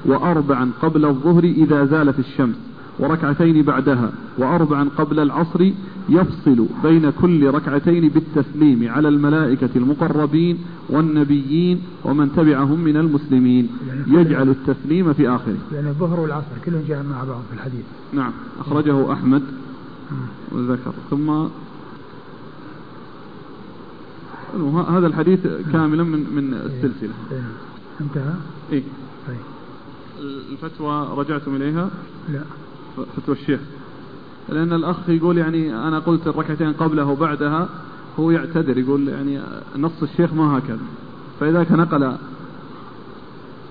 وأربعا 0.06 0.72
قبل 0.82 1.06
الظهر 1.06 1.44
إذا 1.44 1.86
زالت 1.86 2.20
الشمس 2.20 2.56
وركعتين 3.00 3.62
بعدها 3.62 4.12
وأربعا 4.38 4.89
قبل 4.98 5.20
العصر 5.20 5.72
يفصل 6.10 6.66
بين 6.84 7.10
كل 7.10 7.47
ركعتين 7.47 8.10
بالتسليم 8.10 8.88
على 8.91 9.08
الملائكة 9.08 9.70
المقربين 9.76 10.58
والنبيين 10.89 11.82
ومن 12.04 12.36
تبعهم 12.36 12.80
من 12.80 12.97
المسلمين. 12.97 13.70
يعني 13.88 14.22
يجعل 14.22 14.49
التسليم 14.49 15.14
في 15.14 15.30
آخره. 15.30 15.58
يعني 15.74 15.89
الظهر 15.89 16.20
والعصر 16.20 16.58
كلهم 16.66 16.84
جاء 16.88 17.04
مع 17.04 17.24
بعض 17.24 17.41
في 17.49 17.56
الحديث. 17.56 17.86
نعم. 18.14 18.32
أخرجه 18.60 19.14
أحمد. 19.14 19.43
وذكر. 20.51 20.93
ثم 21.10 21.30
هذا 24.78 25.08
الحديث 25.08 25.39
كاملا 25.72 26.04
من 26.04 26.36
من 26.36 26.54
السلسلة. 26.54 27.14
إيه. 27.32 27.43
انتهى؟ 28.01 28.34
إيه. 28.72 28.84
طيب. 29.28 29.38
الفتوى 30.51 31.08
رجعتم 31.18 31.56
إليها؟ 31.56 31.89
لا. 32.34 32.41
فتوى 33.18 33.36
الشيخ. 33.36 33.60
لأن 34.50 34.74
الأخ 34.74 35.10
يقول 35.10 35.38
يعني 35.38 35.76
أنا 35.88 36.00
قلت 36.00 36.28
الركعتين 36.28 36.74
قبله 36.74 37.06
وبعدها 37.06 37.70
هو 38.20 38.32
يعتذر 38.32 38.78
يقول 38.78 39.08
يعني 39.08 39.39
نص 39.78 40.04
الشيخ 40.04 40.34
ما 40.34 40.58
هكذا. 40.58 40.80
فإذا 41.39 41.66
نقل 41.72 42.16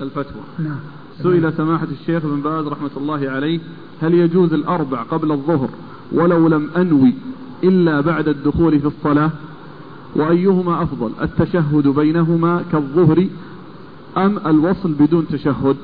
الفتوى. 0.01 0.43
نعم. 0.59 0.77
سئل 1.23 1.53
سماحة 1.53 1.87
الشيخ 2.01 2.23
بن 2.27 2.41
باز 2.41 2.66
رحمة 2.66 2.91
الله 2.97 3.31
عليه 3.31 3.61
هل 4.03 4.14
يجوز 4.14 4.53
الأربع 4.53 5.03
قبل 5.03 5.33
الظهر 5.33 5.68
ولو 6.12 6.49
لم 6.49 6.70
أنوي 6.77 7.14
إلا 7.64 8.01
بعد 8.01 8.29
الدخول 8.29 8.81
في 8.81 8.87
الصلاة؟ 8.87 9.31
وأيهما 10.16 10.83
أفضل 10.83 11.11
التشهد 11.23 11.89
بينهما 11.89 12.64
كالظهر 12.73 13.27
أم 14.16 14.39
الوصل 14.47 14.93
بدون 14.93 15.27
تشهد؟ 15.29 15.77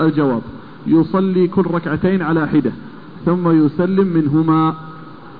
الجواب 0.00 0.42
يصلي 0.86 1.48
كل 1.48 1.62
ركعتين 1.62 2.22
على 2.22 2.48
حدة. 2.48 2.72
ثم 3.24 3.66
يسلم 3.66 4.06
منهما. 4.06 4.74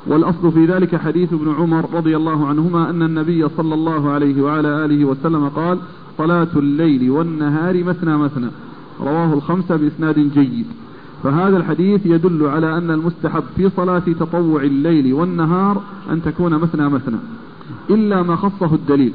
والأصل 0.07 0.53
في 0.53 0.67
ذلك 0.67 0.97
حديث 0.97 1.33
ابن 1.33 1.55
عمر 1.59 1.95
رضي 1.95 2.17
الله 2.17 2.47
عنهما 2.47 2.91
أن 2.91 3.03
النبي 3.03 3.49
صلى 3.49 3.75
الله 3.75 4.11
عليه 4.11 4.43
وعلى 4.43 4.85
آله 4.85 5.05
وسلم 5.05 5.49
قال 5.49 5.79
صلاة 6.19 6.49
الليل 6.57 7.11
والنهار 7.11 7.85
مثنى 7.85 8.17
مثنى 8.17 8.49
رواه 9.01 9.35
الخمسة 9.35 9.77
بإسناد 9.77 10.19
جيد. 10.19 10.67
فهذا 11.23 11.57
الحديث 11.57 12.07
يدل 12.07 12.47
على 12.47 12.79
أن 12.79 12.91
المستحب 12.91 13.43
في 13.57 13.71
صلاة 13.77 13.99
تطوع 13.99 14.63
الليل 14.63 15.13
والنهار 15.13 15.83
أن 16.11 16.23
تكون 16.23 16.55
مثنى 16.55 16.89
مثنى 16.89 17.19
إلا 17.91 18.23
ما 18.23 18.37
خصه 18.37 18.75
الدليل. 18.75 19.13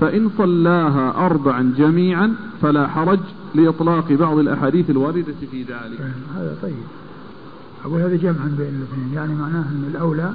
فإن 0.00 0.30
صلاها 0.38 1.26
أربعا 1.26 1.74
جميعا 1.78 2.34
فلا 2.62 2.88
حرج 2.88 3.20
لإطلاق 3.54 4.12
بعض 4.12 4.38
الأحاديث 4.38 4.90
الواردة 4.90 5.34
في 5.50 5.62
ذلك. 5.62 6.00
هذا 6.36 6.56
طيب. 6.62 7.01
أقول 7.84 8.00
هذا 8.00 8.16
جمع 8.16 8.44
بين 8.58 8.74
الاثنين 8.74 9.12
يعني 9.14 9.34
معناه 9.34 9.62
أن 9.62 9.90
الأولى 9.94 10.32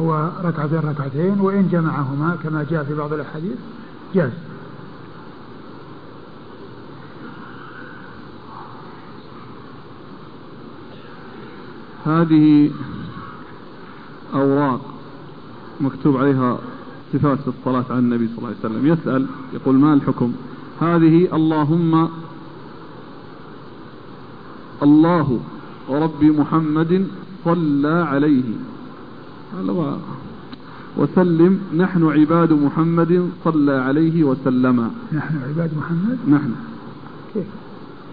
هو 0.00 0.30
ركعتين 0.44 0.78
ركعتين 0.78 1.40
وإن 1.40 1.68
جمعهما 1.72 2.36
كما 2.42 2.66
جاء 2.70 2.84
في 2.84 2.94
بعض 2.94 3.12
الأحاديث 3.12 3.56
جاز. 4.14 4.30
هذه 12.06 12.70
أوراق 14.34 14.80
مكتوب 15.80 16.16
عليها 16.16 16.58
صفات 17.12 17.38
الصلاة 17.46 17.84
على 17.90 17.98
النبي 17.98 18.28
صلى 18.28 18.38
الله 18.38 18.48
عليه 18.48 18.58
وسلم. 18.58 18.86
يسأل 18.86 19.26
يقول 19.52 19.74
ما 19.74 19.94
الحكم؟ 19.94 20.32
هذه 20.80 21.28
اللهم 21.32 22.08
الله 24.82 25.40
ورب 25.88 26.24
محمد 26.24 27.06
صلى 27.44 27.88
عليه. 27.88 28.42
وسلم 30.96 31.60
نحن 31.76 32.04
عباد 32.04 32.52
محمد 32.52 33.30
صلى 33.44 33.72
عليه 33.72 34.24
وسلم. 34.24 34.90
نحن 35.12 35.34
عباد 35.48 35.70
محمد؟ 35.76 36.18
نحن. 36.28 36.50
كيف؟ 37.34 37.46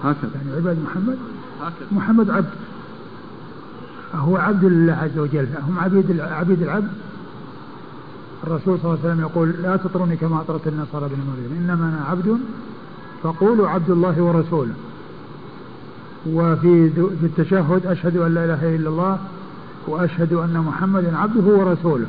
هكذا. 0.04 0.32
يعني 0.36 0.58
عباد 0.58 0.78
محمد؟ 0.84 1.18
هكذا. 1.62 1.88
محمد 1.92 2.30
عبد. 2.30 2.50
هو 4.16 4.38
عبد 4.38 4.66
لله 4.66 4.94
عز 4.94 5.18
وجل. 5.20 5.48
هم 5.68 5.80
عبيد 5.80 6.20
عبيد 6.20 6.62
العبد. 6.62 6.92
الرسول 8.44 8.80
صلى 8.80 8.86
الله 8.86 9.00
عليه 9.04 9.10
وسلم 9.10 9.22
يقول 9.22 9.50
لا 9.50 9.76
تطروني 9.76 10.16
كما 10.16 10.42
أطرت 10.42 10.68
النصارى 10.68 11.10
بن 11.10 11.18
مريم 11.32 11.64
إنما 11.64 11.90
أنا 11.90 12.06
عبد 12.10 12.40
فقولوا 13.24 13.70
عبد 13.70 13.90
الله 13.90 14.22
ورسوله. 14.22 14.74
وفي 16.34 16.90
في 16.90 17.26
التشهد 17.26 17.86
أشهد 17.86 18.18
أن 18.18 18.34
لا 18.34 18.46
إله 18.46 18.76
إلا 18.76 18.90
الله 18.90 19.20
وأشهد 19.88 20.34
أن 20.34 20.64
محمدا 20.68 21.18
عبده 21.18 21.58
ورسوله. 21.58 22.08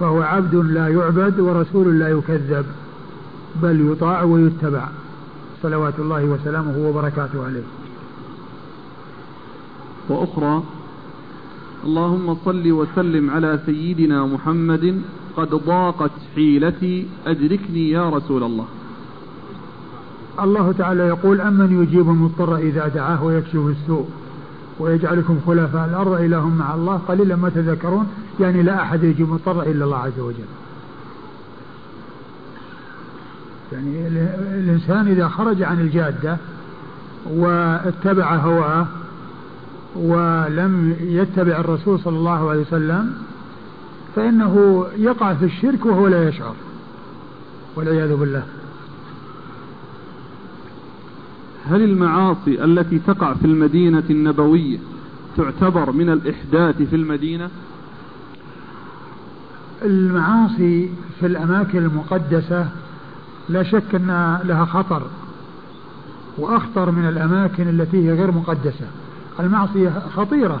فهو 0.00 0.22
عبد 0.22 0.54
لا 0.54 0.88
يعبد 0.88 1.40
ورسول 1.40 1.98
لا 1.98 2.08
يكذب 2.08 2.66
بل 3.62 3.92
يطاع 3.92 4.22
ويتبع. 4.22 4.88
صلوات 5.62 5.98
الله 5.98 6.24
وسلامه 6.24 6.88
وبركاته 6.88 7.44
عليه. 7.44 7.62
وأخرى 10.08 10.62
اللهم 11.84 12.36
صل 12.44 12.72
وسلم 12.72 13.30
على 13.30 13.60
سيدنا 13.66 14.26
محمد 14.26 15.02
قد 15.36 15.50
ضاقت 15.54 16.10
حيلتي 16.34 17.06
أدركني 17.26 17.90
يا 17.90 18.10
رسول 18.10 18.42
الله. 18.42 18.66
الله 20.40 20.72
تعالى 20.72 21.02
يقول 21.02 21.40
أمن 21.40 21.82
يجيب 21.82 22.10
المضطر 22.10 22.56
إذا 22.56 22.88
دعاه 22.88 23.24
ويكشف 23.24 23.56
السوء 23.56 24.08
ويجعلكم 24.78 25.40
خلفاء 25.46 25.88
الأرض 25.88 26.12
إله 26.12 26.48
مع 26.48 26.74
الله 26.74 26.96
قليلا 27.08 27.36
ما 27.36 27.48
تذكرون 27.48 28.06
يعني 28.40 28.62
لا 28.62 28.82
أحد 28.82 29.04
يجيب 29.04 29.26
المضطر 29.26 29.62
إلا 29.62 29.84
الله 29.84 29.96
عز 29.96 30.18
وجل. 30.18 30.44
يعني 33.72 34.06
الإنسان 34.58 35.08
إذا 35.08 35.28
خرج 35.28 35.62
عن 35.62 35.80
الجادة 35.80 36.36
واتبع 37.26 38.34
هواه 38.34 38.86
ولم 39.96 40.96
يتبع 41.00 41.60
الرسول 41.60 42.00
صلى 42.00 42.16
الله 42.16 42.50
عليه 42.50 42.60
وسلم 42.60 43.12
فإنه 44.16 44.86
يقع 44.96 45.34
في 45.34 45.44
الشرك 45.44 45.86
وهو 45.86 46.08
لا 46.08 46.28
يشعر 46.28 46.54
والعياذ 47.76 48.16
بالله. 48.16 48.42
هل 51.68 51.82
المعاصي 51.82 52.64
التي 52.64 52.98
تقع 52.98 53.34
في 53.34 53.44
المدينة 53.44 54.04
النبوية 54.10 54.78
تعتبر 55.36 55.92
من 55.92 56.10
الإحداث 56.10 56.82
في 56.82 56.96
المدينة؟ 56.96 57.50
المعاصي 59.82 60.90
في 61.20 61.26
الأماكن 61.26 61.78
المقدسة 61.78 62.68
لا 63.48 63.62
شك 63.62 63.94
أن 63.94 64.38
لها 64.44 64.64
خطر 64.64 65.02
وأخطر 66.38 66.90
من 66.90 67.08
الأماكن 67.08 67.68
التي 67.68 68.08
هي 68.08 68.12
غير 68.12 68.32
مقدسة. 68.32 68.86
المعصية 69.40 70.02
خطيرة 70.16 70.60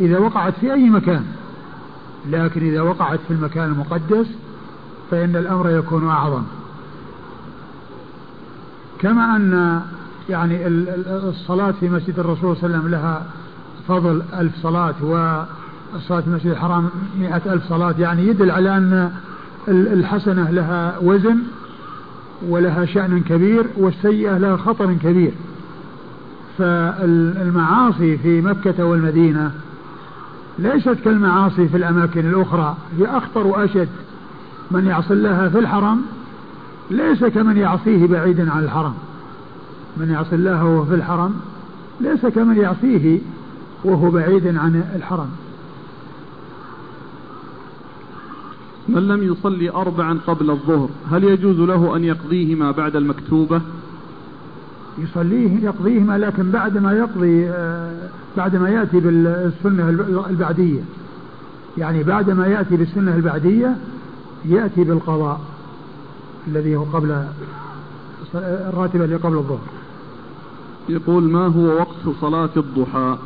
إذا 0.00 0.18
وقعت 0.18 0.54
في 0.60 0.72
أي 0.72 0.90
مكان 0.90 1.24
لكن 2.30 2.60
إذا 2.60 2.80
وقعت 2.80 3.20
في 3.28 3.34
المكان 3.34 3.64
المقدس 3.64 4.26
فإن 5.10 5.36
الأمر 5.36 5.70
يكون 5.70 6.08
أعظم. 6.08 6.42
كما 8.98 9.36
أن 9.36 9.80
يعني 10.28 10.66
الصلاة 11.06 11.70
في 11.80 11.88
مسجد 11.88 12.18
الرسول 12.18 12.56
صلى 12.56 12.66
الله 12.66 12.78
عليه 12.78 12.78
وسلم 12.78 12.88
لها 12.90 13.26
فضل 13.88 14.22
ألف 14.38 14.52
صلاة 14.62 14.94
والصلاة 15.02 16.20
في 16.20 16.26
المسجد 16.26 16.50
الحرام 16.50 16.88
مئة 17.20 17.52
ألف 17.52 17.68
صلاة. 17.68 17.94
يعني 17.98 18.26
يدل 18.26 18.50
على 18.50 18.76
أن 18.76 19.12
الحسنة 19.68 20.50
لها 20.50 20.98
وزن 21.02 21.38
ولها 22.48 22.84
شأن 22.84 23.20
كبير 23.20 23.66
والسيئة 23.76 24.38
لها 24.38 24.56
خطر 24.56 24.94
كبير. 24.94 25.32
فالمعاصي 26.58 28.18
في 28.18 28.40
مكة 28.40 28.84
والمدينة 28.84 29.50
ليست 30.58 30.96
كالمعاصي 31.04 31.68
في 31.68 31.76
الأماكن 31.76 32.20
الأخرى. 32.20 32.76
هي 32.98 33.06
أخطر 33.06 33.46
وأشد 33.46 33.88
من 34.70 34.86
يعصي 34.86 35.12
الله 35.14 35.48
في 35.48 35.58
الحرم 35.58 36.02
ليس 36.90 37.24
كمن 37.24 37.56
يعصيه 37.56 38.06
بعيدا 38.06 38.50
عن 38.52 38.64
الحرم. 38.64 38.94
من 39.96 40.10
يعصي 40.10 40.34
الله 40.34 40.64
وهو 40.64 40.84
في 40.84 40.94
الحرم 40.94 41.34
ليس 42.00 42.26
كمن 42.26 42.56
يعصيه 42.56 43.18
وهو 43.84 44.10
بعيد 44.10 44.46
عن 44.46 44.84
الحرم. 44.96 45.28
من 48.88 49.08
لم 49.08 49.22
يصلي 49.22 49.70
أربعا 49.70 50.18
قبل 50.26 50.50
الظهر 50.50 50.88
هل 51.10 51.24
يجوز 51.24 51.60
له 51.60 51.96
أن 51.96 52.04
يقضيهما 52.04 52.70
بعد 52.70 52.96
المكتوبة؟ 52.96 53.60
يصليه 54.98 55.64
يقضيهما 55.64 56.18
لكن 56.18 56.50
بعد 56.50 56.78
ما 56.78 56.92
يقضي 56.92 57.48
آه، 57.48 58.08
بعد 58.36 58.56
ما 58.56 58.68
يأتي 58.68 59.00
بالسنة 59.00 59.88
البعدية. 60.30 60.80
يعني 61.78 62.02
بعد 62.02 62.30
ما 62.30 62.46
يأتي 62.46 62.76
بالسنة 62.76 63.16
البعدية 63.16 63.76
يأتي 64.44 64.84
بالقضاء. 64.84 65.40
الذي 66.48 66.76
هو 66.76 66.84
قبل 66.84 67.24
الراتبة 68.34 69.04
اللي 69.04 69.16
قبل 69.16 69.36
الظهر. 69.36 69.68
يقول 70.88 71.22
ما 71.22 71.46
هو 71.46 71.64
وقت 71.64 72.16
صلاة 72.20 72.50
الضحى؟ 72.56 73.18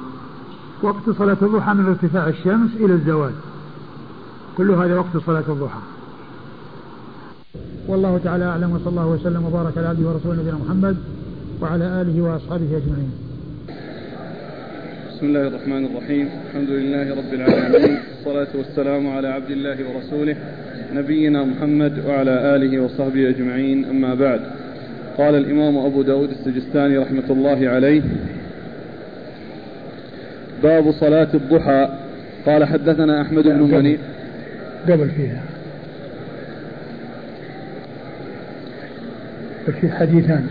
وقت 0.82 1.10
صلاة 1.18 1.36
الضحى 1.42 1.74
من 1.74 1.86
ارتفاع 1.86 2.28
الشمس 2.28 2.70
إلى 2.76 2.92
الزوال. 2.92 3.32
كل 4.56 4.70
هذا 4.70 4.98
وقت 4.98 5.16
صلاة 5.26 5.44
الضحى. 5.48 5.80
والله 7.88 8.20
تعالى 8.24 8.44
أعلم 8.44 8.72
وصلى 8.72 8.88
الله 8.88 9.06
وسلم 9.06 9.44
وبارك 9.44 9.78
على 9.78 9.86
عبده 9.86 10.08
ورسوله 10.08 10.40
نبينا 10.40 10.58
محمد 10.66 10.96
وعلى 11.60 11.84
آله 11.84 12.22
وأصحابه 12.22 12.64
أجمعين. 12.76 13.12
بسم 15.08 15.26
الله 15.26 15.46
الرحمن 15.48 15.84
الرحيم. 15.86 16.28
الحمد 16.46 16.70
لله 16.70 17.10
رب 17.10 17.32
العالمين 17.34 17.98
والصلاة 18.10 18.48
والسلام 18.58 19.06
على 19.06 19.28
عبد 19.28 19.50
الله 19.50 19.78
ورسوله 19.88 20.36
نبينا 20.94 21.44
محمد 21.44 21.92
وعلى 22.06 22.56
آله 22.56 22.80
وصحبه 22.80 23.28
أجمعين. 23.28 23.84
أما 23.84 24.14
بعد 24.14 24.40
قال 25.18 25.34
الإمام 25.34 25.78
أبو 25.78 26.02
داود 26.02 26.30
السجستاني 26.30 26.98
رحمة 26.98 27.30
الله 27.30 27.68
عليه 27.68 28.02
باب 30.62 30.92
صلاة 30.92 31.28
الضحى. 31.34 31.88
قال 32.46 32.64
حدثنا 32.64 33.22
أحمد 33.22 33.44
بن 33.44 33.62
منيع 33.62 33.98
قبل 34.88 35.10
فيها. 35.10 35.42
في 39.80 39.90
حديثان. 39.90 40.46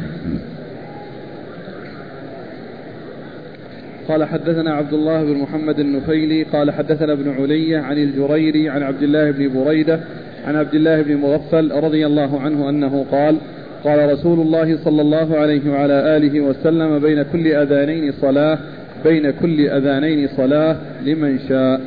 قال 4.08 4.24
حدثنا 4.24 4.74
عبد 4.74 4.94
الله 4.94 5.24
بن 5.24 5.38
محمد 5.38 5.80
النفيلي 5.80 6.44
قال 6.44 6.72
حدثنا 6.72 7.14
ابن 7.14 7.36
علية 7.40 7.80
عن 7.80 7.98
الجريري 7.98 8.70
عن 8.70 8.84
عبد 8.84 9.04
الله 9.04 9.32
بن 9.32 9.64
بريدة 9.64 10.00
عن 10.48 10.56
عبد 10.56 10.74
الله 10.74 11.02
بن 11.02 11.16
مغفل 11.16 11.72
رضي 11.72 12.06
الله 12.06 12.42
عنه 12.42 12.70
أنه 12.70 13.06
قال 13.12 13.38
قال 13.84 14.14
رسول 14.14 14.40
الله 14.40 14.78
صلى 14.84 15.02
الله 15.02 15.38
عليه 15.38 15.72
وعلى 15.72 16.18
آله 16.18 16.42
وسلم 16.42 17.00
بين 17.00 17.24
كل 17.24 17.48
أذانين 17.48 18.14
صلاة 18.22 18.58
بين 19.04 19.32
كل 19.32 19.70
أذانين 19.70 20.30
صلاة 20.38 20.76
لمن 21.06 21.40
شاء. 21.50 21.82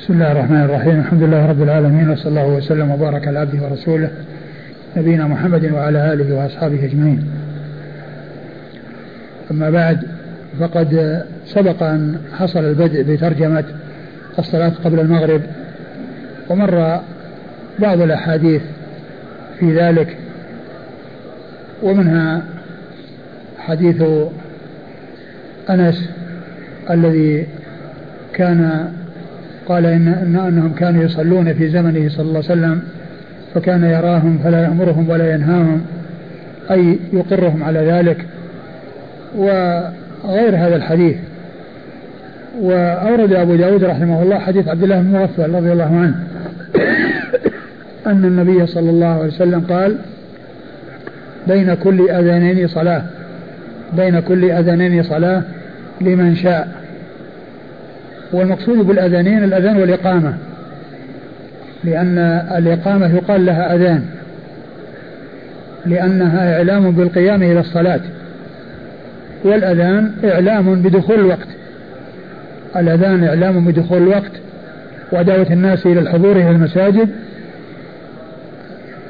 بسم 0.00 0.14
الله 0.14 0.32
الرحمن 0.32 0.60
الرحيم. 0.60 0.98
الحمد 1.00 1.22
لله 1.22 1.46
رب 1.46 1.62
العالمين 1.62 2.10
وصلى 2.10 2.28
الله 2.28 2.56
وسلم 2.56 2.90
وبارك 2.90 3.28
على 3.28 3.38
عبده 3.38 3.68
ورسوله 3.68 4.10
نبينا 4.96 5.26
محمد 5.26 5.72
وعلى 5.72 6.12
آله 6.12 6.34
وأصحابه 6.34 6.84
أجمعين. 6.84 7.24
أما 9.50 9.70
بعد 9.70 9.98
فقد 10.60 11.22
سبق 11.46 11.82
أن 11.82 12.16
حصل 12.38 12.64
البدء 12.64 13.02
بترجمة 13.02 13.64
الصلاة 14.38 14.72
قبل 14.84 15.00
المغرب 15.00 15.40
ومر 16.50 17.00
بعض 17.78 18.00
الأحاديث 18.00 18.62
في 19.58 19.78
ذلك 19.78 20.16
ومنها 21.82 22.42
حديث 23.58 24.02
أنس 25.70 26.08
الذي 26.90 27.46
كان 28.34 28.90
قال 29.66 29.86
إن, 29.86 30.08
إن 30.08 30.36
أنهم 30.36 30.72
كانوا 30.74 31.04
يصلون 31.04 31.54
في 31.54 31.68
زمنه 31.68 32.08
صلى 32.08 32.22
الله 32.22 32.42
عليه 32.50 32.60
وسلم 32.60 32.82
فكان 33.54 33.84
يراهم 33.84 34.38
فلا 34.44 34.62
يأمرهم 34.62 35.08
ولا 35.08 35.34
ينهاهم 35.34 35.82
أي 36.70 36.98
يقرهم 37.12 37.62
على 37.62 37.78
ذلك 37.78 38.26
وغير 39.36 40.56
هذا 40.56 40.76
الحديث. 40.76 41.16
وأورد 42.60 43.32
أبو 43.32 43.54
داود 43.54 43.84
رحمه 43.84 44.22
الله 44.22 44.38
حديث 44.38 44.68
عبد 44.68 44.82
الله 44.82 45.00
بن 45.00 45.12
مغفل 45.12 45.54
رضي 45.54 45.72
الله 45.72 45.96
عنه. 45.96 46.14
أن 48.06 48.24
النبي 48.24 48.66
صلى 48.66 48.90
الله 48.90 49.06
عليه 49.06 49.26
وسلم 49.26 49.60
قال 49.60 49.96
بين 51.48 51.74
كل 51.74 52.10
أذانين 52.10 52.68
صلاة 52.68 53.02
بين 53.92 54.20
كل 54.20 54.50
أذانين 54.50 55.02
صلاة 55.02 55.42
لمن 56.00 56.36
شاء. 56.36 56.68
والمقصود 58.32 58.78
بالأذانين 58.86 59.44
الأذان 59.44 59.76
والإقامة 59.76 60.34
لأن 61.84 62.18
الإقامة 62.58 63.14
يقال 63.14 63.46
لها 63.46 63.74
أذان 63.74 64.04
لأنها 65.86 66.56
إعلام 66.56 66.90
بالقيام 66.90 67.42
إلى 67.42 67.60
الصلاة 67.60 68.00
والأذان 69.44 70.12
إعلام 70.24 70.82
بدخول 70.82 71.20
الوقت. 71.20 71.48
الأذان 72.76 73.24
إعلام 73.24 73.64
بدخول 73.64 74.02
الوقت 74.02 74.32
ودعوة 75.12 75.46
الناس 75.50 75.86
إلى 75.86 76.00
الحضور 76.00 76.36
إلى 76.36 76.50
المساجد 76.50 77.08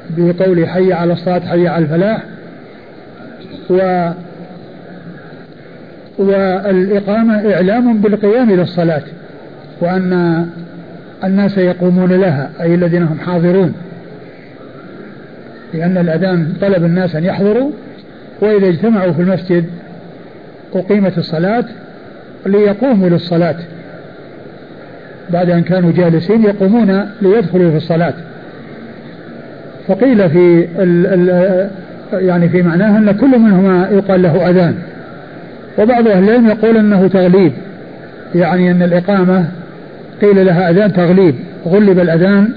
بقول 0.09 0.67
حي 0.67 0.93
على 0.93 1.13
الصلاة 1.13 1.39
حي 1.39 1.67
على 1.67 1.83
الفلاح. 1.85 2.23
و 3.69 4.09
والإقامة 6.17 7.53
إعلام 7.53 7.97
بالقيام 7.97 8.49
إلى 8.49 8.61
الصلاة 8.61 9.01
وأن 9.81 10.45
الناس 11.23 11.57
يقومون 11.57 12.13
لها 12.13 12.49
أي 12.61 12.75
الذين 12.75 13.03
هم 13.03 13.19
حاضرون. 13.19 13.73
لأن 15.73 15.97
الأذان 15.97 16.53
طلب 16.61 16.85
الناس 16.85 17.15
أن 17.15 17.23
يحضروا 17.23 17.71
وإذا 18.41 18.67
اجتمعوا 18.67 19.13
في 19.13 19.21
المسجد 19.21 19.65
أقيمت 20.75 21.17
الصلاة 21.17 21.65
ليقوموا 22.45 23.09
للصلاة. 23.09 23.55
بعد 25.29 25.49
أن 25.49 25.63
كانوا 25.63 25.91
جالسين 25.91 26.43
يقومون 26.43 27.09
ليدخلوا 27.21 27.71
في 27.71 27.77
الصلاة. 27.77 28.13
فقيل 29.87 30.29
في 30.29 30.67
ال 30.79 31.07
ال 31.07 31.69
يعني 32.13 32.49
في 32.49 32.61
معناه 32.61 32.97
أن 32.97 33.11
كل 33.11 33.39
منهما 33.39 33.89
يقال 33.91 34.21
له 34.21 34.49
أذان. 34.49 34.75
وبعض 35.79 36.07
أهل 36.07 36.23
العلم 36.23 36.47
يقول 36.47 36.77
أنه 36.77 37.07
تغليب 37.07 37.51
يعني 38.35 38.71
أن 38.71 38.83
الإقامة 38.83 39.45
قيل 40.21 40.45
لها 40.45 40.69
أذان 40.69 40.93
تغليب. 40.93 41.35
غلب 41.65 41.99
الأذان 41.99 42.49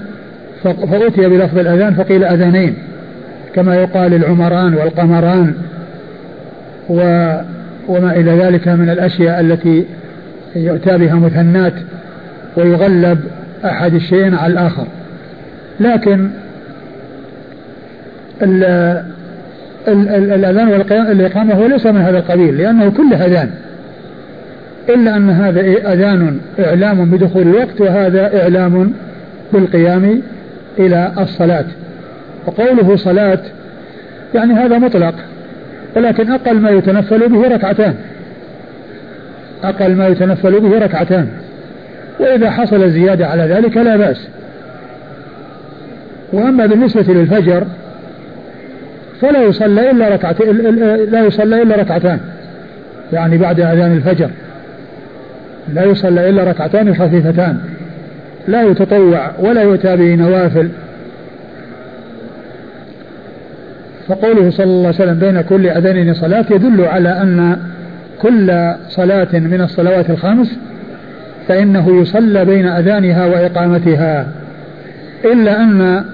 فأتي 0.63 1.29
بلفظ 1.29 1.59
الأذان 1.59 1.93
فقيل 1.93 2.23
أذانين. 2.23 2.75
كما 3.55 3.75
يقال 3.75 4.13
العمران 4.13 4.73
والقمران 4.73 5.53
و 6.89 6.99
وما 7.87 8.11
إلى 8.15 8.31
ذلك 8.31 8.67
من 8.67 8.89
الأشياء 8.89 9.39
التي 9.39 9.85
يؤتى 10.55 10.97
بها 10.97 11.15
مثنات 11.15 11.73
ويغلب 12.57 13.19
أحد 13.65 13.93
الشيئين 13.93 14.33
على 14.35 14.53
الآخر. 14.53 14.87
لكن 15.79 16.29
الأذان 19.87 20.67
والإقامة 20.67 21.53
هو 21.53 21.67
ليس 21.67 21.85
من 21.85 22.01
هذا 22.01 22.17
القبيل 22.17 22.57
لأنه 22.57 22.89
كله 22.89 23.25
أذان. 23.25 23.49
إلا 24.89 25.17
أن 25.17 25.29
هذا 25.29 25.61
أذان 25.93 26.39
إعلام 26.59 27.05
بدخول 27.05 27.41
الوقت 27.41 27.81
وهذا 27.81 28.41
إعلام 28.41 28.93
بالقيام 29.53 30.21
إلى 30.79 31.11
الصلاة. 31.19 31.65
وقوله 32.47 32.95
صلاة 32.95 33.39
يعني 34.35 34.53
هذا 34.53 34.77
مطلق 34.77 35.13
ولكن 35.95 36.31
أقل 36.31 36.59
ما 36.59 36.69
يتنفل 36.69 37.29
به 37.29 37.47
ركعتان. 37.47 37.95
أقل 39.63 39.95
ما 39.95 40.07
يتنفل 40.07 40.59
به 40.59 40.79
ركعتان. 40.79 41.27
وإذا 42.19 42.49
حصل 42.49 42.89
زيادة 42.89 43.27
على 43.27 43.43
ذلك 43.43 43.77
لا 43.77 43.95
بأس. 43.97 44.27
وأما 46.33 46.65
بالنسبة 46.65 47.13
للفجر 47.13 47.67
فلا 49.21 49.43
يصلى 49.43 49.91
إلا 49.91 50.09
ركعتين 50.09 50.57
لا 51.11 51.21
يصلى 51.21 51.61
إلا 51.61 51.75
ركعتان. 51.75 52.19
يعني 53.13 53.37
بعد 53.37 53.59
أذان 53.59 53.91
الفجر. 53.91 54.29
لا 55.73 55.83
يصلى 55.83 56.29
إلا 56.29 56.43
ركعتان 56.43 56.95
خفيفتان. 56.95 57.59
لا 58.47 58.63
يتطوع 58.63 59.31
ولا 59.39 59.61
يؤتى 59.61 59.95
بنوافل 59.95 60.69
فقوله 64.07 64.49
صلى 64.49 64.65
الله 64.65 64.87
عليه 64.87 64.95
وسلم 64.95 65.19
بين 65.19 65.41
كل 65.41 65.67
أذانين 65.67 66.13
صلاة 66.13 66.45
يدل 66.51 66.81
على 66.85 67.09
أن 67.09 67.57
كل 68.21 68.73
صلاة 68.89 69.27
من 69.33 69.61
الصلوات 69.61 70.09
الخمس 70.09 70.57
فإنه 71.47 72.01
يصلى 72.01 72.45
بين 72.45 72.67
أذانها 72.67 73.25
وإقامتها. 73.25 74.27
إلا 75.25 75.63
أن 75.63 76.05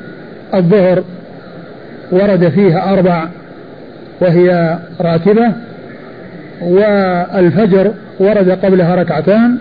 الظهر 0.54 1.04
ورد 2.14 2.50
فيها 2.50 2.94
أربع 2.94 3.28
وهي 4.22 4.78
راتبة 5.02 5.52
والفجر 6.62 7.92
ورد 8.20 8.50
قبلها 8.50 8.96
ركعتان 8.96 9.58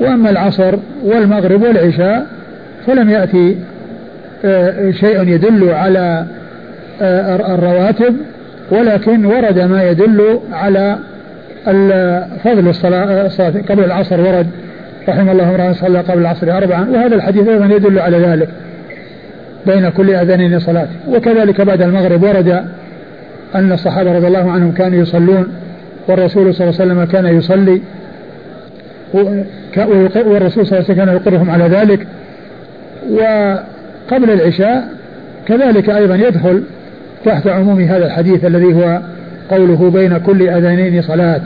وأما 0.00 0.30
العصر 0.30 0.74
والمغرب 1.04 1.62
والعشاء 1.62 2.26
فلم 2.86 3.10
يأتي 3.10 3.56
آه، 4.44 4.90
شيء 4.90 5.28
يدل 5.28 5.70
على 5.70 6.26
آه، 7.02 7.54
الرواتب 7.54 8.16
ولكن 8.70 9.24
ورد 9.24 9.58
ما 9.58 9.90
يدل 9.90 10.40
على 10.52 10.98
فضل 12.44 12.68
الصلاة 12.68 13.52
قبل 13.68 13.84
العصر 13.84 14.20
ورد 14.20 14.46
رحم 15.08 15.28
الله 15.28 15.50
امرأ 15.50 15.72
صلى 15.72 16.00
قبل 16.00 16.18
العصر 16.18 16.56
أربعا 16.56 16.88
وهذا 16.90 17.14
الحديث 17.14 17.48
أيضا 17.48 17.66
يدل 17.66 17.98
على 17.98 18.18
ذلك. 18.18 18.48
بين 19.66 19.88
كل 19.88 20.14
أذانين 20.14 20.58
صلاة. 20.58 20.88
وكذلك 21.08 21.60
بعد 21.60 21.82
المغرب 21.82 22.22
ورد 22.22 22.64
أن 23.54 23.72
الصحابة 23.72 24.12
رضي 24.12 24.26
الله 24.26 24.50
عنهم 24.50 24.72
كانوا 24.72 24.98
يصلون 24.98 25.46
والرسول 26.08 26.54
صلى 26.54 26.68
الله 26.68 26.80
عليه 26.80 26.92
وسلم 26.92 27.04
كان 27.04 27.26
يصلي. 27.38 27.80
والرسول 29.14 30.66
صلى 30.66 30.78
الله 30.78 30.84
عليه 30.84 30.84
وسلم 30.84 30.96
كان 30.96 31.08
يقرهم 31.08 31.50
على 31.50 31.64
ذلك. 31.64 32.06
وقبل 33.10 34.30
العشاء 34.30 34.88
كذلك 35.48 35.90
أيضا 35.90 36.14
يدخل 36.14 36.62
تحت 37.24 37.46
عموم 37.46 37.80
هذا 37.80 38.06
الحديث 38.06 38.44
الذي 38.44 38.74
هو 38.74 39.00
قوله 39.50 39.90
بين 39.90 40.18
كل 40.18 40.48
أذانين 40.48 41.02
صلاة. 41.02 41.40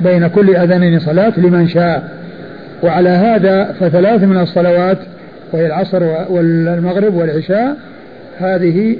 بين 0.00 0.26
كل 0.26 0.56
أذانين 0.56 0.98
صلاة 0.98 1.32
لمن 1.36 1.68
شاء. 1.68 2.08
وعلى 2.82 3.08
هذا 3.08 3.72
فثلاث 3.80 4.22
من 4.22 4.38
الصلوات 4.38 4.98
وهي 5.52 5.66
العصر 5.66 6.02
والمغرب 6.28 7.14
والعشاء 7.14 7.76
هذه 8.38 8.96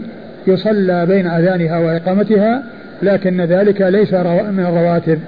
يصلى 0.47 1.07
بين 1.07 1.27
أذانها 1.27 1.79
وإقامتها 1.79 2.63
لكن 3.03 3.41
ذلك 3.41 3.83
ليس 3.83 4.15
من 4.15 4.67
الرواتب 4.69 5.21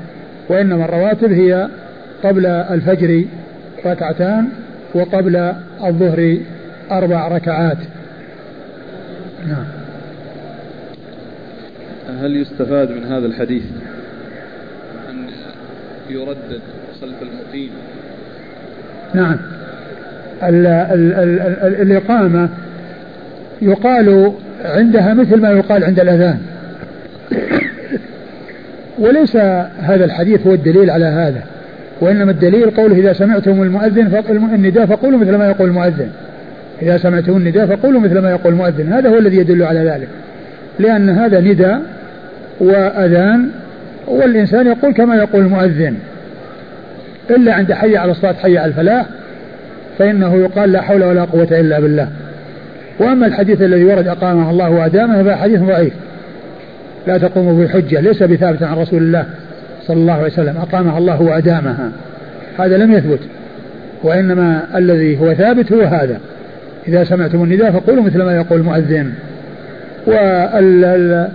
وإنما 0.48 0.84
الرواتب 0.84 1.32
هي 1.32 1.68
قبل 2.24 2.46
الفجر 2.46 3.24
ركعتان 3.86 4.48
وقبل 4.94 5.52
الظهر 5.84 6.38
أربع 6.90 7.28
ركعات. 7.28 7.78
نعم. 9.48 9.64
هل 12.20 12.36
يستفاد 12.36 12.90
من 12.90 13.04
هذا 13.04 13.26
الحديث؟ 13.26 13.62
أن 15.10 15.26
يردد 16.10 16.60
خلف 17.00 17.22
المقيم 17.22 17.70
نعم. 19.14 19.38
ال 20.42 20.66
ال 20.66 21.14
ال 21.14 21.40
ال 21.40 21.82
الإقامة 21.82 22.48
يقال 23.62 24.32
عندها 24.64 25.14
مثل 25.14 25.40
ما 25.40 25.50
يقال 25.50 25.84
عند 25.84 26.00
الأذان. 26.00 26.38
وليس 28.98 29.36
هذا 29.80 30.04
الحديث 30.04 30.46
هو 30.46 30.54
الدليل 30.54 30.90
على 30.90 31.04
هذا 31.04 31.42
وإنما 32.00 32.30
الدليل 32.30 32.70
قوله 32.70 32.96
إذا 32.96 33.12
سمعتم 33.12 33.62
المؤذن 33.62 34.22
النداء 34.54 34.86
فقولوا 34.86 35.18
مثل 35.18 35.36
ما 35.36 35.46
يقول 35.46 35.68
المؤذن. 35.68 36.08
إذا 36.82 36.96
سمعتم 36.96 37.36
النداء 37.36 37.66
فقولوا 37.66 38.00
مثل 38.00 38.18
ما 38.18 38.30
يقول 38.30 38.52
المؤذن. 38.52 38.92
هذا 38.92 39.08
هو 39.08 39.18
الذي 39.18 39.36
يدل 39.36 39.62
على 39.62 39.80
ذلك. 39.80 40.08
لأن 40.78 41.10
هذا 41.10 41.40
نداء 41.40 41.82
وأذان 42.60 43.48
والإنسان 44.06 44.66
يقول 44.66 44.92
كما 44.92 45.16
يقول 45.16 45.42
المؤذن 45.42 45.94
إلا 47.30 47.54
عند 47.54 47.72
حي 47.72 47.96
على 47.96 48.12
الصلاة 48.12 48.32
حي 48.32 48.58
على 48.58 48.68
الفلاح 48.68 49.06
فإنه 49.98 50.34
يقال 50.34 50.72
لا 50.72 50.80
حول 50.80 51.04
ولا 51.04 51.24
قوة 51.24 51.48
إلا 51.50 51.80
بالله. 51.80 52.08
وأما 52.98 53.26
الحديث 53.26 53.62
الذي 53.62 53.84
ورد 53.84 54.08
أقامه 54.08 54.50
الله 54.50 54.70
وأدامه 54.70 55.22
فهو 55.22 55.36
حديث 55.36 55.60
ضعيف. 55.60 55.92
لا 57.06 57.18
تقوم 57.18 57.60
به 57.60 57.68
حجة 57.68 58.00
ليس 58.00 58.22
بثابت 58.22 58.62
عن 58.62 58.76
رسول 58.76 59.02
الله 59.02 59.26
صلى 59.86 59.96
الله 59.96 60.12
عليه 60.12 60.26
وسلم. 60.26 60.56
أقامها 60.56 60.98
الله 60.98 61.22
وأدامها. 61.22 61.90
هذا 62.58 62.76
لم 62.76 62.92
يثبت. 62.92 63.20
وإنما 64.02 64.62
الذي 64.76 65.20
هو 65.20 65.34
ثابت 65.34 65.72
هو 65.72 65.82
هذا. 65.82 66.20
إذا 66.88 67.04
سمعتم 67.04 67.42
النداء 67.42 67.70
فقولوا 67.70 68.04
مثل 68.04 68.22
ما 68.22 68.36
يقول 68.36 68.60
المؤذن. 68.60 69.12
وال 70.06 71.28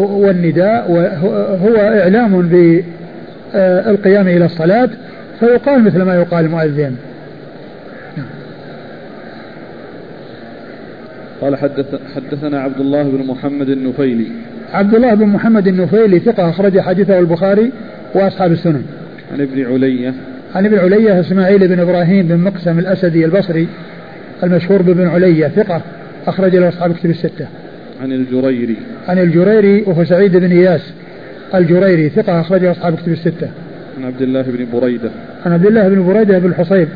والنداء 0.00 0.90
هو 1.64 1.76
إعلام 1.76 2.42
بالقيام 3.54 4.28
إلى 4.28 4.44
الصلاة 4.44 4.88
فيقال 5.40 5.84
مثل 5.84 6.02
ما 6.02 6.14
يقال 6.14 6.44
المؤذن 6.44 6.96
قال 11.40 11.56
حدث 11.56 11.86
حدثنا 12.16 12.60
عبد 12.60 12.80
الله 12.80 13.02
بن 13.02 13.26
محمد 13.26 13.68
النفيلي. 13.68 14.26
عبد 14.72 14.94
الله 14.94 15.14
بن 15.14 15.26
محمد 15.26 15.68
النفيلي 15.68 16.18
ثقة 16.18 16.50
أخرج 16.50 16.80
حديثه 16.80 17.18
البخاري 17.18 17.72
وأصحاب 18.14 18.52
السنن. 18.52 18.82
عن 19.32 19.40
ابن 19.40 19.72
علية. 19.72 20.14
عن 20.54 20.66
ابن 20.66 20.78
علية 20.78 21.20
إسماعيل 21.20 21.68
بن 21.68 21.80
إبراهيم 21.80 22.28
بن 22.28 22.38
مقسم 22.38 22.78
الأسدي 22.78 23.24
البصري 23.24 23.68
المشهور 24.42 24.82
بابن 24.82 25.08
علية 25.08 25.48
ثقة 25.48 25.82
أخرج 26.26 26.56
له 26.56 26.68
أصحاب 26.68 26.92
كتب 26.92 27.10
الستة. 27.10 27.46
عن 28.02 28.12
الجريري. 28.12 28.76
عن 29.08 29.18
الجريري 29.18 29.82
وهو 29.82 30.04
سعيد 30.04 30.36
بن 30.36 30.50
إياس 30.50 30.92
الجريري 31.54 32.08
ثقة 32.08 32.40
أخرج 32.40 32.62
له 32.62 32.70
أصحاب 32.70 32.96
كتب 32.96 33.12
الستة. 33.12 33.48
عن 33.98 34.04
عبد 34.04 34.22
الله 34.22 34.42
بن 34.42 34.66
بريدة. 34.72 35.10
عن 35.46 35.52
عبد 35.52 35.66
الله 35.66 35.88
بن 35.88 36.06
بريدة 36.06 36.38
بن 36.38 36.48
الحصيب 36.48 36.88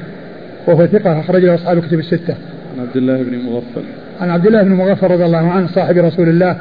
وهو 0.67 0.87
ثقة 0.87 1.21
أخرج 1.21 1.45
له 1.45 1.55
أصحاب 1.55 1.81
كتب 1.81 1.99
الستة. 1.99 2.35
عن 2.75 2.81
عبد 2.81 2.97
الله 2.97 3.23
بن 3.23 3.39
مغفل. 3.39 3.83
عن 4.21 4.31
عبد 4.31 4.47
الله 4.47 4.63
بن 4.63 4.73
مغفل 4.73 5.07
رضي 5.07 5.25
الله 5.25 5.51
عنه 5.51 5.67
صاحب 5.67 5.99
رسول 5.99 6.29
الله 6.29 6.57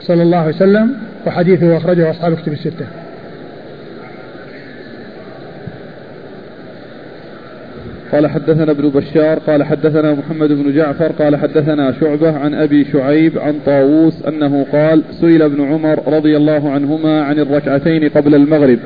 صلى 0.00 0.22
الله 0.22 0.38
عليه 0.38 0.54
وسلم 0.54 0.90
وحديثه 1.26 1.76
أخرجه 1.76 2.10
أصحاب 2.10 2.36
كتب 2.36 2.52
الستة. 2.52 2.86
قال 8.12 8.26
حدثنا 8.26 8.70
ابن 8.70 8.88
بشار 8.88 9.38
قال 9.38 9.62
حدثنا 9.62 10.14
محمد 10.14 10.48
بن 10.48 10.74
جعفر 10.74 11.12
قال 11.12 11.36
حدثنا 11.36 11.92
شعبة 12.00 12.38
عن 12.38 12.54
أبي 12.54 12.84
شعيب 12.84 13.38
عن 13.38 13.54
طاووس 13.66 14.22
أنه 14.28 14.66
قال 14.72 15.02
سئل 15.20 15.42
ابن 15.42 15.72
عمر 15.72 16.16
رضي 16.16 16.36
الله 16.36 16.70
عنهما 16.70 17.22
عن 17.22 17.38
الركعتين 17.38 18.08
قبل 18.08 18.34
المغرب. 18.34 18.78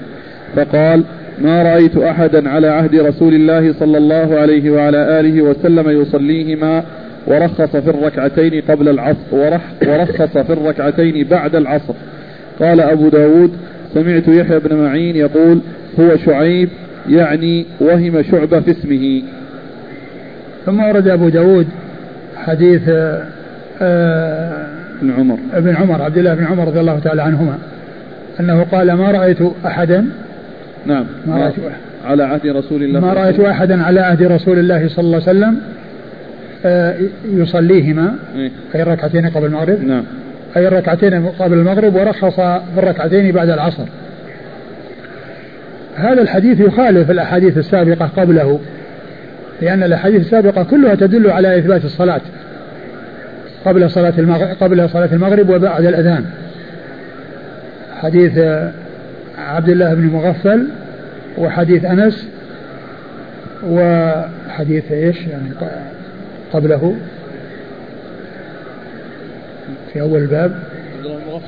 فقال 0.57 1.05
ما 1.43 1.63
رأيت 1.63 1.97
أحدا 1.97 2.49
على 2.49 2.69
عهد 2.69 2.95
رسول 2.95 3.35
الله 3.35 3.73
صلى 3.73 3.99
الله 3.99 4.39
عليه 4.39 4.71
وعلى 4.71 5.21
آله 5.21 5.43
وسلم 5.43 6.03
يصليهما 6.03 6.85
ورخص 7.27 7.77
في 7.77 7.91
الركعتين 7.91 8.63
قبل 8.69 8.89
العصر 8.89 9.19
ورخص 9.87 10.39
في 10.39 10.53
الركعتين 10.53 11.27
بعد 11.29 11.55
العصر. 11.55 11.95
قال 12.61 12.81
أبو 12.81 13.09
داود 13.09 13.53
سمعت 13.95 14.29
يحيى 14.29 14.59
بن 14.59 14.77
معين 14.77 15.17
يقول 15.17 15.61
هو 16.01 16.17
شعيب 16.17 16.69
يعني 17.09 17.67
وهم 17.81 18.23
شعبة 18.23 18.61
في 18.61 18.71
اسمه. 18.71 19.23
ثم 20.67 20.81
ورد 20.81 21.09
أبو 21.09 21.29
داود 21.29 21.67
حديث 22.37 22.83
آه 23.83 24.67
ابن 25.03 25.11
عمر. 25.19 25.39
ابن 25.55 25.77
عمر 25.77 26.03
عبد 26.03 26.19
الله 26.19 26.35
بن 26.35 26.45
عمر 26.45 26.69
رضي 26.69 26.81
الله 26.81 26.99
تعالى 26.99 27.23
عنهما 27.23 27.59
أنه 28.41 28.63
قال 28.63 28.93
ما 28.93 29.11
رأيت 29.11 29.39
أحدا 29.67 30.07
نعم. 30.87 31.07
ما 31.27 31.37
رأيت 31.37 31.55
على 32.05 32.23
عهد 32.23 32.47
رسول 32.47 32.83
الله 32.83 33.01
ما 33.01 33.13
رأيت 33.13 33.41
أحدا 33.41 33.83
على 33.83 34.01
عهد 34.01 34.23
رسول 34.23 34.59
الله 34.59 34.89
صلى 34.89 35.05
الله 35.05 35.23
عليه 35.29 35.39
وسلم 35.39 35.61
آه 36.65 36.95
يصليهما 37.33 38.15
إيه؟ 38.37 38.51
أي 38.75 38.83
الركعتين 38.83 39.29
قبل 39.29 39.47
المغرب. 39.47 39.85
نعم. 39.85 40.03
أي 40.57 40.69
الركعتين 40.69 41.27
قبل 41.27 41.59
المغرب 41.59 41.95
ورخص 41.95 42.41
في 42.41 42.79
الركعتين 42.79 43.33
بعد 43.33 43.49
العصر. 43.51 43.85
هذا 45.97 46.23
الحديث 46.23 46.61
يخالف 46.61 47.11
الأحاديث 47.11 47.59
السابقة 47.59 48.11
قبله 48.17 48.61
لأن 49.63 49.83
الأحاديث 49.83 50.21
السابقة 50.21 50.63
كلها 50.63 50.95
تدل 50.95 51.31
على 51.31 51.59
إثبات 51.59 51.85
الصلاة 51.85 52.21
قبل 53.65 53.91
صلاة 53.91 54.15
المغرب 54.19 54.49
قبل 54.61 54.91
صلاة 54.91 55.09
المغرب 55.13 55.51
وبعد 55.51 55.85
الأذان. 55.85 56.25
حديث 58.01 58.33
عبد 59.39 59.69
الله 59.69 59.95
بن 59.95 60.07
مغفل 60.07 60.69
وحديث 61.39 61.85
أنس 61.85 62.29
وحديث 63.67 64.93
إيش 64.93 65.27
يعني 65.27 65.49
قبله 66.53 66.95
في 69.93 70.01
أول 70.01 70.21
الباب 70.21 70.63
عبد 70.97 71.05
الله 71.05 71.19
المغفل 71.19 71.47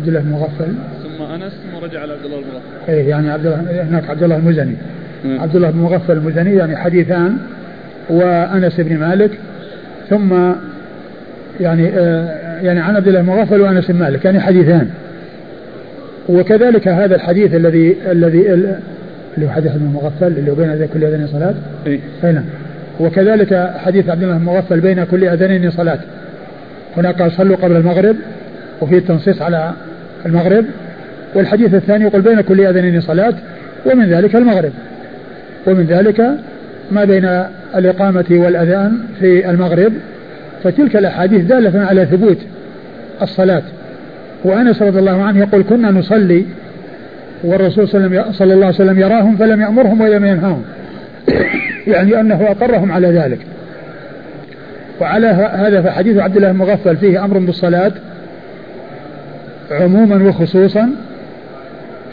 عبد 0.00 0.08
الله 0.08 0.20
المغفل 0.20 0.74
ثم 1.02 1.22
أنس 1.22 1.52
ثم 1.52 1.84
رجع 1.84 2.00
على 2.00 2.12
عبد 2.12 2.24
الله 2.24 2.38
المغفل 2.38 2.60
إيه 2.88 3.08
يعني 3.08 3.30
عبد 3.30 3.46
الله 3.46 3.82
هناك 3.82 4.10
عبد 4.10 4.22
الله 4.22 4.36
المزني. 4.36 4.74
عبد 5.24 5.56
الله 5.56 5.70
بن 5.70 5.78
مغفل 5.78 6.12
المزني 6.12 6.56
يعني 6.56 6.76
حديثان 6.76 7.38
وأنس 8.10 8.80
بن 8.80 8.98
مالك 8.98 9.30
ثم 10.10 10.52
يعني 11.60 11.88
آه 11.94 12.60
يعني 12.60 12.80
عن 12.80 12.96
عبد 12.96 13.08
الله 13.08 13.20
المغفل 13.20 13.60
وأنس 13.60 13.90
بن 13.90 13.98
مالك 13.98 14.24
يعني 14.24 14.40
حديثان. 14.40 14.90
وكذلك 16.28 16.88
هذا 16.88 17.14
الحديث 17.14 17.54
الذي 17.54 17.96
الذي 18.10 18.54
اللي 19.36 19.46
هو 19.46 19.50
حديث 19.50 19.72
ابن 19.72 19.86
المغفل 19.86 20.26
اللي 20.26 20.50
هو 20.50 20.54
بين 20.54 20.88
كل 20.94 21.04
اذان 21.04 21.26
صلاة. 21.26 21.54
إي. 21.86 22.00
نعم. 22.22 22.44
وكذلك 23.00 23.72
حديث 23.76 24.08
عبد 24.08 24.22
الله 24.22 24.36
المغفل 24.36 24.80
بين 24.80 25.04
كل 25.04 25.24
أذانين 25.24 25.70
صلاة. 25.70 25.98
هناك 26.96 27.22
قال 27.22 27.32
صلوا 27.32 27.56
قبل 27.56 27.76
المغرب 27.76 28.16
وفي 28.80 28.96
التنصيص 28.96 29.42
على 29.42 29.72
المغرب. 30.26 30.64
والحديث 31.34 31.74
الثاني 31.74 32.04
يقول 32.04 32.20
بين 32.22 32.40
كل 32.40 32.60
أذانين 32.60 33.00
صلاة 33.00 33.34
ومن 33.86 34.08
ذلك 34.08 34.36
المغرب. 34.36 34.72
ومن 35.66 35.84
ذلك 35.84 36.20
ما 36.90 37.04
بين 37.04 37.44
الإقامة 37.76 38.24
والأذان 38.30 38.98
في 39.20 39.50
المغرب. 39.50 39.92
فتلك 40.64 40.96
الأحاديث 40.96 41.44
دالة 41.44 41.80
على 41.80 42.06
ثبوت 42.06 42.38
الصلاة. 43.22 43.62
وأنس 44.44 44.82
رضي 44.82 44.98
الله 44.98 45.22
عنه 45.22 45.40
يقول 45.40 45.62
كنا 45.62 45.90
نصلي 45.90 46.44
والرسول 47.44 47.88
صلى 47.88 48.54
الله 48.54 48.66
عليه 48.66 48.66
وسلم 48.66 48.98
يراهم 48.98 49.36
فلم 49.36 49.60
يأمرهم 49.60 50.00
ولم 50.00 50.24
ينهاهم. 50.24 50.62
يعني 51.86 52.20
أنه 52.20 52.42
أقرهم 52.50 52.92
على 52.92 53.08
ذلك. 53.08 53.38
وعلى 55.00 55.26
هذا 55.54 55.82
فحديث 55.82 56.16
عبد 56.16 56.36
الله 56.36 56.50
المغفل 56.50 56.96
فيه 56.96 57.24
أمر 57.24 57.38
بالصلاة 57.38 57.92
عموما 59.70 60.28
وخصوصا 60.28 60.90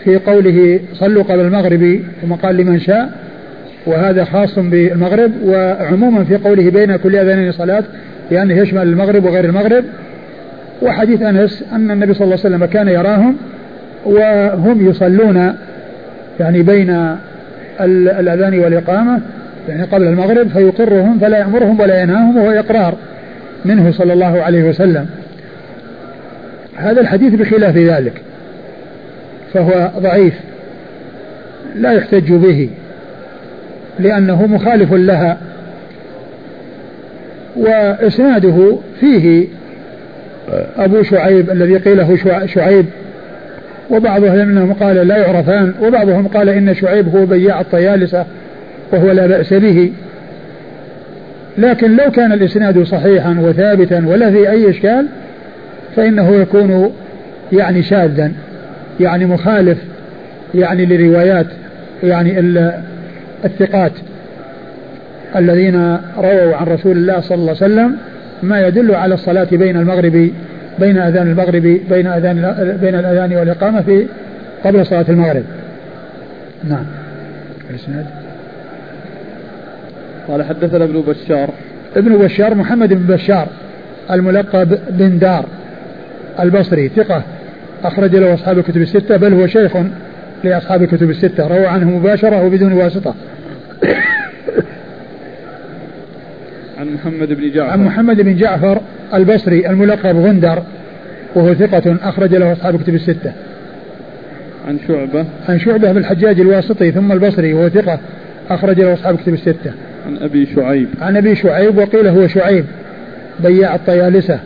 في 0.04 0.18
قوله 0.18 0.80
صلوا 0.94 1.24
قبل 1.24 1.40
المغرب 1.40 2.00
ثم 2.22 2.34
قال 2.34 2.58
لمن 2.58 2.80
شاء 2.80 3.10
وهذا 3.86 4.24
خاص 4.24 4.60
بالمغرب 4.60 5.32
وعموما 5.44 6.24
في 6.24 6.36
قوله 6.36 6.70
بين 6.70 6.96
كل 6.96 7.16
أذانين 7.16 7.52
صلاة 7.52 7.84
لأنه 8.32 8.58
يشمل 8.62 8.82
المغرب 8.82 9.26
وغير 9.26 9.46
المغرب 9.46 9.84
وحديث 10.82 11.22
أنس 11.22 11.64
أن 11.72 11.92
النبي 11.92 12.14
صلى 12.14 12.24
الله 12.26 12.38
عليه 12.46 12.56
وسلم 12.56 12.66
كان 12.66 12.88
يراهم 12.88 13.36
وهم 14.06 14.90
يصلون 14.90 15.54
يعني 16.40 16.62
بين 16.62 17.16
الأذان 17.82 18.60
والإقامة 18.60 19.20
يعني 19.70 19.84
قبل 19.84 20.08
المغرب 20.08 20.48
فيقرهم 20.48 21.20
فلا 21.20 21.38
يأمرهم 21.38 21.80
ولا 21.80 22.02
ينهاهم 22.02 22.38
وهو 22.38 22.52
إقرار 22.52 22.96
منه 23.66 23.92
صلى 23.92 24.14
الله 24.14 24.42
عليه 24.42 24.64
وسلم. 24.64 25.06
هذا 26.76 27.02
الحديث 27.02 27.34
بخلاف 27.34 27.78
ذلك 27.78 28.22
فهو 29.54 29.92
ضعيف 30.00 30.34
لا 31.76 31.92
يحتج 31.92 32.34
به 32.34 32.70
لأنه 34.00 34.48
مخالف 34.48 34.94
لها 34.94 35.38
وإسناده 37.56 38.78
فيه 39.00 39.48
أبو 40.78 41.04
شعيب 41.04 41.50
الذي 41.50 41.78
قيله 41.78 42.18
شعيب 42.46 42.86
وبعض 43.90 44.24
أهل 44.24 44.46
منهم 44.46 44.74
قال 44.74 45.08
لا 45.08 45.18
يعرفان 45.18 45.74
وبعضهم 45.82 46.28
قال 46.28 46.50
إن 46.50 46.76
شعيب 46.76 47.16
هو 47.16 47.26
بياع 47.26 47.62
الطيالسة 47.62 48.26
وهو 48.92 49.12
لا 49.12 49.28
بأس 49.28 49.54
به. 49.54 49.92
لكن 51.58 51.96
لو 51.96 52.12
كان 52.12 52.32
الإسناد 52.32 52.84
صحيحا 52.84 53.38
وثابتا 53.40 54.06
ولا 54.08 54.32
في 54.32 54.50
أي 54.50 54.70
إشكال 54.70 55.06
فإنه 55.96 56.36
يكون 56.36 56.94
يعني 57.54 57.84
شاذا 57.84 58.32
يعني 59.00 59.26
مخالف 59.26 59.78
يعني 60.56 60.86
لروايات 60.86 61.48
يعني 62.04 62.40
الثقات 63.46 63.92
الذين 65.36 65.98
رووا 66.18 66.56
عن 66.56 66.68
رسول 66.68 66.98
الله 66.98 67.22
صلى 67.22 67.36
الله 67.36 67.56
عليه 67.62 67.74
وسلم. 67.74 67.96
ما 68.44 68.68
يدل 68.68 68.96
على 68.96 69.14
الصلاة 69.14 69.48
بين 69.52 69.78
المغرب 69.78 70.32
بين 70.80 70.98
أذان 70.98 71.28
المغرب 71.28 71.80
بين 71.90 72.08
أذان 72.08 72.56
بين 72.82 72.96
الأذان 72.96 73.34
والإقامة 73.34 73.82
في 73.82 74.06
قبل 74.64 74.86
صلاة 74.86 75.06
المغرب. 75.10 75.44
نعم. 76.64 76.86
الإسناد. 77.70 78.06
قال 80.28 80.44
حدثنا 80.44 80.84
ابن 80.84 81.02
بشار 81.02 81.50
ابن 81.96 82.18
بشار 82.18 82.56
محمد 82.56 82.94
بن 82.94 83.16
بشار 83.16 83.48
الملقب 84.12 84.80
بن 84.90 85.20
دار 85.20 85.46
البصري 86.40 86.90
ثقة 86.90 87.24
أخرج 87.84 88.16
له 88.16 88.34
أصحاب 88.34 88.58
الكتب 88.58 88.82
الستة 88.82 89.18
بل 89.18 89.34
هو 89.34 89.48
شيخ 89.48 89.72
لأصحاب 90.44 90.84
الكتب 90.84 91.10
الستة 91.10 91.48
روى 91.48 91.68
عنه 91.68 91.90
مباشرة 91.90 92.46
وبدون 92.46 92.74
واسطة 92.74 93.16
عن 96.80 96.94
محمد 96.94 97.34
بن 97.34 97.52
جعفر. 97.52 97.72
عن 97.72 97.86
محمد 97.86 98.22
بن 98.22 98.36
جعفر 98.36 98.82
البصري 99.14 99.70
الملقب 99.70 100.16
غندر 100.16 100.64
وهو 101.36 101.54
ثقة 101.54 101.98
أخرج 102.02 102.36
له 102.36 102.54
أصحاب 102.54 102.76
الكتب 102.76 102.96
الستة. 102.96 103.32
عن 104.68 104.78
شعبة. 104.88 105.26
عن 105.50 105.60
شعبة 105.60 105.92
بن 105.92 105.98
الحجاج 105.98 106.40
الواسطي 106.40 106.92
ثم 106.92 107.12
البصري 107.12 107.54
وهو 107.54 107.70
ثقة 107.70 108.00
أخرج 108.50 108.82
له 108.82 108.94
أصحاب 108.94 109.16
الكتب 109.16 109.34
الستة. 109.34 109.72
عن 110.08 110.18
أبي 110.18 110.46
شعيب. 110.46 110.88
عن 111.02 111.18
أبي 111.18 111.36
شعيب 111.36 111.78
وقيل 111.78 112.08
هو 112.08 112.28
شعيب 112.28 112.66
بياع 113.40 113.76
الطيالسة 113.76 114.40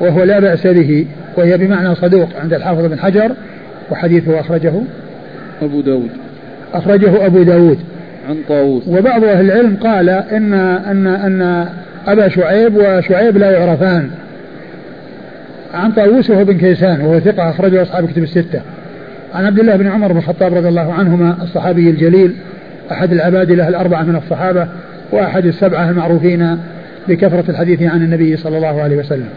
وهو 0.00 0.22
لا 0.22 0.40
بأس 0.40 0.66
به 0.66 1.06
وهي 1.36 1.58
بمعنى 1.58 1.94
صدوق 1.94 2.28
عند 2.42 2.54
الحافظ 2.54 2.86
بن 2.86 2.98
حجر 2.98 3.32
وحديثه 3.90 4.40
أخرجه 4.40 4.72
أبو 5.62 5.80
داود. 5.80 6.10
أخرجه 6.74 7.26
أبو 7.26 7.42
داود. 7.42 7.78
عن 8.28 8.36
طاووس. 8.48 8.88
وبعض 8.88 9.24
أهل 9.24 9.44
العلم 9.44 9.76
قال 9.76 10.08
إن 10.08 10.54
أن 10.54 11.06
أن 11.06 11.68
أبا 12.06 12.28
شعيب 12.28 12.76
وشعيب 12.76 13.36
لا 13.38 13.50
يعرفان. 13.50 14.10
عن 15.74 15.92
طاووس 15.92 16.30
وهو 16.30 16.44
بن 16.44 16.58
كيسان 16.58 17.00
وهو 17.00 17.20
ثقة 17.20 17.50
أخرجه 17.50 17.82
أصحاب 17.82 18.10
كتب 18.10 18.22
الستة. 18.22 18.60
عن 19.34 19.46
عبد 19.46 19.58
الله 19.58 19.76
بن 19.76 19.86
عمر 19.86 20.12
بن 20.12 20.18
الخطاب 20.18 20.54
رضي 20.54 20.68
الله 20.68 20.92
عنهما 20.92 21.36
الصحابي 21.42 21.90
الجليل 21.90 22.34
أحد 22.92 23.12
العباد 23.12 23.52
له 23.52 23.68
الأربعة 23.68 24.02
من 24.02 24.16
الصحابة 24.16 24.68
وأحد 25.12 25.46
السبعة 25.46 25.90
المعروفين 25.90 26.58
بكثرة 27.08 27.44
الحديث 27.48 27.82
عن 27.82 28.02
النبي 28.02 28.36
صلى 28.36 28.56
الله 28.56 28.82
عليه 28.82 28.96
وسلم. 28.96 29.28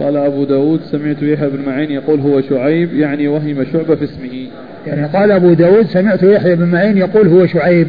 قال 0.00 0.16
أبو 0.16 0.44
داود 0.44 0.80
سمعت 0.90 1.22
يحيى 1.22 1.48
بن 1.48 1.64
معين 1.66 1.90
يقول 1.90 2.20
هو 2.20 2.40
شعيب 2.40 2.94
يعني 2.94 3.28
وهم 3.28 3.64
شعبة 3.72 3.94
في 3.94 4.04
اسمه. 4.04 4.46
يعني 4.86 5.06
قال 5.06 5.32
أبو 5.32 5.52
داود 5.52 5.86
سمعت 5.86 6.22
يحيى 6.22 6.56
بن 6.56 6.64
معين 6.64 6.96
يقول 6.96 7.28
هو 7.28 7.46
شعيب. 7.46 7.88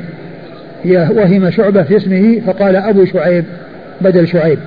وهم 0.85 1.49
شعبة 1.49 1.83
في 1.83 1.97
اسمه 1.97 2.39
فقال 2.39 2.75
أبو 2.75 3.05
شعيب 3.05 3.45
بدل 4.01 4.27
شعيب. 4.27 4.59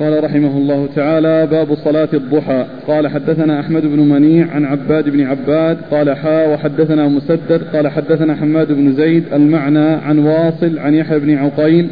قال 0.00 0.24
رحمه 0.24 0.56
الله 0.56 0.88
تعالى 0.96 1.46
باب 1.46 1.74
صلاة 1.74 2.08
الضحى. 2.14 2.66
قال 2.88 3.08
حدثنا 3.08 3.60
أحمد 3.60 3.82
بن 3.82 3.98
منيع 3.98 4.46
عن 4.54 4.64
عباد 4.64 5.08
بن 5.08 5.20
عباد 5.20 5.78
قال 5.90 6.16
حا 6.16 6.46
وحدثنا 6.46 7.08
مسدد 7.08 7.62
قال 7.72 7.88
حدثنا 7.88 8.34
حماد 8.34 8.72
بن 8.72 8.92
زيد 8.92 9.24
المعنى 9.32 9.88
عن 9.88 10.18
واصل 10.18 10.78
عن 10.78 10.94
يحيى 10.94 11.18
بن 11.18 11.38
عقيل 11.38 11.88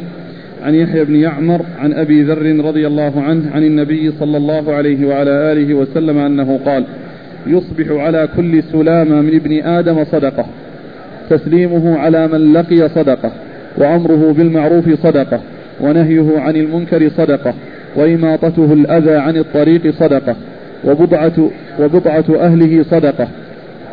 عن 0.63 0.75
يحيى 0.75 1.05
بن 1.05 1.15
يعمر 1.15 1.61
عن 1.79 1.93
أبي 1.93 2.23
ذر 2.23 2.65
رضي 2.65 2.87
الله 2.87 3.21
عنه 3.21 3.51
عن 3.51 3.63
النبي 3.63 4.11
صلى 4.19 4.37
الله 4.37 4.73
عليه 4.73 5.07
وعلى 5.07 5.51
آله 5.51 5.73
وسلم 5.73 6.17
أنه 6.17 6.59
قال 6.65 6.83
يصبح 7.47 7.91
على 7.91 8.29
كل 8.35 8.63
سلامة 8.63 9.21
من 9.21 9.35
ابن 9.35 9.63
آدم 9.63 10.03
صدقة 10.03 10.45
تسليمه 11.29 11.97
على 11.97 12.27
من 12.27 12.53
لقي 12.53 12.89
صدقة 12.89 13.31
وأمره 13.77 14.33
بالمعروف 14.37 14.89
صدقة 15.03 15.41
ونهيه 15.81 16.39
عن 16.39 16.55
المنكر 16.55 17.09
صدقة 17.09 17.53
وإماطته 17.95 18.73
الأذى 18.73 19.15
عن 19.15 19.37
الطريق 19.37 19.93
صدقة 19.93 20.35
وبضعة, 20.85 21.49
وبضعة 21.79 22.25
أهله 22.39 22.83
صدقة 22.83 23.27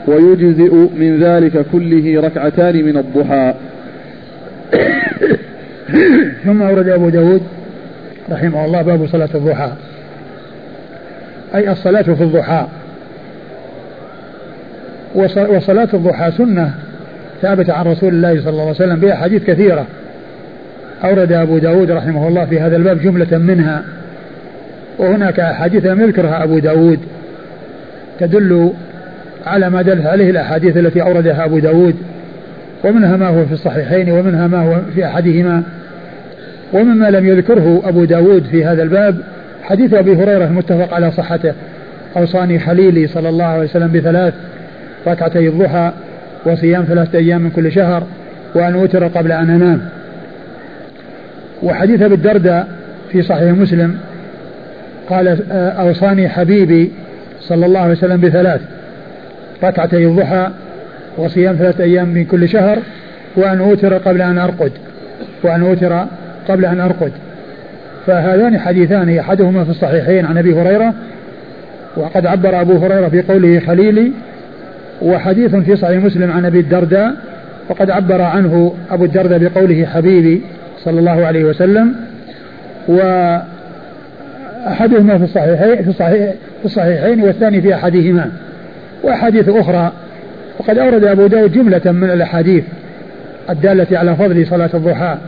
ويجزئ 0.08 0.74
من 0.74 1.18
ذلك 1.22 1.66
كله 1.72 2.20
ركعتان 2.20 2.84
من 2.84 2.96
الضحى. 2.96 3.54
ثم 6.44 6.62
أورد 6.62 6.88
أبو 6.88 7.08
داود 7.08 7.42
رحمه 8.30 8.64
الله 8.64 8.82
باب 8.82 9.06
صلاة 9.06 9.28
الضحى. 9.34 9.72
أي 11.54 11.70
الصلاة 11.70 12.02
في 12.02 12.22
الضحى. 12.22 12.66
وصلاة 15.48 15.88
الضحى 15.94 16.30
سنة 16.30 16.74
ثابتة 17.42 17.72
عن 17.72 17.84
رسول 17.84 18.14
الله 18.14 18.40
صلى 18.40 18.50
الله 18.50 18.62
عليه 18.62 18.70
وسلم 18.70 18.96
بأحاديث 18.96 19.44
كثيرة. 19.44 19.86
أورد 21.04 21.32
أبو 21.32 21.58
داود 21.58 21.90
رحمه 21.90 22.28
الله 22.28 22.44
في 22.44 22.60
هذا 22.60 22.76
الباب 22.76 23.00
جملة 23.00 23.38
منها. 23.38 23.82
وهناك 24.98 25.40
أحاديث 25.40 25.86
لم 25.86 26.00
يذكرها 26.00 26.44
أبو 26.44 26.58
داود. 26.58 26.98
تدل 28.20 28.72
على 29.46 29.70
ما 29.70 29.82
دلت 29.82 30.06
عليه 30.06 30.30
الأحاديث 30.30 30.76
التي 30.76 31.02
أوردها 31.02 31.44
أبو 31.44 31.58
داود. 31.58 31.96
ومنها 32.84 33.16
ما 33.16 33.28
هو 33.28 33.46
في 33.46 33.52
الصحيحين 33.52 34.10
ومنها 34.10 34.46
ما 34.46 34.58
هو 34.58 34.80
في 34.94 35.06
أحدهما. 35.06 35.62
ومما 36.72 37.10
لم 37.10 37.26
يذكره 37.26 37.82
أبو 37.84 38.04
داود 38.04 38.44
في 38.44 38.64
هذا 38.64 38.82
الباب 38.82 39.16
حديث 39.62 39.94
أبي 39.94 40.16
هريرة 40.16 40.44
المتفق 40.44 40.94
على 40.94 41.10
صحته 41.10 41.52
أوصاني 42.16 42.58
خليلي 42.58 43.06
صلى 43.06 43.28
الله 43.28 43.44
عليه 43.44 43.64
وسلم 43.64 43.92
بثلاث 43.92 44.34
ركعتي 45.06 45.48
الضحى 45.48 45.92
وصيام 46.46 46.84
ثلاثة 46.84 47.18
أيام 47.18 47.42
من 47.42 47.50
كل 47.50 47.72
شهر 47.72 48.02
وأن 48.54 48.74
أوتر 48.74 49.06
قبل 49.06 49.32
أن 49.32 49.50
أنام. 49.50 49.80
وحديث 51.62 52.02
أبي 52.02 52.14
الدرداء 52.14 52.68
في 53.12 53.22
صحيح 53.22 53.52
مسلم 53.52 53.98
قال 55.10 55.52
أوصاني 55.52 56.28
حبيبي 56.28 56.92
صلى 57.40 57.66
الله 57.66 57.80
عليه 57.80 57.92
وسلم 57.92 58.20
بثلاث 58.20 58.60
ركعتي 59.64 60.06
الضحى 60.06 60.50
وصيام 61.16 61.56
ثلاثة 61.56 61.84
أيام 61.84 62.08
من 62.08 62.24
كل 62.24 62.48
شهر 62.48 62.78
وأن 63.36 63.60
أوتر 63.60 63.94
قبل 63.94 64.22
أن 64.22 64.38
أرقد 64.38 64.72
وأن 65.42 65.62
أوتر 65.62 66.06
قبل 66.48 66.64
أن 66.64 66.80
أرقد. 66.80 67.12
فهذان 68.06 68.58
حديثان 68.58 69.18
أحدهما 69.18 69.64
في 69.64 69.70
الصحيحين 69.70 70.26
عن 70.26 70.38
أبي 70.38 70.54
هريرة 70.54 70.94
وقد 71.96 72.26
عبر 72.26 72.60
أبو 72.60 72.76
هريرة 72.76 73.08
في 73.08 73.22
قوله 73.22 73.60
خليلي 73.60 74.12
وحديث 75.02 75.54
في 75.54 75.76
صحيح 75.76 76.04
مسلم 76.04 76.30
عن 76.32 76.44
أبي 76.44 76.60
الدرداء 76.60 77.14
وقد 77.68 77.90
عبر 77.90 78.22
عنه 78.22 78.74
أبو 78.90 79.04
الدرداء 79.04 79.38
بقوله 79.38 79.86
حبيبي 79.86 80.42
صلى 80.84 80.98
الله 80.98 81.26
عليه 81.26 81.44
وسلم. 81.44 81.94
وأحدهما 82.88 83.48
في 85.18 85.24
الصحيحين 85.24 85.82
في 85.82 85.88
الصحيح 85.88 86.30
في 86.58 86.64
الصحيحين 86.64 87.22
والثاني 87.22 87.60
في 87.60 87.74
أحدهما. 87.74 88.30
وأحاديث 89.02 89.48
أخرى. 89.48 89.92
وقد 90.58 90.78
أورد 90.78 91.04
أبو 91.04 91.26
داود 91.26 91.52
جملة 91.52 91.92
من 91.92 92.10
الأحاديث 92.10 92.64
الدالة 93.50 93.98
على 93.98 94.16
فضل 94.16 94.46
صلاة 94.46 94.70
الضحى. 94.74 95.18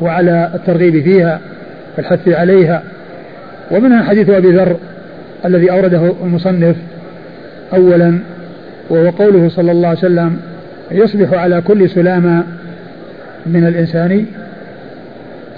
وعلى 0.00 0.50
الترغيب 0.54 1.02
فيها 1.02 1.40
والحث 1.96 2.28
عليها. 2.28 2.82
ومنها 3.70 4.02
حديث 4.02 4.30
أبي 4.30 4.48
ذر 4.48 4.76
الذي 5.44 5.70
أورده 5.70 6.12
المصنف 6.22 6.76
أولا 7.72 8.18
وهو 8.90 9.10
قوله 9.10 9.48
صلى 9.48 9.72
الله 9.72 9.88
عليه 9.88 9.98
وسلم 9.98 10.40
يصبح 10.90 11.32
على 11.32 11.60
كل 11.60 11.90
سلامة 11.90 12.44
من 13.46 13.66
الإنسان 13.66 14.26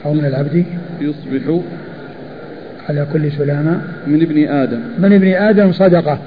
أو 0.05 0.15
من 0.15 0.25
العبد 0.25 0.65
يصبح 1.01 1.61
على 2.89 3.07
كل 3.13 3.33
سلامة 3.33 3.81
من 4.07 4.23
ابن 4.23 4.49
آدم. 4.49 4.81
من 4.99 5.13
ابن 5.13 5.33
آدم 5.33 5.73
صدقة. 5.73 6.19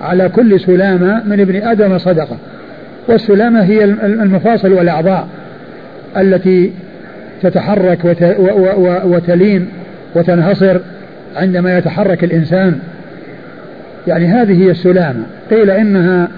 على 0.00 0.28
كل 0.28 0.60
سلامة 0.60 1.22
من 1.24 1.40
ابن 1.40 1.62
آدم 1.62 1.98
صدقة. 1.98 2.36
والسلامة 3.08 3.62
هي 3.62 3.84
المفاصل 3.84 4.72
والأعضاء 4.72 5.28
التي 6.16 6.72
تتحرك 7.42 8.16
وتلين 9.04 9.68
وتنهصر 10.14 10.78
عندما 11.36 11.78
يتحرك 11.78 12.24
الإنسان. 12.24 12.78
يعني 14.06 14.26
هذه 14.26 14.64
هي 14.64 14.70
السلامة. 14.70 15.22
قيل 15.50 15.70
إنها 15.70 16.28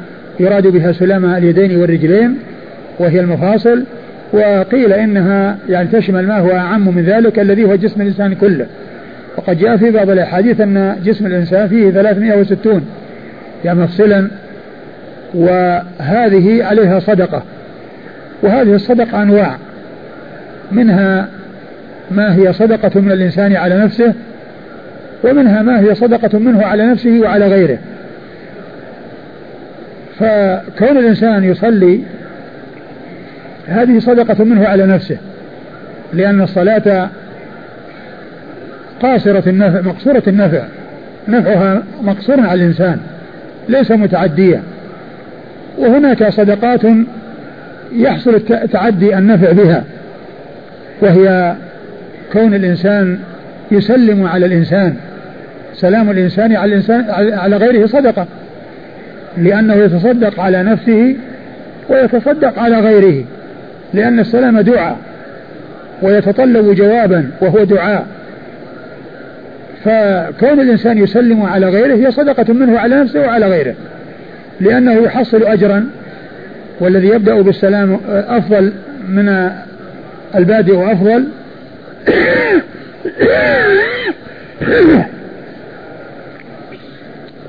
يراد 0.41 0.67
بها 0.67 0.93
سلامة 0.93 1.39
اليدين 1.39 1.81
والرجلين 1.81 2.39
وهي 2.99 3.21
المفاصل 3.21 3.85
وقيل 4.33 4.93
إنها 4.93 5.57
يعني 5.69 5.89
تشمل 5.89 6.27
ما 6.27 6.39
هو 6.39 6.51
أعم 6.51 6.95
من 6.95 7.05
ذلك 7.05 7.39
الذي 7.39 7.65
هو 7.65 7.75
جسم 7.75 8.01
الإنسان 8.01 8.35
كله. 8.35 8.67
وقد 9.37 9.59
جاء 9.59 9.77
في 9.77 9.91
بعض 9.91 10.11
الأحاديث 10.11 10.61
أن 10.61 10.97
جسم 11.05 11.27
الإنسان 11.27 11.69
فيه 11.69 11.91
360 11.91 12.87
يعني 13.65 13.81
مفصلا. 13.81 14.29
وهذه 15.35 16.65
عليها 16.65 16.99
صدقة. 16.99 17.43
وهذه 18.43 18.75
الصدقة 18.75 19.23
أنواع. 19.23 19.57
منها 20.73 21.29
ما 22.11 22.35
هي 22.35 22.53
صدقة 22.53 23.01
من 23.01 23.13
الإنسان 23.13 23.57
على 23.57 23.79
نفسه 23.79 24.15
ومنها 25.25 25.63
ما 25.63 25.81
هي 25.81 25.95
صدقة 25.95 26.39
منه 26.39 26.67
على 26.67 26.87
نفسه 26.87 27.21
وعلى 27.21 27.47
غيره. 27.47 27.79
فكون 30.19 30.99
الإنسان 30.99 31.45
يصلي 31.45 32.01
هذه 33.67 33.99
صدقة 33.99 34.45
منه 34.45 34.69
على 34.69 34.87
نفسه 34.87 35.17
لأن 36.13 36.41
الصلاة 36.41 37.09
قاصرة 39.03 39.49
النفع 39.49 39.81
مقصورة 39.81 40.23
النفع 40.27 40.63
نفعها 41.29 41.83
مقصور 42.03 42.41
على 42.41 42.63
الإنسان 42.63 43.01
ليس 43.69 43.91
متعديا 43.91 44.63
وهناك 45.79 46.29
صدقات 46.29 46.81
يحصل 47.93 48.41
تعدي 48.73 49.19
النفع 49.19 49.53
بها. 49.53 49.85
وهي 51.01 51.55
كون 52.33 52.55
الإنسان 52.55 53.19
يسلم 53.71 54.27
على 54.27 54.47
الإنسان 54.47 54.95
سلام 55.75 56.11
الإنسان 56.11 56.57
على 56.57 56.73
الإنسان 56.73 57.05
على 57.35 57.57
غيره 57.57 57.87
صدقة 57.87 58.27
لأنه 59.39 59.75
يتصدق 59.75 60.41
على 60.41 60.63
نفسه 60.63 61.17
ويتصدق 61.89 62.59
على 62.59 62.81
غيره 62.81 63.25
لأن 63.95 64.21
السلام 64.21 64.61
دعاء 64.61 64.97
ويتطلب 66.03 66.75
جوابا 66.75 67.31
وهو 67.41 67.65
دعاء. 67.65 68.07
فكون 69.85 70.61
الإنسان 70.61 70.99
يسلم 70.99 71.43
على 71.43 71.69
غيره 71.69 71.95
هي 71.95 72.11
صدقة 72.11 72.53
منه 72.53 72.79
على 72.79 72.97
نفسه 72.97 73.21
وعلى 73.21 73.47
غيره 73.47 73.75
لأنه 74.61 74.93
يحصل 74.93 75.43
أجرا 75.43 75.87
والذي 76.81 77.09
يبدأ 77.09 77.41
بالسلام 77.43 78.01
أفضل 78.09 78.73
من 79.09 79.51
البادئ 80.37 80.93
أفضل 80.93 81.29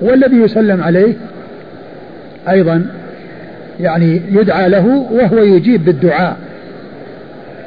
والذي 0.02 0.38
يسلم 0.38 0.84
عليه 0.84 1.14
أيضا 2.50 2.86
يعني 3.80 4.22
يدعى 4.32 4.70
له 4.70 5.08
وهو 5.12 5.38
يجيب 5.38 5.86
بالدعاء 5.86 6.38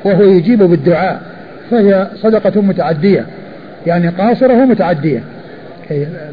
وهو 0.05 0.23
يجيب 0.23 0.63
بالدعاء 0.63 1.23
فهي 1.71 2.09
صدقة 2.15 2.61
متعدية 2.61 3.27
يعني 3.87 4.09
قاصرة 4.09 4.53
ومتعدية 4.53 5.23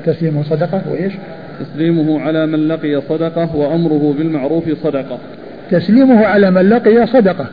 تسليمه 0.05 0.43
صدقة 0.43 0.81
وإيش؟ 0.91 1.13
تسليمه 1.59 2.21
على 2.21 2.45
من 2.45 2.67
لقي 2.67 3.01
صدقة 3.09 3.55
وأمره 3.55 4.15
بالمعروف 4.17 4.63
صدقة. 4.83 5.19
تسليمه 5.71 6.25
على 6.25 6.51
من 6.51 6.69
لقي 6.69 7.07
صدقة. 7.07 7.45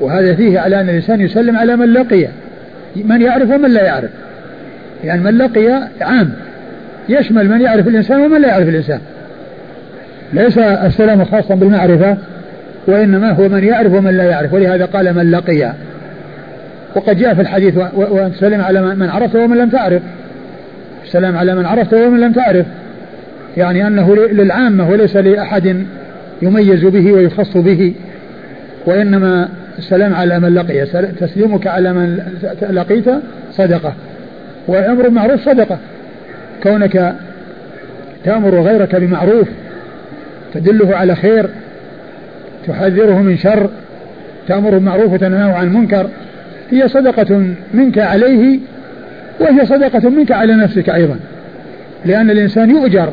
وهذا 0.00 0.34
فيه 0.34 0.60
على 0.60 0.80
أن 0.80 0.88
الإنسان 0.88 1.20
يسلم 1.20 1.56
على 1.56 1.76
من 1.76 1.92
لقي. 1.92 2.28
من 2.96 3.22
يعرف 3.22 3.50
ومن 3.50 3.70
لا 3.70 3.84
يعرف. 3.84 4.10
يعني 5.04 5.22
من 5.22 5.38
لقي 5.38 5.88
عام. 6.00 6.32
يشمل 7.08 7.50
من 7.50 7.60
يعرف 7.60 7.88
الإنسان 7.88 8.20
ومن 8.20 8.40
لا 8.40 8.48
يعرف 8.48 8.68
الإنسان. 8.68 9.00
ليس 10.32 10.58
السلام 10.58 11.24
خاصا 11.24 11.54
بالمعرفة 11.54 12.16
وإنما 12.86 13.30
هو 13.30 13.48
من 13.48 13.64
يعرف 13.64 13.92
ومن 13.92 14.16
لا 14.16 14.24
يعرف. 14.24 14.52
ولهذا 14.52 14.84
قال 14.84 15.14
من 15.14 15.30
لقي. 15.30 15.72
وقد 16.96 17.18
جاء 17.18 17.34
في 17.34 17.40
الحديث 17.40 17.76
وأن 17.94 18.32
تسلم 18.32 18.60
على 18.60 18.82
من 18.82 19.08
عرفت 19.08 19.36
ومن 19.36 19.56
لم 19.56 19.68
تعرف. 19.68 20.02
السلام 21.04 21.36
على 21.36 21.54
من 21.54 21.66
عرفت 21.66 21.94
ومن 21.94 22.20
لم 22.20 22.32
تعرف. 22.32 22.66
يعني 23.56 23.86
أنه 23.86 24.16
للعامة 24.16 24.90
وليس 24.90 25.16
لأحد 25.16 25.84
يميز 26.42 26.84
به 26.84 27.12
ويخص 27.12 27.56
به. 27.56 27.94
وإنما 28.86 29.48
السلام 29.78 30.14
على 30.14 30.40
من 30.40 30.54
لقي 30.54 30.86
تسليمك 31.20 31.66
على 31.66 31.92
من 31.92 32.18
لقيت 32.70 33.04
صدقة. 33.52 33.94
والأمر 34.66 35.06
المعروف 35.06 35.44
صدقة. 35.44 35.78
كونك 36.62 37.14
تأمر 38.24 38.60
غيرك 38.60 38.96
بمعروف 38.96 39.48
تدله 40.54 40.96
على 40.96 41.16
خير 41.16 41.46
تحذره 42.66 43.22
من 43.22 43.36
شر 43.36 43.70
تأمر 44.48 44.70
بالمعروف 44.70 45.12
وتنهاه 45.12 45.52
عن 45.52 45.66
المنكر 45.66 46.08
هي 46.70 46.88
صدقة 46.88 47.42
منك 47.74 47.98
عليه 47.98 48.58
وهي 49.40 49.66
صدقة 49.66 50.08
منك 50.08 50.32
على 50.32 50.52
نفسك 50.52 50.90
أيضا. 50.90 51.16
لأن 52.04 52.30
الإنسان 52.30 52.70
يؤجر 52.70 53.12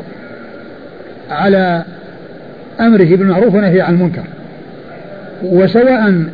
على 1.30 1.84
أمره 2.80 3.16
بالمعروف 3.16 3.54
ونهي 3.54 3.80
عن 3.80 3.94
المنكر. 3.94 4.24
وسواء 5.42 6.24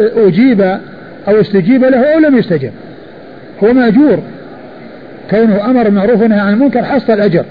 أجيب 0.00 0.60
أو 1.28 1.40
استجيب 1.40 1.84
له 1.84 2.14
أو 2.14 2.18
لم 2.18 2.38
يستجب. 2.38 2.70
هو 3.64 3.72
مأجور. 3.72 4.22
كونه 5.30 5.70
أمر 5.70 5.82
بالمعروف 5.82 6.22
ونهى 6.22 6.40
عن 6.40 6.52
المنكر 6.52 6.84
حصل 6.84 7.12
الأجر. 7.12 7.44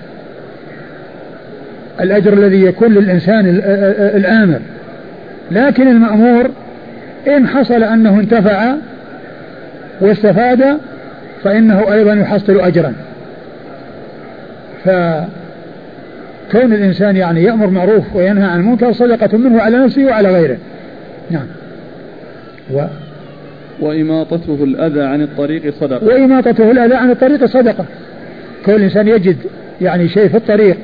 الأجر 2.02 2.34
الذي 2.34 2.66
يكون 2.66 2.94
للإنسان 2.94 3.62
الآمر. 4.16 4.60
لكن 5.52 5.88
المأمور 5.88 6.50
إن 7.28 7.48
حصل 7.48 7.84
أنه 7.84 8.20
انتفع 8.20 8.74
واستفاد 10.02 10.78
فإنه 11.44 11.94
أيضا 11.94 12.14
يحصل 12.14 12.60
أجرا. 12.60 12.94
كون 16.52 16.74
الإنسان 16.74 17.16
يعني 17.16 17.44
يأمر 17.44 17.68
معروف 17.68 18.16
وينهى 18.16 18.46
عن 18.46 18.60
المنكر 18.60 18.92
صدقة 18.92 19.38
منه 19.38 19.62
على 19.62 19.78
نفسه 19.78 20.06
وعلى 20.06 20.30
غيره. 20.30 20.58
نعم. 21.32 21.46
و 22.74 22.82
وإماطته 23.80 24.64
الأذى 24.64 25.02
عن 25.02 25.22
الطريق 25.22 25.74
صدقة. 25.80 26.06
وإماطته 26.06 26.72
الأذى 26.72 26.96
عن 26.96 27.12
الطريق 27.12 27.46
صدقة. 27.46 27.86
كل 28.66 28.82
إنسان 28.84 29.08
يجد 29.08 29.38
يعني 29.82 30.10
شيء 30.10 30.28
في 30.28 30.38
الطريق 30.38 30.78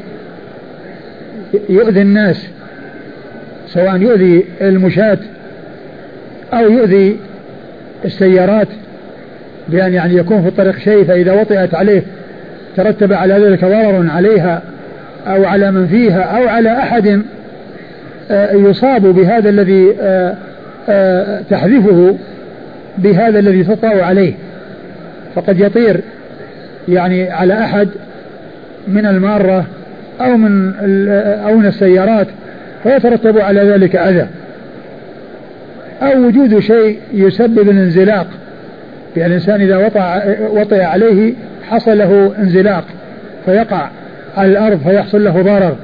يؤذي 1.69 2.01
الناس 2.01 2.47
سواء 3.67 4.01
يؤذي 4.01 4.45
المشاة 4.61 5.17
أو 6.53 6.71
يؤذي 6.71 7.17
السيارات 8.05 8.67
بأن 9.67 9.93
يعني 9.93 10.15
يكون 10.15 10.41
في 10.41 10.47
الطريق 10.47 10.77
شيء 10.77 11.03
فإذا 11.03 11.41
وطئت 11.41 11.75
عليه 11.75 12.03
ترتب 12.77 13.13
على 13.13 13.33
ذلك 13.33 13.65
ضرر 13.65 14.09
عليها 14.09 14.61
أو 15.27 15.45
على 15.45 15.71
من 15.71 15.87
فيها 15.87 16.21
أو 16.21 16.47
على 16.47 16.77
أحد 16.77 17.21
آه، 18.31 18.53
يصاب 18.53 19.01
بهذا 19.01 19.49
الذي 19.49 19.95
آه، 20.01 20.35
تحذفه 21.49 22.17
بهذا 22.97 23.39
الذي 23.39 23.63
تطأ 23.63 24.03
عليه. 24.03 24.33
فقد 25.35 25.59
يطير 25.59 26.01
يعني 26.87 27.31
على 27.31 27.53
أحد 27.53 27.89
من 28.87 29.05
المارة 29.05 29.65
أو 30.21 30.37
من 30.37 30.73
أو 31.19 31.57
من 31.57 31.65
السيارات 31.65 32.27
فيترتب 32.83 33.37
على 33.37 33.61
ذلك 33.61 33.95
أذى. 33.95 34.27
أو 36.01 36.27
وجود 36.27 36.59
شيء 36.59 36.99
يسبب 37.13 37.69
الانزلاق 37.69 38.27
يعني 39.17 39.35
الإنسان 39.35 39.61
إذا 39.61 39.77
وطأ 39.77 40.23
وطئ 40.49 40.81
عليه 40.81 41.33
حصل 41.69 41.97
له 41.97 42.33
انزلاق 42.39 42.83
فيقع 43.45 43.89
على 44.37 44.51
الأرض 44.51 44.79
فيحصل 44.87 45.23
له 45.23 45.41
ضرر. 45.41 45.75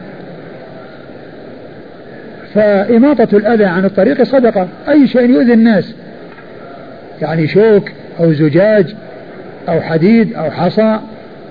فإماطة 2.54 3.38
الأذى 3.38 3.66
عن 3.66 3.86
الطريق 3.86 4.24
صدقة. 4.24 4.68
أي 4.90 5.08
شيء 5.08 5.30
يؤذي 5.30 5.54
الناس. 5.54 5.94
يعني 7.22 7.48
شوك 7.48 7.92
أو 8.20 8.34
زجاج 8.34 8.96
أو 9.70 9.82
حديد 9.82 10.34
أو 10.34 10.52
حصى 10.52 11.00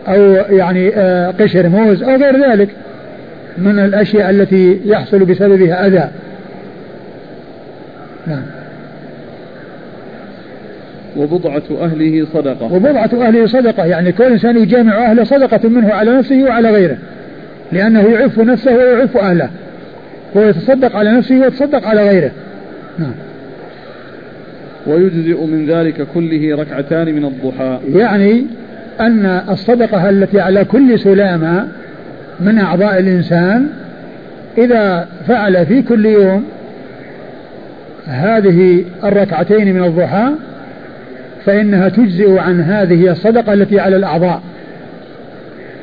أو 0.08 0.20
يعني 0.56 0.90
آه، 0.94 1.30
قشر 1.30 1.68
موز 1.68 2.02
أو 2.02 2.16
غير 2.16 2.50
ذلك 2.50 2.68
من 3.58 3.78
الأشياء 3.78 4.30
التي 4.30 4.80
يحصل 4.84 5.24
بسببها 5.24 5.86
أذى. 5.86 6.08
نعم. 8.26 8.42
وبضعة 11.16 11.62
أهله 11.80 12.26
صدقة. 12.34 12.72
وبضعة 12.72 13.10
أهله 13.26 13.46
صدقة. 13.46 13.84
يعني 13.84 14.12
كل 14.12 14.24
إنسان 14.24 14.56
يجامع 14.56 15.10
أهله 15.10 15.24
صدقة 15.24 15.68
منه 15.68 15.92
على 15.92 16.10
نفسه 16.10 16.42
وعلى 16.42 16.70
غيره 16.70 16.96
لأنه 17.72 18.08
يعف 18.08 18.38
نفسه 18.38 18.76
ويعف 18.76 19.16
أهله. 19.16 19.50
هو 20.36 20.42
يتصدق 20.42 20.96
على 20.96 21.12
نفسه 21.12 21.40
ويتصدق 21.40 21.86
على 21.86 22.08
غيره. 22.08 22.30
نعم. 22.98 23.12
ويجزئ 24.86 25.44
من 25.46 25.66
ذلك 25.66 26.06
كله 26.14 26.56
ركعتان 26.56 27.14
من 27.14 27.24
الضحى. 27.24 27.78
يعني 27.88 28.46
أن 29.00 29.26
الصدقة 29.50 30.08
التي 30.10 30.40
على 30.40 30.64
كل 30.64 30.98
سلامة 30.98 31.68
من 32.40 32.58
أعضاء 32.58 32.98
الإنسان 32.98 33.68
إذا 34.58 35.08
فعل 35.28 35.66
في 35.66 35.82
كل 35.82 36.06
يوم 36.06 36.44
هذه 38.06 38.84
الركعتين 39.04 39.74
من 39.74 39.84
الضحى 39.84 40.30
فإنها 41.44 41.88
تجزئ 41.88 42.38
عن 42.38 42.60
هذه 42.60 43.10
الصدقة 43.10 43.52
التي 43.52 43.80
على 43.80 43.96
الأعضاء. 43.96 44.42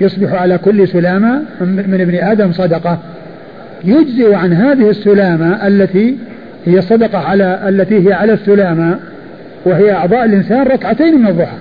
يصبح 0.01 0.33
على 0.33 0.57
كل 0.57 0.87
سلامة 0.87 1.41
من 1.61 2.01
ابن 2.01 2.15
آدم 2.15 2.51
صدقة. 2.51 2.99
يجزئ 3.83 4.33
عن 4.33 4.53
هذه 4.53 4.89
السلامة 4.89 5.67
التي 5.67 6.17
هي 6.65 6.77
الصدقة 6.77 7.17
على 7.17 7.59
التي 7.69 8.07
هي 8.09 8.13
على 8.13 8.33
السلامة 8.33 8.99
وهي 9.65 9.91
أعضاء 9.91 10.25
الإنسان 10.25 10.63
ركعتين 10.63 11.21
من 11.21 11.27
الضحى. 11.27 11.57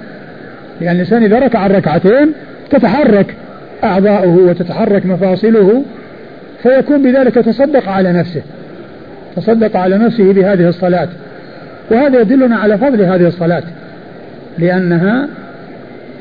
لأن 0.80 0.94
الإنسان 0.94 1.22
إذا 1.22 1.38
ركع 1.38 1.66
الركعتين 1.66 2.32
تتحرك 2.70 3.34
أعضاؤه 3.84 4.36
وتتحرك 4.36 5.06
مفاصله 5.06 5.82
فيكون 6.62 7.02
بذلك 7.02 7.34
تصدق 7.34 7.88
على 7.88 8.12
نفسه 8.12 8.42
تصدق 9.36 9.76
على 9.76 9.98
نفسه 9.98 10.32
بهذه 10.32 10.68
الصلاة. 10.68 11.08
وهذا 11.90 12.20
يدلنا 12.20 12.56
على 12.56 12.78
فضل 12.78 13.02
هذه 13.02 13.26
الصلاة 13.26 13.62
لأنها 14.58 15.28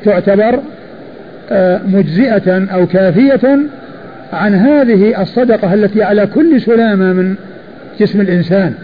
تعتبر 0.04 0.60
آه، 1.50 1.80
مجزئة 1.86 2.66
أو 2.74 2.86
كافية 2.86 3.58
عن 4.32 4.54
هذه 4.54 5.22
الصدقة 5.22 5.74
التي 5.74 6.02
على 6.02 6.26
كل 6.26 6.60
سلامة 6.60 7.12
من 7.12 7.34
جسم 8.00 8.20
الإنسان. 8.20 8.74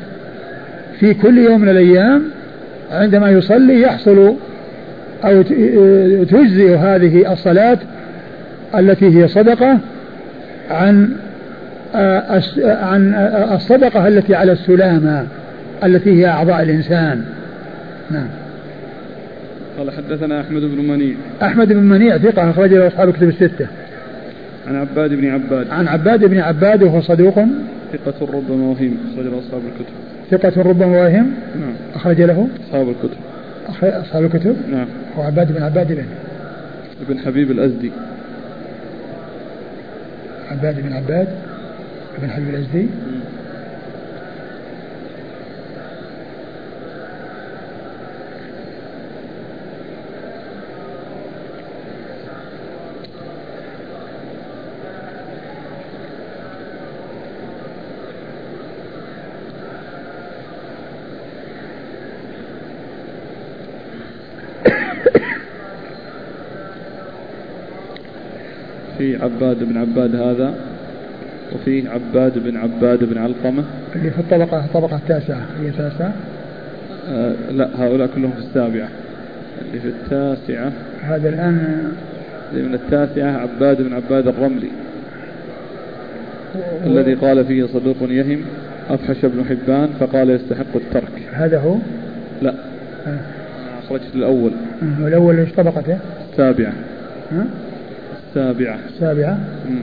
في 1.01 1.15
كل 1.15 1.39
يوم 1.39 1.61
من 1.61 1.69
الأيام 1.69 2.23
عندما 2.91 3.31
يصلي 3.31 3.81
يحصل 3.81 4.35
أو 5.25 5.43
تجزئ 6.23 6.77
هذه 6.77 7.33
الصلاة 7.33 7.79
التي 8.79 9.19
هي 9.19 9.29
صدقة 9.29 9.79
عن 10.71 11.09
آه، 11.95 12.43
عن 12.65 13.15
الصدقة 13.55 14.09
التي 14.09 14.35
على 14.35 14.53
السلامة 14.53 15.27
التي 15.85 16.11
هي 16.11 16.27
أعضاء 16.27 16.63
الإنسان. 16.63 17.25
نعم. 18.11 18.29
قال 19.79 19.91
حدثنا 19.91 20.41
أحمد 20.41 20.61
بن 20.61 20.89
منيع. 20.89 21.15
أحمد 21.43 21.69
بن 21.69 21.83
منيع 21.83 22.19
ثقة 22.19 22.51
أخرج 22.51 22.75
له 22.75 22.87
أصحاب 22.87 23.09
الكتب 23.09 23.29
الستة. 23.29 23.67
عن 24.69 24.77
عباد 24.77 25.11
بن 25.11 25.31
عباد. 25.31 25.71
عن 25.71 25.89
عباد 25.89 26.25
بن 26.25 26.39
عباد 26.39 26.83
وهو 26.83 27.01
صدوق. 27.01 27.35
ثقة 27.93 28.15
ربما 28.21 28.65
وهم 28.65 28.97
أخرج 29.13 29.27
له 29.27 29.39
أصحاب 29.39 29.63
الكتب. 29.73 29.95
ثقة 30.31 30.63
ربما 30.63 31.03
وهم 31.03 31.33
نعم. 31.61 31.75
أخرج 31.95 32.21
له. 32.21 32.49
أصحاب 32.69 32.89
الكتب. 32.89 33.19
أصحاب 33.83 34.25
الكتب. 34.25 34.57
نعم. 34.71 34.87
هو 35.19 35.23
عباد 35.23 35.53
بن 35.53 35.63
عباد 35.63 35.93
بن 35.93 36.05
ابن 37.09 37.19
حبيب 37.19 37.51
الأزدي. 37.51 37.91
عباد 40.51 40.81
بن 40.81 40.93
عباد. 40.93 41.29
بن 42.23 42.31
حبيب 42.31 42.49
الأزدي. 42.49 42.87
في 69.03 69.23
عباد 69.23 69.65
بن 69.65 69.77
عباد 69.77 70.17
هذا 70.17 70.55
وفي 71.55 71.89
عباد 71.89 72.39
بن 72.39 72.57
عباد 72.57 73.05
بن 73.05 73.19
علقمة. 73.19 73.65
اللي 73.97 74.11
في 74.11 74.19
الطبقة 74.19 74.65
الطبقة 74.65 74.97
التاسعة 74.97 75.47
هي 75.61 75.69
التاسعة؟ 75.69 76.13
آه 77.09 77.35
لا 77.51 77.69
هؤلاء 77.79 78.07
كلهم 78.15 78.31
في 78.31 78.39
السابعة. 78.39 78.89
اللي 79.63 79.81
في 79.81 79.89
التاسعة. 79.89 80.73
هذا 81.03 81.29
الآن 81.29 81.93
اللي 82.53 82.69
من 82.69 82.75
التاسعة 82.75 83.37
عباد 83.39 83.83
بن 83.83 83.93
عباد 83.93 84.29
الرملي. 84.29 84.71
و... 86.55 86.87
الذي 86.87 87.15
قال 87.15 87.45
فيه 87.45 87.67
صدوق 87.67 87.97
يهم 88.03 88.41
أفحش 88.91 89.25
ابن 89.25 89.45
حبان 89.45 89.89
فقال 90.01 90.31
يستحق 90.31 90.75
الترك. 90.75 91.23
هذا 91.33 91.59
هو؟ 91.59 91.77
لا. 92.43 92.55
آه. 93.07 93.19
أخرجت 93.85 94.15
الأول 94.15 94.53
والأول 95.01 95.39
إيش 95.39 95.53
طبقته؟ 95.53 95.99
السابعة. 96.33 96.73
السابعة 98.33 98.79
السابعة 98.89 99.39
ابن 99.65 99.83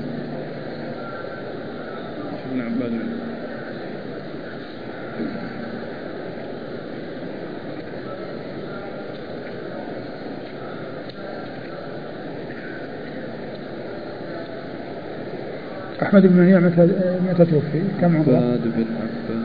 أحمد 16.03 16.21
بن 16.21 16.37
منيع 16.37 16.59
متى 16.59 16.89
متى 17.29 17.45
توفي؟ 17.45 17.81
كم 18.01 18.15
عمره؟ 18.17 18.35
عباد 18.35 18.61
بن 18.63 18.85
عباد 18.95 19.43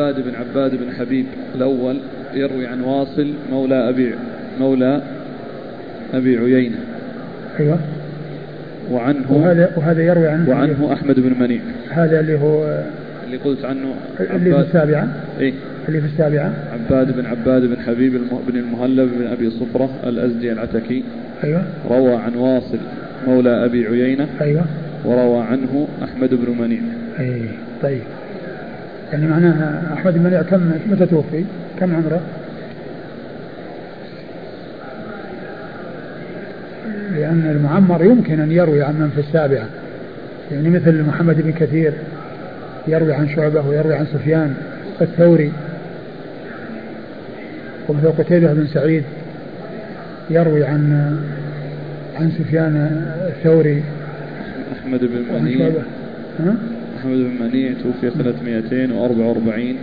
عباد 0.00 0.24
بن 0.24 0.34
عباد 0.34 0.70
بن 0.70 0.92
حبيب 0.98 1.26
الأول 1.54 1.96
يروي 2.34 2.66
عن 2.66 2.80
واصل 2.80 3.32
مولى 3.50 3.88
أبي 3.88 4.14
مولى 4.60 5.02
أبي 6.14 6.36
عيينة. 6.36 6.76
أيوة. 7.60 7.78
وعنه 8.90 9.32
وهذا 9.32 9.70
وهذا 9.76 10.02
يروي 10.02 10.28
عنه 10.28 10.50
وعنه 10.50 10.92
أحمد 10.92 11.20
بن 11.20 11.34
منيع. 11.40 11.60
هذا 11.90 12.20
اللي 12.20 12.38
هو 12.38 12.82
اللي 13.26 13.36
قلت 13.36 13.64
عنه 13.64 13.94
اللي 14.20 14.54
في 14.54 14.60
السابعة؟ 14.60 15.08
إيه. 15.40 15.52
اللي 15.88 16.00
في 16.00 16.06
السابعة؟ 16.06 16.52
عباد 16.72 17.16
بن 17.16 17.26
عباد 17.26 17.62
بن 17.62 17.76
حبيب 17.80 18.12
بن 18.48 18.58
المهلب 18.58 19.10
بن 19.18 19.26
أبي 19.26 19.50
صفرة 19.50 19.90
الأزدي 20.06 20.52
العتكي. 20.52 21.04
أيوة. 21.44 21.62
روى 21.90 22.14
عن 22.14 22.34
واصل 22.34 22.78
مولى 23.26 23.64
أبي 23.64 23.86
عيينة. 23.86 24.26
أيوة. 24.40 24.64
وروى 25.04 25.42
عنه 25.42 25.88
أحمد 26.04 26.30
بن 26.34 26.62
منيع. 26.62 26.80
أي 27.20 27.42
طيب. 27.82 28.02
يعني 29.12 29.26
معناها 29.26 29.94
أحمد 29.94 30.14
بن 30.14 30.22
منيع 30.22 30.42
كم 30.42 30.70
متى 30.90 31.06
توفي؟ 31.06 31.44
كم 31.80 31.96
عمره؟ 31.96 32.20
لأن 37.16 37.50
المعمر 37.56 38.04
يمكن 38.04 38.40
أن 38.40 38.52
يروي 38.52 38.82
عن 38.82 38.94
من 38.94 39.10
في 39.14 39.20
السابعة 39.20 39.66
يعني 40.52 40.70
مثل 40.70 41.02
محمد 41.02 41.42
بن 41.42 41.52
كثير 41.52 41.92
يروي 42.88 43.12
عن 43.12 43.28
شعبة 43.28 43.68
ويروي 43.68 43.94
عن 43.94 44.06
سفيان 44.06 44.54
الثوري 45.00 45.52
ومثل 47.88 48.08
قتيبة 48.08 48.52
بن 48.52 48.66
سعيد 48.66 49.04
يروي 50.30 50.64
عن 50.64 51.16
عن 52.20 52.30
سفيان 52.30 53.04
الثوري 53.28 53.82
أحمد 54.72 55.00
بن 55.00 55.42
منيع 55.42 55.70
أحمد 57.00 57.12
بن 57.12 57.46
منيع 57.46 57.72
توفي 57.82 58.10
سنة 58.10 58.34
244 58.44 59.76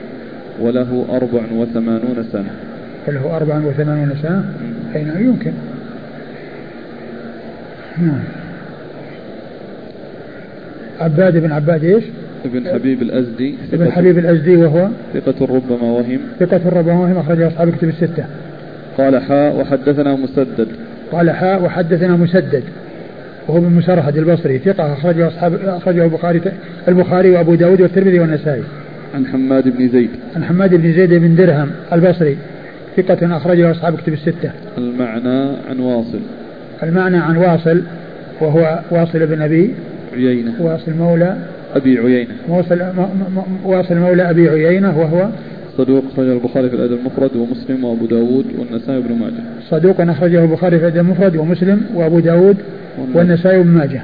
وله 0.60 1.06
84 1.10 2.26
سنة. 2.34 2.49
وله 3.07 3.38
84 3.38 4.15
سنة؟ 4.22 4.45
أي 4.95 5.03
نعم 5.03 5.23
يمكن. 5.23 5.52
نعم. 7.98 8.19
عباد 10.99 11.38
بن 11.38 11.52
عباد 11.52 11.84
إيش؟ 11.84 12.03
ابن 12.45 12.68
حبيب 12.73 13.02
الأزدي 13.02 13.56
ابن 13.73 13.91
حبيب 13.91 14.18
الأزدي 14.18 14.56
وهو؟ 14.56 14.88
ثقة 15.14 15.45
ربما 15.45 15.84
وهم. 15.84 16.19
ثقة 16.39 16.69
ربما 16.69 16.99
وهم 16.99 17.18
اخرجه 17.18 17.48
أصحاب 17.48 17.68
الكتب 17.68 17.89
الستة. 17.89 18.26
قال 18.98 19.22
حاء 19.22 19.56
وحدثنا 19.56 20.15
مسدد. 20.15 20.68
قال 21.11 21.31
حاء 21.31 21.64
وحدثنا 21.64 22.15
مسدد. 22.15 22.64
وهو 23.48 23.60
بن 23.60 23.69
مسرهد 23.69 24.18
البصري 24.18 24.60
ثقة 24.60 24.94
أخرجه 24.94 25.28
أصحاب 25.28 25.53
أخرجه 25.65 26.03
البخاري 26.06 26.41
البخاري 26.88 27.32
وأبو 27.32 27.56
داود 27.56 27.82
والترمذي 27.82 28.19
والنسائي. 28.19 28.64
عن 29.15 29.26
حماد 29.26 29.78
بن 29.78 29.90
زيد. 29.90 30.10
عن 30.36 30.44
حماد 30.44 30.76
بن 30.76 30.94
زيد 30.94 31.14
بن 31.14 31.36
درهم 31.36 31.69
البصري 31.94 32.38
ثقة 32.98 33.38
أخرجه 33.38 33.72
أصحاب 33.72 33.94
الكتب 33.94 34.14
الستة. 34.14 34.52
المعنى 34.78 35.56
عن 35.69 35.80
واصل. 35.80 36.19
المعنى 36.84 37.18
عن 37.18 37.38
واصل 37.38 37.82
وهو 38.41 38.80
واصل 38.91 39.26
بن 39.26 39.41
أبي 39.41 39.74
عيينة. 40.14 40.53
واصل 40.60 40.91
مولى 40.99 41.38
أبي 41.76 41.99
عيينة. 41.99 42.34
واصل 42.48 42.82
واصل 43.65 43.95
مولى 43.95 44.30
أبي 44.30 44.49
عيينة 44.49 44.99
وهو 44.99 45.30
صدوق 45.78 46.03
أخرجه 46.14 46.34
البخاري 46.34 46.69
في 46.69 46.76
الأدب 46.76 46.94
المفرد 46.94 47.36
ومسلم 47.36 47.84
وأبو 47.84 48.06
داود 48.06 48.45
والنسائي 48.60 48.98
وابن 48.98 49.15
ماجه 49.19 49.44
صدوق 49.69 50.02
أخرجه 50.02 50.44
البخاري 50.44 50.80
في 50.80 50.88
الأدب 50.88 50.99
المفرد 50.99 51.36
ومسلم 51.36 51.82
وأبو 51.95 52.19
داود 52.19 52.57
والنسائي 53.14 53.57
وابن 53.57 53.69
ماجه. 53.69 54.02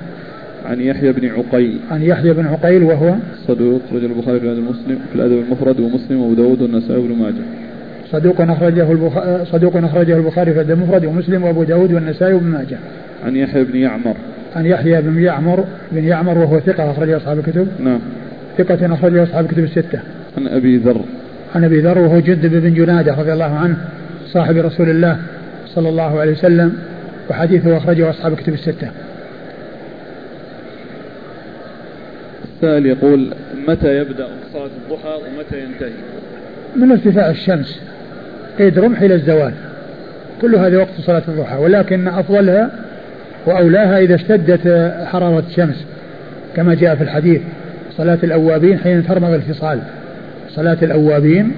عن 0.66 0.82
يحيى 0.82 1.12
بن 1.12 1.30
عقيل. 1.30 1.80
عن 1.92 2.02
يحيى 2.02 2.34
بن 2.34 2.46
عقيل 2.46 2.84
وهو 2.84 3.16
صدوق 3.48 3.82
أخرجه 3.90 4.06
البخاري 4.06 4.40
في 4.40 4.46
الأدب 4.46 4.60
المسلم 4.60 5.00
في 5.12 5.16
الأدب 5.16 5.44
المفرد 5.46 5.80
ومسلم 5.80 6.22
وأبو 6.22 6.34
داود 6.34 6.62
والنسائي 6.62 7.02
وابن 7.02 7.16
ماجه. 7.16 7.44
صدوق 8.12 8.42
أخرجه 8.42 8.92
البخاري 8.92 9.46
صدوق 9.46 9.78
أخرجه 9.78 10.18
البخاري 10.18 10.54
في 10.54 10.62
الأدب 10.62 10.72
المفرد 10.72 11.06
ومسلم 11.06 11.44
وأبو 11.44 11.64
داود 11.64 11.94
والنسائي 11.94 12.34
وابن 12.34 12.48
ماجه. 12.48 12.78
عن 13.26 13.36
يحيى 13.36 13.64
بن 13.64 13.76
يعمر. 13.76 14.16
عن 14.56 14.66
يحيى 14.66 15.02
بن 15.02 15.24
يعمر 15.24 15.64
بن 15.92 16.04
يعمر 16.04 16.38
وهو 16.38 16.60
ثقة 16.60 16.92
أخرجه 16.92 17.18
أصحاب 17.18 17.40
الكتب. 17.40 17.68
نعم. 17.80 18.00
ثقة 18.58 18.94
أخرجه 18.94 19.24
أصحاب 19.24 19.46
الكتب 19.46 19.64
الستة. 19.64 20.00
عن 20.38 20.48
أبي 20.48 20.78
ذر. 20.78 21.02
عن 21.56 21.64
أبي 21.64 21.80
ذر 21.80 22.00
وهو 22.00 22.20
جندب 22.20 22.52
بن 22.52 22.74
جنادة 22.74 23.16
رضي 23.16 23.34
الله 23.34 23.56
عنه 23.56 23.78
صاحب 24.28 24.58
رسول 24.58 24.90
الله 24.90 25.18
صلى 25.66 25.90
الله 25.90 26.20
عليه 26.20 26.32
وسلم. 26.32 26.74
وحديثه 27.30 27.78
أخرجه 27.78 28.10
أصحاب 28.10 28.34
الكتب 28.34 28.54
الستة. 28.54 28.92
السائل 32.56 32.86
يقول 32.86 33.34
متى 33.68 33.98
يبدأ 33.98 34.28
صلاة 34.54 34.66
الضحى 34.66 35.10
ومتى 35.16 35.64
ينتهي؟ 35.64 35.92
من 36.76 36.92
ارتفاع 36.92 37.30
الشمس 37.30 37.82
قيد 38.60 38.80
رمح 38.80 39.02
إلى 39.02 39.16
الزوال 39.16 39.54
كل 40.42 40.56
هذا 40.56 40.78
وقت 40.78 41.02
صلاة 41.02 41.22
الضحى 41.28 41.58
ولكن 41.58 42.08
أفضلها 42.08 42.72
وأولاها 43.46 44.00
إذا 44.00 44.16
اشتدت 44.16 44.94
حرارة 45.06 45.44
الشمس 45.50 45.86
كما 46.56 46.76
جاء 46.76 46.96
في 46.96 47.04
الحديث 47.04 47.42
صلاة 47.98 48.20
الأوابين 48.24 48.80
حين 48.80 49.08
ترمض 49.08 49.34
الفصال 49.34 49.80
صلاة 50.50 50.78
الأوابين 50.82 51.52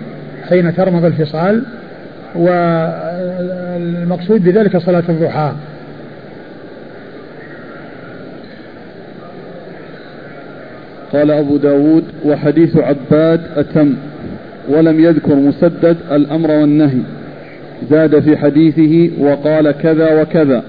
حين 0.49 0.75
ترمض 0.75 1.05
الفصال 1.05 1.63
والمقصود 2.37 4.43
بذلك 4.43 4.77
صلاة 4.77 5.03
الضحى. 5.09 5.51
قال 11.13 11.31
أبو 11.31 11.57
داود 11.57 12.03
وحديث 12.25 12.77
عباد 12.77 13.41
أتم 13.55 13.93
ولم 14.69 14.99
يذكر 14.99 15.35
مسدد 15.35 15.97
الأمر 16.11 16.51
والنهي. 16.51 16.99
زاد 17.89 18.19
في 18.19 18.37
حديثه 18.37 19.09
وقال 19.19 19.71
كذا 19.71 20.21
وكذا. 20.21 20.63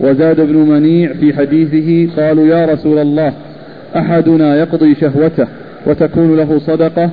وزاد 0.00 0.40
ابن 0.40 0.56
منيع 0.56 1.12
في 1.12 1.34
حديثه 1.34 2.22
قالوا 2.22 2.46
يا 2.46 2.66
رسول 2.66 2.98
الله 2.98 3.32
أحدنا 3.96 4.56
يقضي 4.56 4.94
شهوته 4.94 5.46
وتكون 5.86 6.36
له 6.36 6.58
صدقة؟ 6.58 7.10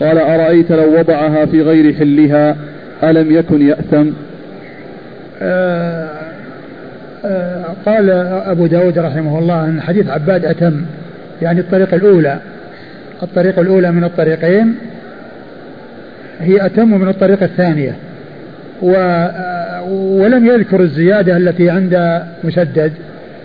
قال 0.00 0.18
أرأيت 0.18 0.72
لو 0.72 0.98
وضعها 0.98 1.46
في 1.46 1.62
غير 1.62 1.94
حلها؟ 1.94 2.56
ألم 3.02 3.32
يكن 3.32 3.68
يأثم؟ 3.68 4.10
آه 5.42 6.08
آه 7.24 7.64
قال 7.86 8.10
أبو 8.46 8.66
داود 8.66 8.98
رحمه 8.98 9.38
الله 9.38 9.64
أن 9.64 9.80
حديث 9.80 10.08
عباد 10.08 10.44
أتم 10.44 10.84
يعني 11.42 11.60
الطريقة 11.60 11.96
الأولى. 11.96 12.38
الطريقة 13.22 13.62
الأولى 13.62 13.92
من 13.92 14.04
الطريقين 14.04 14.74
هي 16.40 16.66
أتم 16.66 17.00
من 17.00 17.08
الطريقة 17.08 17.44
الثانية. 17.44 17.96
و 18.82 18.94
ولم 19.90 20.46
يذكر 20.46 20.80
الزيادة 20.80 21.36
التي 21.36 21.70
عند 21.70 22.22
مسدد 22.44 22.92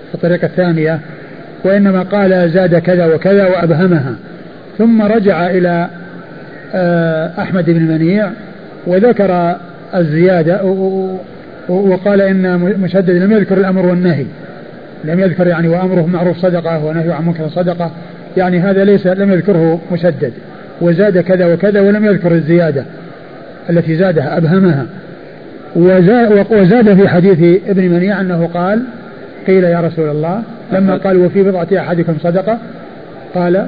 في 0.10 0.16
الطريقة 0.16 0.46
الثانية 0.46 1.00
وإنما 1.64 2.02
قال 2.02 2.52
زاد 2.52 2.76
كذا 2.76 3.06
وكذا 3.06 3.48
وأبهمها. 3.48 4.16
ثم 4.78 5.02
رجع 5.02 5.50
إلى 5.50 5.88
آه، 6.74 7.32
أحمد 7.40 7.70
بن 7.70 7.82
منيع 7.82 8.30
وذكر 8.88 9.56
الزيادة 9.96 10.64
وقال 11.70 12.22
إن 12.22 12.60
مسدد 12.60 13.10
لم 13.10 13.32
يذكر 13.32 13.58
الأمر 13.58 13.86
والنهي. 13.86 14.26
لم 15.04 15.20
يذكر 15.20 15.48
يعني 15.48 15.68
وأمره 15.68 16.06
معروف 16.06 16.38
صدقة 16.38 16.86
ونهي 16.86 17.12
عن 17.12 17.26
منكر 17.26 17.50
صدقة. 17.50 17.92
يعني 18.38 18.60
هذا 18.60 18.84
ليس 18.84 19.08
لم 19.08 19.32
يذكره 19.32 19.82
مسدد 19.92 20.34
وزاد 20.82 21.18
كذا 21.18 21.54
وكذا 21.54 21.82
ولم 21.82 22.06
يذكر 22.06 22.32
الزيادة 22.32 22.86
التي 23.70 23.96
زادها 23.96 24.38
أبهمها. 24.38 24.86
وزاد 26.52 26.94
في 26.94 27.08
حديث 27.08 27.62
ابن 27.70 27.90
منيع 27.90 28.22
أنه 28.22 28.50
قال 28.54 28.84
قيل 29.48 29.64
يا 29.64 29.80
رسول 29.80 30.10
الله 30.10 30.42
لما 30.72 30.98
قال 30.98 31.18
وفي 31.18 31.44
بضعة 31.44 31.68
أحدكم 31.74 32.14
صدقة 32.24 32.60
قال 33.36 33.68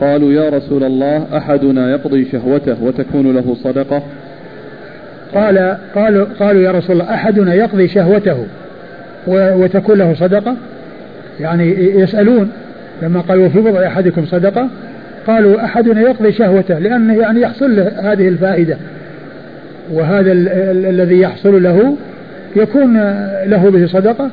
قالوا 0.00 0.32
يا 0.32 0.48
رسول 0.48 0.84
الله 0.84 1.26
أحدنا 1.36 1.90
يقضي 1.90 2.24
شهوته 2.32 2.82
وتكون 2.82 3.34
له 3.34 3.56
صدقة 3.64 4.02
قال 5.34 5.76
قالوا 5.94 6.26
قالوا 6.40 6.62
يا 6.62 6.70
رسول 6.70 7.00
الله 7.00 7.14
أحدنا 7.14 7.54
يقضي 7.54 7.88
شهوته 7.88 8.46
وتكون 9.26 9.98
له 9.98 10.14
صدقة؟ 10.14 10.56
يعني 11.40 11.94
يسألون 12.00 12.50
لما 13.02 13.20
قالوا 13.20 13.48
في 13.48 13.58
بضع 13.58 13.86
أحدكم 13.86 14.26
صدقة 14.26 14.68
قالوا 15.26 15.64
أحدنا 15.64 16.00
يقضي 16.00 16.32
شهوته 16.32 16.78
لأنه 16.78 17.20
يعني 17.20 17.40
يحصل 17.40 17.76
له 17.76 18.12
هذه 18.12 18.28
الفائدة. 18.28 18.76
وهذا 19.92 20.32
الذي 20.72 21.20
يحصل 21.20 21.62
له 21.62 21.96
يكون 22.56 22.94
له 23.46 23.70
به 23.70 23.86
صدقة. 23.86 24.30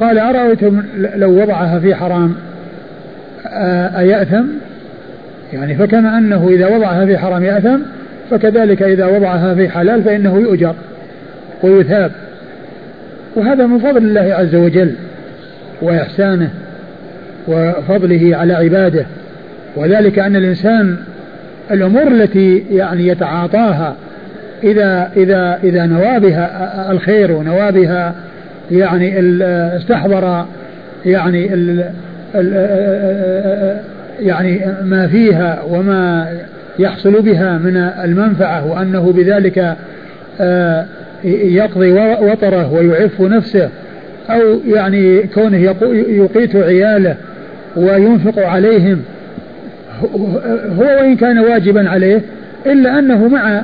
قال 0.00 0.18
أرأيتم 0.18 0.82
لو 1.16 1.42
وضعها 1.42 1.78
في 1.78 1.94
حرام؟ 1.94 2.34
أيأثم؟ 3.98 4.44
يعني 5.52 5.74
فكما 5.74 6.18
أنه 6.18 6.48
إذا 6.50 6.76
وضعها 6.76 7.06
في 7.06 7.18
حرام 7.18 7.44
يأثم؟ 7.44 7.78
فكذلك 8.32 8.82
إذا 8.82 9.06
وضعها 9.06 9.54
في 9.54 9.68
حلال 9.68 10.02
فإنه 10.02 10.38
يؤجر 10.38 10.74
ويثاب. 11.62 12.12
وهذا 13.36 13.66
من 13.66 13.78
فضل 13.78 13.96
الله 13.96 14.34
عز 14.34 14.54
وجل 14.54 14.94
وإحسانه 15.82 16.50
وفضله 17.48 18.36
على 18.36 18.54
عباده. 18.54 19.06
وذلك 19.76 20.18
أن 20.18 20.36
الإنسان 20.36 20.96
الأمور 21.70 22.08
التي 22.08 22.64
يعني 22.70 23.06
يتعاطاها 23.06 23.96
إذا 24.64 25.10
إذا 25.16 25.58
إذا 25.64 25.86
نوى 25.86 26.20
بها 26.20 26.92
الخير 26.92 27.32
ونوى 27.32 27.72
بها 27.72 28.14
يعني 28.70 29.20
استحضر 29.76 30.46
يعني 31.06 31.54
ال 31.54 31.90
يعني 34.20 34.60
ما 34.84 35.06
فيها 35.06 35.62
وما 35.62 36.28
يحصل 36.78 37.22
بها 37.22 37.58
من 37.58 37.76
المنفعة 37.76 38.66
وأنه 38.66 39.12
بذلك 39.12 39.76
آه، 40.40 40.86
يقضي 41.24 41.92
وطره 42.20 42.72
ويعف 42.72 43.20
نفسه 43.20 43.68
أو 44.30 44.60
يعني 44.66 45.22
كونه 45.22 45.58
يقيت 46.08 46.56
عياله 46.56 47.16
وينفق 47.76 48.46
عليهم 48.46 49.02
هو 50.78 50.84
وإن 50.84 51.16
كان 51.16 51.38
واجبا 51.38 51.88
عليه 51.88 52.20
إلا 52.66 52.98
أنه 52.98 53.28
مع 53.28 53.62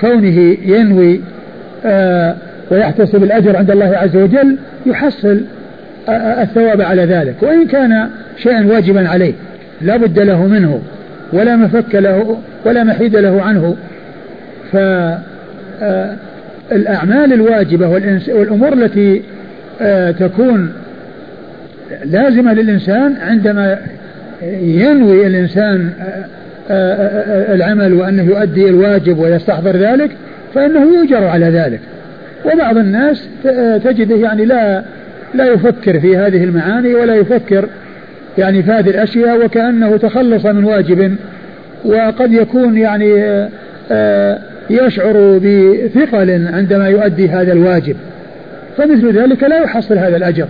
كونه 0.00 0.56
ينوي 0.64 1.20
آه، 1.84 2.34
ويحتسب 2.70 3.22
الأجر 3.22 3.56
عند 3.56 3.70
الله 3.70 3.96
عز 3.96 4.16
وجل 4.16 4.56
يحصل 4.86 5.40
آه، 6.08 6.42
الثواب 6.42 6.80
على 6.80 7.04
ذلك. 7.04 7.34
وإن 7.42 7.66
كان 7.66 8.08
شيئا 8.36 8.66
واجبا 8.66 9.08
عليه 9.08 9.32
لا 9.82 9.96
بد 9.96 10.18
له 10.18 10.46
منه 10.46 10.80
ولا 11.32 11.56
مفك 11.56 11.94
له 11.94 12.38
ولا 12.64 12.84
محيد 12.84 13.16
له 13.16 13.42
عنه. 13.42 13.76
فالأعمال 16.72 17.32
الواجبة 17.32 17.88
والأمور 18.28 18.72
التي 18.72 19.22
آه، 19.82 20.10
تكون 20.10 20.72
لازمة 22.04 22.52
للإنسان 22.52 23.16
عندما 23.20 23.78
ينوي 24.62 25.26
الإنسان 25.26 25.90
آه، 26.00 26.24
آه، 26.70 27.54
العمل 27.54 27.94
وأنه 27.94 28.22
يؤدي 28.22 28.68
الواجب 28.68 29.18
ويستحضر 29.18 29.76
ذلك 29.76 30.10
فإنه 30.54 30.94
يؤجر 30.94 31.24
على 31.24 31.46
ذلك. 31.46 31.80
وبعض 32.44 32.76
الناس 32.78 33.28
تجده 33.84 34.16
يعني 34.16 34.44
لا 34.44 34.82
لا 35.34 35.44
يفكر 35.44 36.00
في 36.00 36.16
هذه 36.16 36.44
المعاني 36.44 36.94
ولا 36.94 37.14
يفكر 37.14 37.68
يعني 38.38 38.62
في 38.62 38.70
هذه 38.70 38.90
الأشياء 38.90 39.44
وكأنه 39.44 39.96
تخلص 39.96 40.46
من 40.46 40.64
واجب 40.64 41.16
وقد 41.84 42.32
يكون 42.32 42.78
يعني 42.78 43.10
يشعر 44.70 45.38
بثقل 45.38 46.48
عندما 46.52 46.88
يؤدي 46.88 47.28
هذا 47.28 47.52
الواجب. 47.52 47.96
فمثل 48.76 49.18
ذلك 49.18 49.42
لا 49.42 49.58
يحصل 49.58 49.98
هذا 49.98 50.16
الأجر 50.16 50.46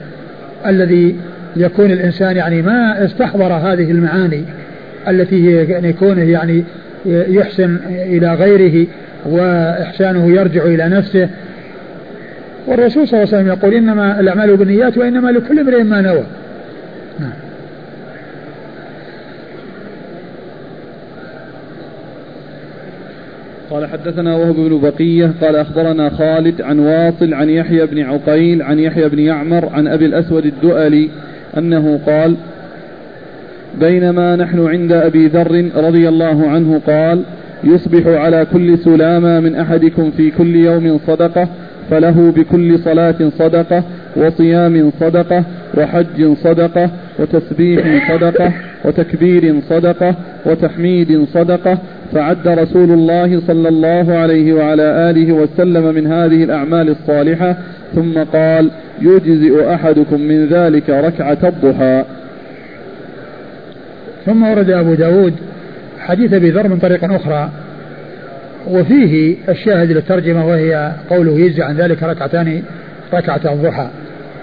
الذي 0.66 1.16
يكون 1.56 1.90
الإنسان 1.90 2.36
يعني 2.36 2.62
ما 2.62 3.04
استحضر 3.04 3.52
هذه 3.52 3.90
المعاني 3.90 4.44
التي 5.08 5.48
هي 5.48 5.64
يعني 5.64 5.92
كونه 5.92 6.30
يعني 6.30 6.64
يحسن 7.06 7.76
إلى 7.86 8.34
غيره 8.34 8.86
وإحسانه 9.26 10.32
يرجع 10.32 10.64
إلى 10.64 10.88
نفسه. 10.88 11.28
والرسول 12.66 13.08
صلى 13.08 13.22
الله 13.22 13.34
عليه 13.34 13.42
وسلم 13.42 13.58
يقول 13.58 13.74
إنما 13.74 14.20
الأعمال 14.20 14.56
بالنيات 14.56 14.98
وإنما 14.98 15.28
لكل 15.28 15.58
امرئ 15.58 15.82
ما 15.82 16.00
نوى. 16.00 16.24
قال 23.70 23.86
حدثنا 23.86 24.36
وهب 24.36 24.54
بن 24.54 24.80
بقية 24.80 25.32
قال 25.40 25.56
أخبرنا 25.56 26.10
خالد 26.10 26.62
عن 26.62 26.78
واصل 26.78 27.34
عن 27.34 27.50
يحيى 27.50 27.86
بن 27.86 28.02
عقيل 28.02 28.62
عن 28.62 28.78
يحيى 28.78 29.08
بن 29.08 29.18
يعمر 29.18 29.68
عن 29.68 29.88
أبي 29.88 30.06
الأسود 30.06 30.46
الدؤلي 30.46 31.10
أنه 31.58 32.00
قال 32.06 32.36
بينما 33.80 34.36
نحن 34.36 34.66
عند 34.66 34.92
أبي 34.92 35.26
ذر 35.26 35.70
رضي 35.76 36.08
الله 36.08 36.48
عنه 36.48 36.80
قال 36.86 37.22
يصبح 37.64 38.06
على 38.06 38.46
كل 38.52 38.78
سلامة 38.78 39.40
من 39.40 39.54
أحدكم 39.54 40.10
في 40.10 40.30
كل 40.30 40.56
يوم 40.56 41.00
صدقة 41.06 41.48
فله 41.90 42.32
بكل 42.36 42.78
صلاة 42.78 43.30
صدقة 43.38 43.82
وصيام 44.16 44.92
صدقة 45.00 45.44
وحج 45.74 46.32
صدقة 46.44 46.90
وتسبيح 47.18 48.12
صدقة 48.12 48.52
وتكبير 48.84 49.60
صدقة 49.68 50.14
وتحميد 50.46 51.24
صدقة. 51.34 51.78
فعد 52.14 52.48
رسول 52.48 52.90
الله 52.90 53.40
صلى 53.46 53.68
الله 53.68 54.14
عليه 54.14 54.52
وعلى 54.52 54.82
آله 54.82 55.32
وسلم 55.32 55.94
من 55.94 56.06
هذه 56.06 56.44
الأعمال 56.44 56.88
الصالحة 56.88 57.56
ثم 57.94 58.18
قال 58.32 58.70
يجزئ 59.02 59.74
أحدكم 59.74 60.20
من 60.20 60.46
ذلك 60.46 60.90
ركعة 60.90 61.38
الضحى. 61.44 62.04
ثم 64.26 64.42
ورد 64.42 64.70
أبو 64.70 64.94
داود 64.94 65.34
حديث 65.98 66.32
أبي 66.32 66.50
ذر 66.50 66.68
من 66.68 66.78
طريق 66.78 67.12
أخرى. 67.12 67.50
وفيه 68.66 69.36
الشاهد 69.48 69.92
للترجمة 69.92 70.46
وهي 70.46 70.92
قوله 71.10 71.32
يجزي 71.32 71.62
عن 71.62 71.76
ذلك 71.76 72.02
ركعتان 72.02 72.62
ركعة 73.14 73.40
الضحى. 73.52 73.88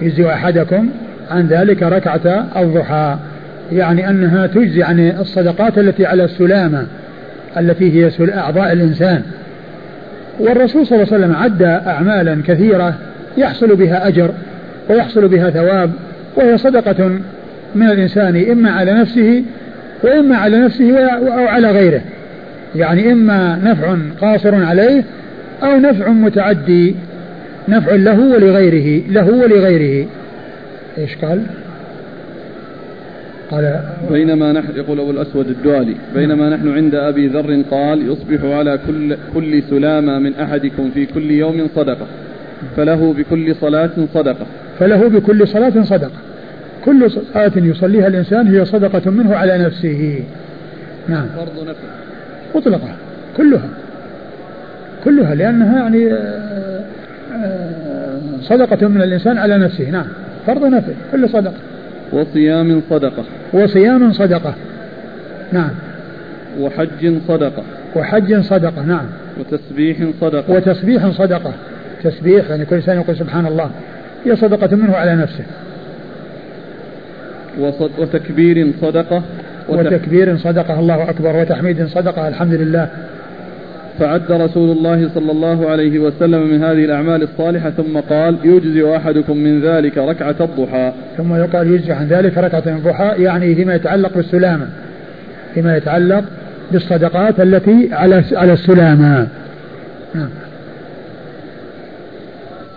يجزي 0.02 0.30
أحدكم 0.34 0.90
عن 1.32 1.48
ذلك 1.48 1.84
ركعة 1.84 2.48
الضحى. 2.58 3.18
يعني 3.72 4.10
أنها 4.10 4.48
تجزي 4.48 4.84
عن 4.84 5.00
الصدقات 5.20 5.78
التي 5.78 6.06
على 6.06 6.24
السلامة 6.24 6.86
التي 7.58 8.06
هي 8.06 8.12
أعضاء 8.38 8.74
الإنسان. 8.74 9.22
والرسول 10.40 10.88
صلى 10.88 10.96
الله 11.04 11.14
عليه 11.14 11.24
وسلم 11.26 11.36
عد 11.36 11.64
أعمالا 11.88 12.42
كثيرة 12.48 12.94
يحصل 13.38 13.76
بها 13.76 14.08
أجر 14.08 14.32
ويحصل 14.90 15.28
بها 15.28 15.50
ثواب 15.50 15.92
وهي 16.36 16.58
صدقة 16.58 17.10
من 17.76 17.90
الإنسان 17.90 18.52
إما 18.52 18.72
على 18.72 18.92
نفسه 18.94 19.44
وإما 20.04 20.38
على 20.38 20.58
نفسه 20.58 21.00
أو 21.10 21.48
على 21.48 21.72
غيره. 21.72 22.02
يعني 22.76 23.12
إما 23.12 23.60
نفع 23.64 23.98
قاصر 24.22 24.56
عليه 24.56 25.04
أو 25.64 25.80
نفع 25.80 26.10
متعدي 26.10 26.96
نفع 27.70 27.96
له 27.96 28.20
ولغيره 28.20 29.02
له 29.10 29.34
ولغيره. 29.34 30.08
إيش 30.98 31.16
قال؟ 31.16 31.44
قال 33.52 33.80
بينما 34.12 34.52
نحن 34.52 34.76
يقول 34.76 35.00
أبو 35.00 35.12
الأسود 35.12 35.48
الدوالي 35.48 35.96
بينما 36.16 36.50
نحن 36.50 36.76
عند 36.76 36.96
أبي 36.96 37.28
ذر 37.28 37.64
قال 37.72 38.12
يصبح 38.12 38.56
على 38.58 38.80
كل 38.88 39.18
كل 39.34 39.64
سلامة 39.64 40.20
من 40.20 40.36
أحدكم 40.36 40.92
في 40.94 41.06
كل 41.06 41.32
يوم 41.32 41.68
صدقة 41.76 42.08
فله 42.78 43.14
بكل 43.14 43.56
صلاة 43.56 43.90
صدقة. 44.14 44.46
فله 44.80 45.10
بكل 45.10 45.48
صلاة 45.48 45.84
صدقة. 45.84 46.20
كل 46.86 47.12
صلاة 47.12 47.52
يصليها 47.56 48.08
الإنسان 48.08 48.48
هي 48.48 48.66
صدقة 48.66 49.12
منه 49.12 49.36
على 49.36 49.58
نفسه. 49.58 50.24
نعم. 51.08 51.26
فرض 51.36 51.70
نفل 51.70 52.07
مطلقة 52.56 52.90
كلها. 53.38 53.70
كلها 55.04 55.36
لأنها 55.36 55.80
يعني 55.80 56.14
آه، 56.14 56.82
آه، 57.36 58.20
صدقة 58.42 58.88
من 58.88 59.02
الإنسان 59.02 59.38
على 59.38 59.58
نفسه. 59.58 59.90
نعم 59.90 60.08
فرض 60.48 60.66
نفل 60.66 60.94
كل 61.12 61.30
صدقة. 61.30 61.54
وصيام 62.12 62.82
صدقة. 62.90 63.24
وصيام 63.54 64.14
صدقة. 64.14 64.54
نعم. 65.52 65.72
وحج 66.60 67.18
صدقة. 67.28 67.64
وحج 67.96 68.40
صدقة 68.42 68.82
نعم. 68.82 69.06
وتسبيح 69.40 69.98
صدقة. 70.22 70.54
وتسبيح 70.54 71.10
صدقة. 71.10 71.54
تسبيح 72.04 72.50
يعني 72.50 72.66
كل 72.66 72.76
إنسان 72.76 72.98
يقول 72.98 73.18
سبحان 73.18 73.46
الله. 73.46 73.70
هي 74.26 74.36
صدقة 74.36 74.76
منه 74.76 74.96
على 74.96 75.16
نفسه. 75.16 75.44
وتكبير 78.00 78.74
صدقة. 78.82 79.24
وتكبير 79.70 80.38
صدقة 80.38 80.80
الله 80.80 81.10
أكبر 81.10 81.36
وتحميد 81.36 81.88
صدقة 81.88 82.28
الحمد 82.28 82.54
لله. 82.54 82.90
فعد 84.00 84.32
رسول 84.32 84.78
الله 84.78 85.10
صلى 85.16 85.32
الله 85.32 85.70
عليه 85.70 86.00
وسلم 86.00 86.48
من 86.48 86.64
هذه 86.64 86.86
الأعمال 86.86 87.24
الصالحة 87.24 87.70
ثم 87.70 88.00
قال 88.00 88.36
يجزي 88.44 88.96
أحدكم 88.96 89.38
من 89.38 89.62
ذلك 89.62 89.98
ركعة 89.98 90.36
الضحى. 90.42 90.92
ثم 91.18 91.36
يقال 91.36 91.74
يجزي 91.74 91.94
عن 91.94 92.08
ذلك 92.08 92.38
ركعة 92.38 92.64
الضحى 92.66 93.24
يعني 93.24 93.56
فيما 93.56 93.76
يتعلق 93.76 94.14
بالسلامة 94.16 94.68
فيما 95.54 95.78
يتعلق 95.78 96.24
بالصدقات 96.72 97.40
التي 97.40 97.90
على 97.92 98.24
على 98.34 98.54
السلامة. 98.54 99.28
نعم. 100.16 100.30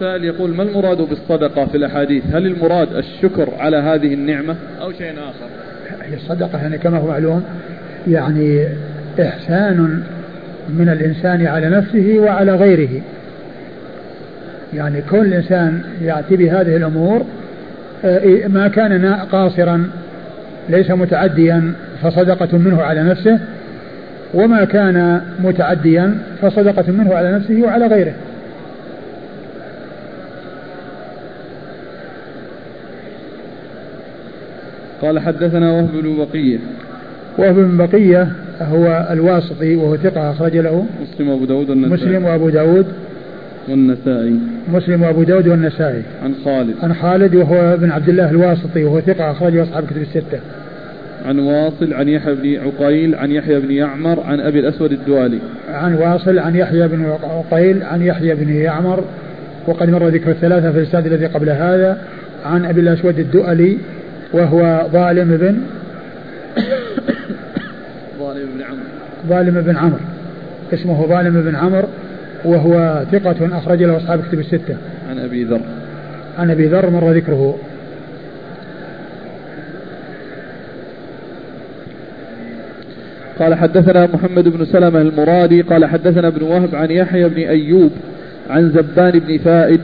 سائل 0.01 0.25
يقول 0.25 0.51
ما 0.51 0.63
المراد 0.63 0.99
بالصدقة 0.99 1.67
في 1.67 1.77
الأحاديث؟ 1.77 2.23
هل 2.33 2.47
المراد 2.47 2.97
الشكر 2.97 3.49
على 3.59 3.77
هذه 3.77 4.15
النعمة 4.15 4.57
أو 4.83 4.93
شيء 4.93 5.13
آخر؟ 5.13 5.70
هي 6.11 6.17
الصدقة 6.17 6.59
يعني 6.59 6.79
كما 6.79 6.99
هو 6.99 7.07
معلوم 7.07 7.45
يعني 8.09 8.69
إحسان 9.21 10.03
من 10.69 10.89
الإنسان 10.89 11.47
على 11.47 11.69
نفسه 11.71 12.17
وعلى 12.19 12.55
غيره. 12.55 13.03
يعني 14.75 15.03
كل 15.11 15.19
الإنسان 15.19 15.81
يأتي 16.03 16.37
بهذه 16.37 16.77
الأمور 16.77 17.25
آه، 18.05 18.47
ما 18.47 18.69
كان 18.69 19.15
قاصرا 19.15 19.91
ليس 20.69 20.91
متعديا 20.91 21.73
فصدقة 22.03 22.59
منه 22.59 22.83
على 22.83 23.03
نفسه 23.03 23.39
وما 24.35 24.65
كان 24.65 25.21
متعديا 25.45 26.19
فصدقة 26.43 26.93
منه 26.93 27.15
على 27.15 27.33
نفسه 27.33 27.63
وعلى 27.63 27.87
غيره. 27.87 28.13
قال 35.03 35.19
حدثنا 35.19 35.73
وهب 35.73 35.89
بن 35.93 36.17
بقية. 36.17 36.59
وهب 37.39 37.55
بن 37.55 37.77
بقية 37.77 38.29
هو 38.61 39.09
الواسطي 39.11 39.77
وهو 39.77 39.97
ثقة 39.97 40.31
أخرج 40.31 40.57
له. 40.57 40.87
مسلم 41.11 41.29
وأبو 41.29 41.45
داود 41.45 41.71
والنسائي. 41.71 42.03
مسلم 42.03 42.25
وأبو 42.25 42.51
داود 42.51 42.87
والنسائي. 43.69 44.37
مسلم 44.73 45.03
وأبو 45.03 45.23
داود 45.23 45.49
والنسائي. 45.49 46.03
عن 46.25 46.35
خالد. 46.45 46.75
عن 46.83 46.95
خالد 46.95 47.35
وهو 47.35 47.75
ابن 47.75 47.91
عبد 47.91 48.09
الله 48.09 48.31
الواسطي 48.31 48.85
وهو 48.85 49.01
ثقة 49.01 49.31
أخرجه 49.31 49.63
أصحاب 49.63 49.85
كتب 49.87 50.03
الستة. 50.03 50.39
عن 51.27 51.39
واصل 51.39 51.95
عن 51.95 52.09
يحيى 52.09 52.35
بن 52.35 52.57
عقيل 52.67 53.15
عن 53.15 53.33
يحيى 53.33 53.61
بن 53.61 53.71
يعمر 53.71 54.21
عن 54.21 54.41
أبي 54.41 54.61
الأسود 54.61 54.93
الدوالي. 54.93 55.39
عن 55.73 55.95
واصل 55.95 56.39
عن 56.39 56.57
يحيى 56.57 56.89
بن 56.89 57.17
عقيل 57.23 57.83
عن 57.83 58.03
يحيى 58.03 58.35
بن 58.35 58.51
يعمر 58.53 59.05
وقد 59.67 59.91
مر 59.91 60.09
ذكر 60.09 60.31
الثلاثة 60.31 60.73
في 60.73 60.79
الإسناد 60.79 61.07
الذي 61.07 61.27
قبل 61.27 61.51
هذا. 61.51 61.99
عن 62.45 62.65
أبي 62.65 62.81
الأسود 62.81 63.19
الدؤلي 63.19 63.79
وهو 64.33 64.89
ظالم 64.93 65.37
بن 65.37 65.61
ظالم 68.19 68.49
بن 68.55 68.63
عمرو. 68.63 68.85
ظالم 69.29 69.61
بن 69.61 69.77
عمرو. 69.77 69.99
اسمه 70.73 71.07
ظالم 71.07 71.43
بن 71.43 71.57
عمرو 71.57 71.89
وهو 72.45 73.05
ثقة 73.13 73.59
أخرج 73.59 73.83
له 73.83 73.97
أصحاب 73.97 74.23
كتب 74.29 74.39
الستة. 74.39 74.77
عن 75.11 75.19
أبي 75.19 75.45
ذر. 75.45 75.61
عن 76.39 76.51
أبي 76.51 76.67
ذر 76.67 76.91
مر 76.91 77.13
ذكره. 77.13 77.59
قال 83.39 83.55
حدثنا 83.55 84.09
محمد 84.15 84.49
بن 84.49 84.65
سلمة 84.65 85.01
المرادي 85.01 85.63
قال 85.63 85.85
حدثنا 85.85 86.29
ابن 86.29 86.43
وهب 86.43 86.75
عن 86.75 86.91
يحيى 86.91 87.29
بن 87.29 87.39
أيوب 87.39 87.91
عن 88.51 88.71
زبان 88.71 89.19
بن 89.19 89.39
فائد 89.39 89.81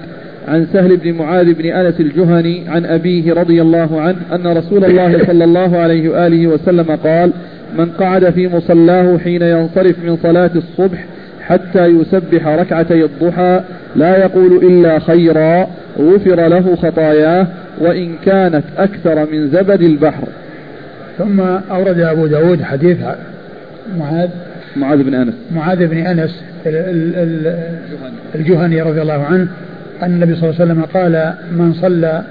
عن 0.48 0.66
سهل 0.72 0.96
بن 0.96 1.12
معاذ 1.12 1.54
بن 1.54 1.66
أنس 1.66 2.00
الجهني 2.00 2.68
عن 2.68 2.84
أبيه 2.84 3.32
رضي 3.32 3.62
الله 3.62 4.00
عنه 4.00 4.16
أن 4.32 4.46
رسول 4.46 4.84
الله 4.84 5.26
صلى 5.26 5.44
الله 5.44 5.78
عليه 5.78 6.08
وآله 6.08 6.46
وسلم 6.46 6.96
قال 7.04 7.32
من 7.78 7.86
قعد 7.90 8.30
في 8.30 8.48
مصلاه 8.48 9.18
حين 9.18 9.42
ينصرف 9.42 9.96
من 10.04 10.16
صلاة 10.16 10.50
الصبح 10.56 11.04
حتى 11.40 11.86
يسبح 11.86 12.46
ركعتي 12.46 13.04
الضحى 13.04 13.60
لا 13.96 14.18
يقول 14.18 14.64
إلا 14.64 14.98
خيرا 14.98 15.66
غفر 15.98 16.48
له 16.48 16.76
خطاياه 16.76 17.46
وإن 17.80 18.14
كانت 18.24 18.64
أكثر 18.78 19.30
من 19.32 19.48
زبد 19.48 19.82
البحر. 19.82 20.28
ثم 21.18 21.40
أورد 21.70 22.00
أبو 22.00 22.26
داود 22.26 22.62
حديث 22.62 22.98
معاذ 23.98 24.28
معاذ 24.76 25.02
بن 25.02 25.14
أنس. 25.14 25.34
معاذ 25.54 25.86
بن 25.86 25.96
أنس 25.98 26.42
الجهني 28.34 28.82
رضي 28.82 29.02
الله 29.02 29.24
عنه 29.24 29.48
أن 30.02 30.12
النبي 30.12 30.34
صلى 30.34 30.50
الله 30.50 30.60
عليه 30.60 30.72
وسلم 30.72 30.84
قال 30.84 31.34
من 31.52 31.74
صلى 31.74 32.22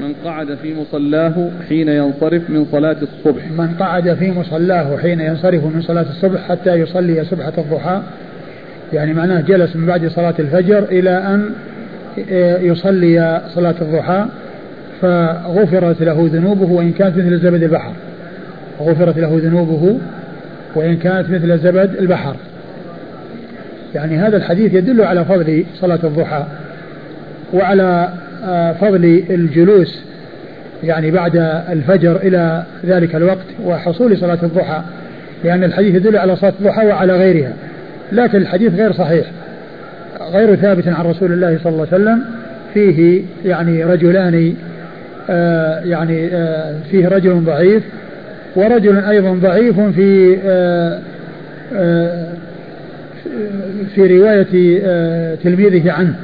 من 0.00 0.14
قعد 0.24 0.54
في 0.62 0.74
مصلاه 0.74 1.50
حين 1.68 1.88
ينصرف 1.88 2.42
من 2.50 2.66
صلاة 2.72 2.96
الصبح. 3.02 3.50
من 3.58 3.68
قعد 3.80 4.14
في 4.14 4.30
مصلاه 4.30 4.96
حين 4.96 5.20
ينصرف 5.20 5.64
من 5.64 5.82
صلاة 5.82 6.06
الصبح 6.10 6.48
حتى 6.48 6.74
يصلي 6.74 7.24
سبحة 7.24 7.52
الضحى. 7.58 8.02
يعني 8.92 9.14
معناه 9.14 9.40
جلس 9.40 9.76
من 9.76 9.86
بعد 9.86 10.06
صلاة 10.06 10.34
الفجر 10.38 10.82
إلى 10.82 11.10
أن 11.10 11.50
يصلي 12.64 13.40
صلاة 13.54 13.74
الضحى. 13.82 14.26
فغفرت 15.02 16.02
له 16.02 16.30
ذنوبه 16.32 16.72
وإن 16.72 16.92
كانت 16.92 17.16
مثل 17.16 17.38
زبد 17.40 17.62
البحر. 17.62 17.92
غفرت 18.80 19.18
له 19.18 19.40
ذنوبه 19.42 19.98
وإن 20.74 20.96
كانت 20.96 21.30
مثل 21.30 21.58
زبد 21.58 21.96
البحر. 21.98 22.36
يعني 23.94 24.16
هذا 24.16 24.36
الحديث 24.36 24.74
يدل 24.74 25.02
على 25.02 25.24
فضل 25.24 25.64
صلاة 25.80 26.00
الضحى. 26.04 26.44
وعلى 27.52 28.08
آه، 28.44 28.72
فضل 28.72 29.24
الجلوس 29.30 30.04
يعني 30.84 31.10
بعد 31.10 31.36
الفجر 31.70 32.16
إلى 32.16 32.62
ذلك 32.86 33.14
الوقت 33.14 33.46
وحصول 33.64 34.18
صلاة 34.18 34.38
الضحى 34.42 34.82
لأن 35.44 35.64
الحديث 35.64 35.94
يدل 35.94 36.16
على 36.16 36.36
صلاة 36.36 36.52
الضحى 36.60 36.86
وعلى 36.86 37.16
غيرها 37.16 37.52
لكن 38.12 38.38
الحديث 38.38 38.74
غير 38.74 38.92
صحيح 38.92 39.26
غير 40.32 40.56
ثابت 40.56 40.88
عن 40.88 41.06
رسول 41.06 41.32
الله 41.32 41.58
صلى 41.64 41.72
الله 41.72 41.86
عليه 41.92 42.02
وسلم 42.02 42.24
فيه 42.74 43.22
يعني 43.44 43.84
رجلان 43.84 44.54
آه 45.30 45.80
يعني 45.80 46.28
آه 46.32 46.74
فيه 46.90 47.08
رجل 47.08 47.44
ضعيف 47.44 47.82
ورجل 48.56 49.04
أيضا 49.04 49.32
ضعيف 49.32 49.80
في 49.80 50.36
في 53.94 54.18
رواية 54.18 54.46
تلميذه 55.36 55.92
عنه. 55.92 56.14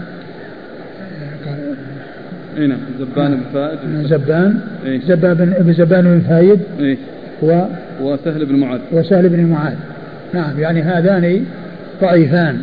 إي 2.58 2.66
نعم 2.66 2.78
زبان 2.98 3.34
بن 3.34 3.40
فائد. 3.54 3.78
زبان 4.06 4.60
إيه؟ 4.84 5.00
زبان 5.00 5.34
بن 5.60 5.72
زبان 5.72 6.04
بن 6.04 6.20
فايد 6.28 6.60
إيه؟ 6.80 6.96
و 7.42 7.64
وسهل 8.02 8.46
بن 8.46 8.54
معاذ. 8.54 8.80
وسهل 8.92 9.28
بن 9.28 9.44
معاذ. 9.44 9.76
نعم 10.34 10.60
يعني 10.60 10.82
هذان 10.82 11.44
ضعيفان 12.02 12.60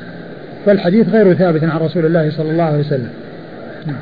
فالحديث 0.66 1.10
غير 1.10 1.34
ثابت 1.34 1.64
عن 1.64 1.80
رسول 1.80 2.06
الله 2.06 2.30
صلى 2.30 2.52
الله 2.52 2.64
عليه 2.64 2.80
وسلم. 2.80 3.10
نعم. 3.88 3.96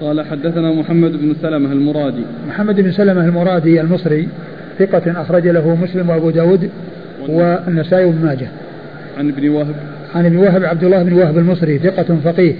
قال 0.00 0.26
حدثنا 0.26 0.72
محمد 0.72 1.12
بن 1.12 1.34
سلمة 1.42 1.72
المرادي. 1.72 2.22
محمد 2.48 2.80
بن 2.80 2.92
سلمة 2.92 3.24
المرادي 3.24 3.80
المصري 3.80 4.28
ثقة 4.78 5.22
أخرج 5.22 5.48
له 5.48 5.74
مسلم 5.74 6.10
وأبو 6.10 6.30
داود 6.30 6.70
والنسائي 7.28 8.04
وابن 8.04 8.26
ماجه. 8.26 8.48
عن 9.18 9.28
ابن 9.28 9.48
وهب. 9.48 9.74
عن 10.14 10.26
ابن 10.26 10.36
وهب 10.36 10.64
عبد 10.64 10.84
الله 10.84 11.02
بن 11.02 11.12
وهب 11.12 11.38
المصري 11.38 11.78
ثقة 11.78 12.16
فقيه. 12.24 12.54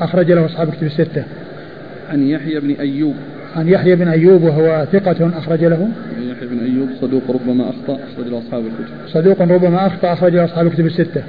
أخرج 0.00 0.32
له 0.32 0.46
أصحاب 0.46 0.70
كتب 0.70 0.86
الستة. 0.86 1.24
عن 2.10 2.22
يحيى 2.22 2.60
بن 2.60 2.70
أيوب. 2.70 3.14
عن 3.56 3.68
يحيى 3.68 3.96
بن 3.96 4.08
أيوب 4.08 4.42
وهو 4.42 4.86
ثقة 4.92 5.38
أخرج 5.38 5.64
له. 5.64 5.88
يحيى 6.20 6.48
بن 6.48 6.58
أيوب 6.58 6.88
صدوق 7.00 7.22
ربما 7.30 7.70
أخطأ 7.70 7.98
أخرج 8.12 8.28
له 8.28 8.38
أصحاب 8.38 8.62
الكتب. 8.66 8.94
صدوق 9.06 9.42
ربما 9.42 9.86
أخطأ 9.86 10.12
أخرج 10.12 10.34
له 10.34 10.44
أصحاب 10.44 10.66
الكتب 10.66 10.86
الستة. 10.86 11.22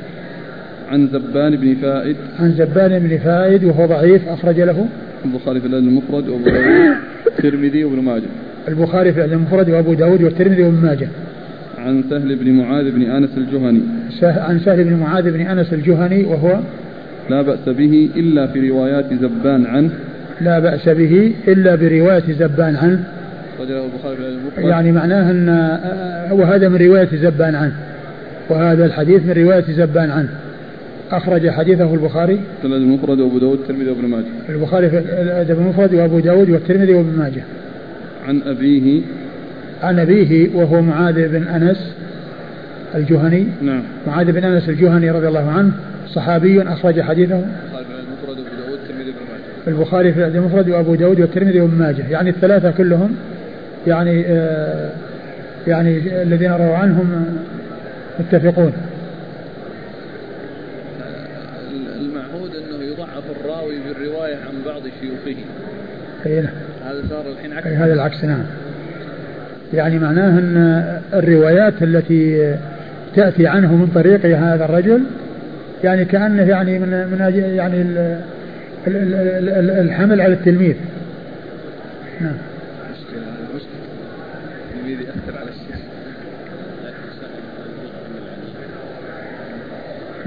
عن 0.89 1.07
زبان 1.07 1.55
بن 1.55 1.75
فائد. 1.75 2.15
عن 2.39 2.51
زبان 2.51 2.99
بن 2.99 3.17
فائد 3.17 3.63
وهو 3.63 3.85
ضعيف 3.85 4.27
أخرج 4.27 4.59
له. 4.59 4.85
البخاري 5.25 5.59
في 5.59 5.67
الأدب 5.67 5.87
المفرد 5.87 6.29
وأبو 6.29 6.43
داود. 6.45 6.97
والترمذي 7.25 7.83
وابن 7.83 8.01
ماجه. 8.01 8.27
البخاري 8.67 9.13
في 9.13 9.19
الأدب 9.19 9.33
المفرد 9.33 9.69
وأبو 9.69 9.93
داود 9.93 10.23
والترمذي 10.23 10.63
وابن 10.63 10.77
ماجه. 10.77 11.07
عن 11.77 12.03
سهل 12.09 12.35
بن 12.35 12.51
معاذ 12.51 12.91
بن 12.91 13.01
أنس 13.01 13.29
الجهني. 13.37 13.81
عن 14.23 14.59
سهل 14.59 14.83
بن 14.83 14.93
معاذ 14.93 15.31
بن 15.31 15.41
أنس 15.41 15.73
الجهني 15.73 16.23
وهو 16.23 16.59
لا 17.29 17.41
بأس 17.41 17.69
به 17.69 18.09
إلا 18.15 18.47
في 18.47 18.69
روايات 18.69 19.05
زبان 19.13 19.65
عنه. 19.65 19.89
لا 20.41 20.59
بأس 20.59 20.89
به 20.89 21.33
إلا 21.47 21.75
برواية 21.75 22.23
زبان 22.39 22.75
عنه. 22.75 23.03
يعني 24.57 24.91
معناه 24.91 25.31
أن 25.31 25.49
وهذا 26.31 26.69
من 26.69 26.75
رواية 26.75 27.09
زبان 27.13 27.55
عنه. 27.55 27.73
وهذا 28.49 28.85
الحديث 28.85 29.25
من 29.25 29.33
رواية 29.33 29.63
زبان 29.69 30.11
عنه. 30.11 30.29
أخرج 31.11 31.49
حديثه 31.49 31.93
البخاري. 31.93 32.39
في 32.61 32.67
الأدب 32.67 32.83
المفرد 32.83 33.19
وأبو 33.19 33.37
داود 33.37 33.43
والترمذي 33.43 33.89
وابن 33.89 34.07
ماجه. 34.07 34.25
البخاري 34.49 34.89
في 34.89 34.97
الأدب 34.97 35.59
المفرد 35.59 35.93
وأبو 35.93 36.19
داود 36.19 36.49
والترمذي 36.49 36.93
وابن 36.93 37.17
ماجه. 37.17 37.43
عن 38.27 38.41
أبيه. 38.41 39.01
عن 39.83 39.99
أبيه 39.99 40.55
وهو 40.55 40.81
معاذ 40.81 41.27
بن 41.27 41.43
أنس 41.43 41.93
الجهني. 42.95 43.47
نعم. 43.61 43.81
معاذ 44.07 44.31
بن 44.31 44.43
أنس 44.43 44.69
الجهني 44.69 45.11
رضي 45.11 45.27
الله 45.27 45.51
عنه. 45.51 45.71
صحابي 46.13 46.61
أخرج 46.61 47.01
حديثه. 47.01 47.41
البخاري 49.67 50.13
في 50.13 50.27
المفرد 50.27 50.69
وأبو 50.69 50.95
داود 50.95 51.19
والترمذي 51.19 51.61
وابن 51.61 51.77
ماجه. 51.77 52.03
يعني 52.09 52.29
الثلاثة 52.29 52.71
كلهم 52.71 53.15
يعني 53.87 54.25
آه 54.27 54.89
يعني 55.67 56.21
الذين 56.21 56.51
رووا 56.51 56.75
عنهم 56.75 57.25
متفقون. 58.19 58.73
المعهود 62.01 62.51
أنه 62.55 62.83
يضعف 62.83 63.23
الراوي 63.41 63.75
بالروايه 63.87 64.35
عن 64.35 64.53
بعض 64.65 64.81
شيوخه. 65.01 65.39
أي 66.25 66.41
نعم. 66.41 66.53
هذا 66.85 67.03
صار 67.09 67.25
الحين 67.31 67.53
عكس. 67.53 67.67
هذا 67.67 67.93
العكس 67.93 68.23
نعم. 68.23 68.43
يعني 69.73 69.99
معناه 69.99 70.39
أن 70.39 70.83
الروايات 71.13 71.83
التي 71.83 72.55
تأتي 73.15 73.47
عنه 73.47 73.75
من 73.75 73.87
طريق 73.95 74.25
هذا 74.25 74.65
الرجل 74.65 75.01
يعني 75.83 76.05
كأنه 76.05 76.43
يعني 76.43 76.79
من 76.79 76.89
من 76.89 77.33
يعني 77.55 77.85
الحمل 79.81 80.21
على 80.21 80.33
التلميذ. 80.33 80.75
نعم. 82.21 82.33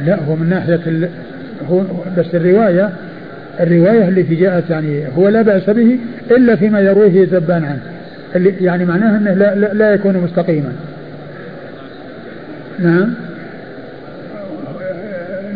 لا 0.06 0.18
هو 0.28 0.36
من 0.36 0.48
ناحية 0.48 0.80
ال... 0.86 1.08
هو 1.68 1.82
بس 2.18 2.34
الرواية 2.34 2.90
الرواية 3.60 4.08
التي 4.08 4.34
جاءت 4.34 4.70
يعني 4.70 5.04
هو 5.16 5.28
لا 5.28 5.42
بأس 5.42 5.70
به 5.70 5.98
إلا 6.30 6.56
فيما 6.56 6.80
يرويه 6.80 7.26
زبان 7.26 7.64
عنه. 7.64 7.80
اللي 8.36 8.54
يعني 8.60 8.84
معناه 8.84 9.16
أنه 9.16 9.34
لا, 9.34 9.54
لا, 9.54 9.74
لا 9.74 9.94
يكون 9.94 10.16
مستقيما. 10.16 10.72
نعم. 12.78 13.14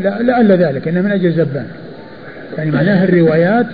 لعل 0.00 0.52
ذلك 0.52 0.88
انه 0.88 1.00
من 1.00 1.10
أجل 1.10 1.32
زبان 1.32 1.66
يعني 2.58 2.70
معناها 2.70 3.04
الروايات 3.04 3.66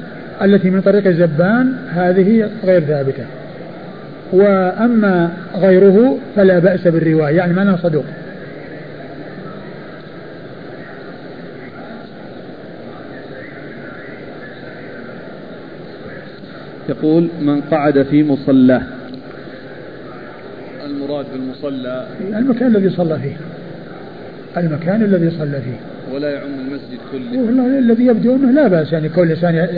التي 0.42 0.70
من 0.70 0.80
طريق 0.80 1.08
زبان 1.08 1.74
هذه 1.94 2.50
غير 2.64 2.80
ثابتة. 2.80 3.24
وأما 4.32 5.30
غيره 5.54 6.18
فلا 6.36 6.58
بأس 6.58 6.88
بالرواية 6.88 7.36
يعني 7.36 7.52
معناه 7.52 7.76
صدوق. 7.76 8.04
يقول 16.88 17.28
من 17.40 17.60
قعد 17.60 18.02
في 18.02 18.22
مصلاه 18.22 18.82
بالمصلى؟ 21.32 22.06
المكان 22.20 22.76
الذي 22.76 22.90
صلى 22.90 23.18
فيه. 23.18 23.36
المكان 24.56 25.02
الذي 25.02 25.30
صلى 25.30 25.60
فيه. 25.60 25.76
ولا 26.14 26.30
يعم 26.30 26.48
المسجد 26.66 26.98
كله. 27.12 27.40
والله 27.40 27.78
الذي 27.78 28.06
يبدو 28.06 28.36
أنه 28.36 28.50
لا 28.50 28.68
بأس 28.68 28.92
يعني 28.92 29.08
كل 29.08 29.30
إنسان 29.30 29.68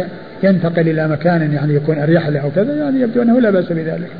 ينتقل 0.42 0.88
إلى 0.88 1.08
مكان 1.08 1.52
يعني 1.52 1.74
يكون 1.74 1.98
أريح 1.98 2.28
له 2.28 2.40
أو 2.40 2.50
كذا 2.50 2.76
يعني 2.76 3.00
يبدو 3.00 3.22
أنه 3.22 3.40
لا 3.40 3.50
بأس 3.50 3.72
بذلك. 3.72 4.10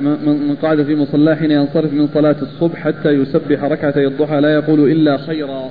من 0.00 0.56
قعد 0.62 0.82
في 0.82 0.94
مصلاه 0.96 1.34
حين 1.34 1.50
ينصرف 1.50 1.92
من 1.92 2.08
صلاة 2.14 2.36
الصبح 2.42 2.78
حتى 2.78 3.08
يسبح 3.08 3.64
ركعتي 3.64 4.06
الضحى 4.06 4.40
لا 4.40 4.54
يقول 4.54 4.90
إلا 4.90 5.16
خيرا. 5.16 5.70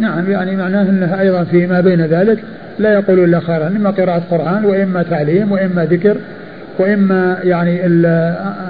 نعم 0.00 0.30
يعني 0.30 0.56
معناه 0.56 0.82
أنه 0.82 1.20
أيضا 1.20 1.44
في 1.44 1.66
ما 1.66 1.80
بين 1.80 2.00
ذلك 2.00 2.38
لا 2.78 2.92
يقول 2.92 3.24
إلا 3.24 3.40
خيرا 3.40 3.66
إما 3.66 3.90
قراءة 3.90 4.22
قرآن 4.30 4.64
وإما 4.64 5.02
تعليم 5.02 5.52
وإما 5.52 5.84
ذكر 5.84 6.16
وإما 6.78 7.38
يعني 7.44 7.76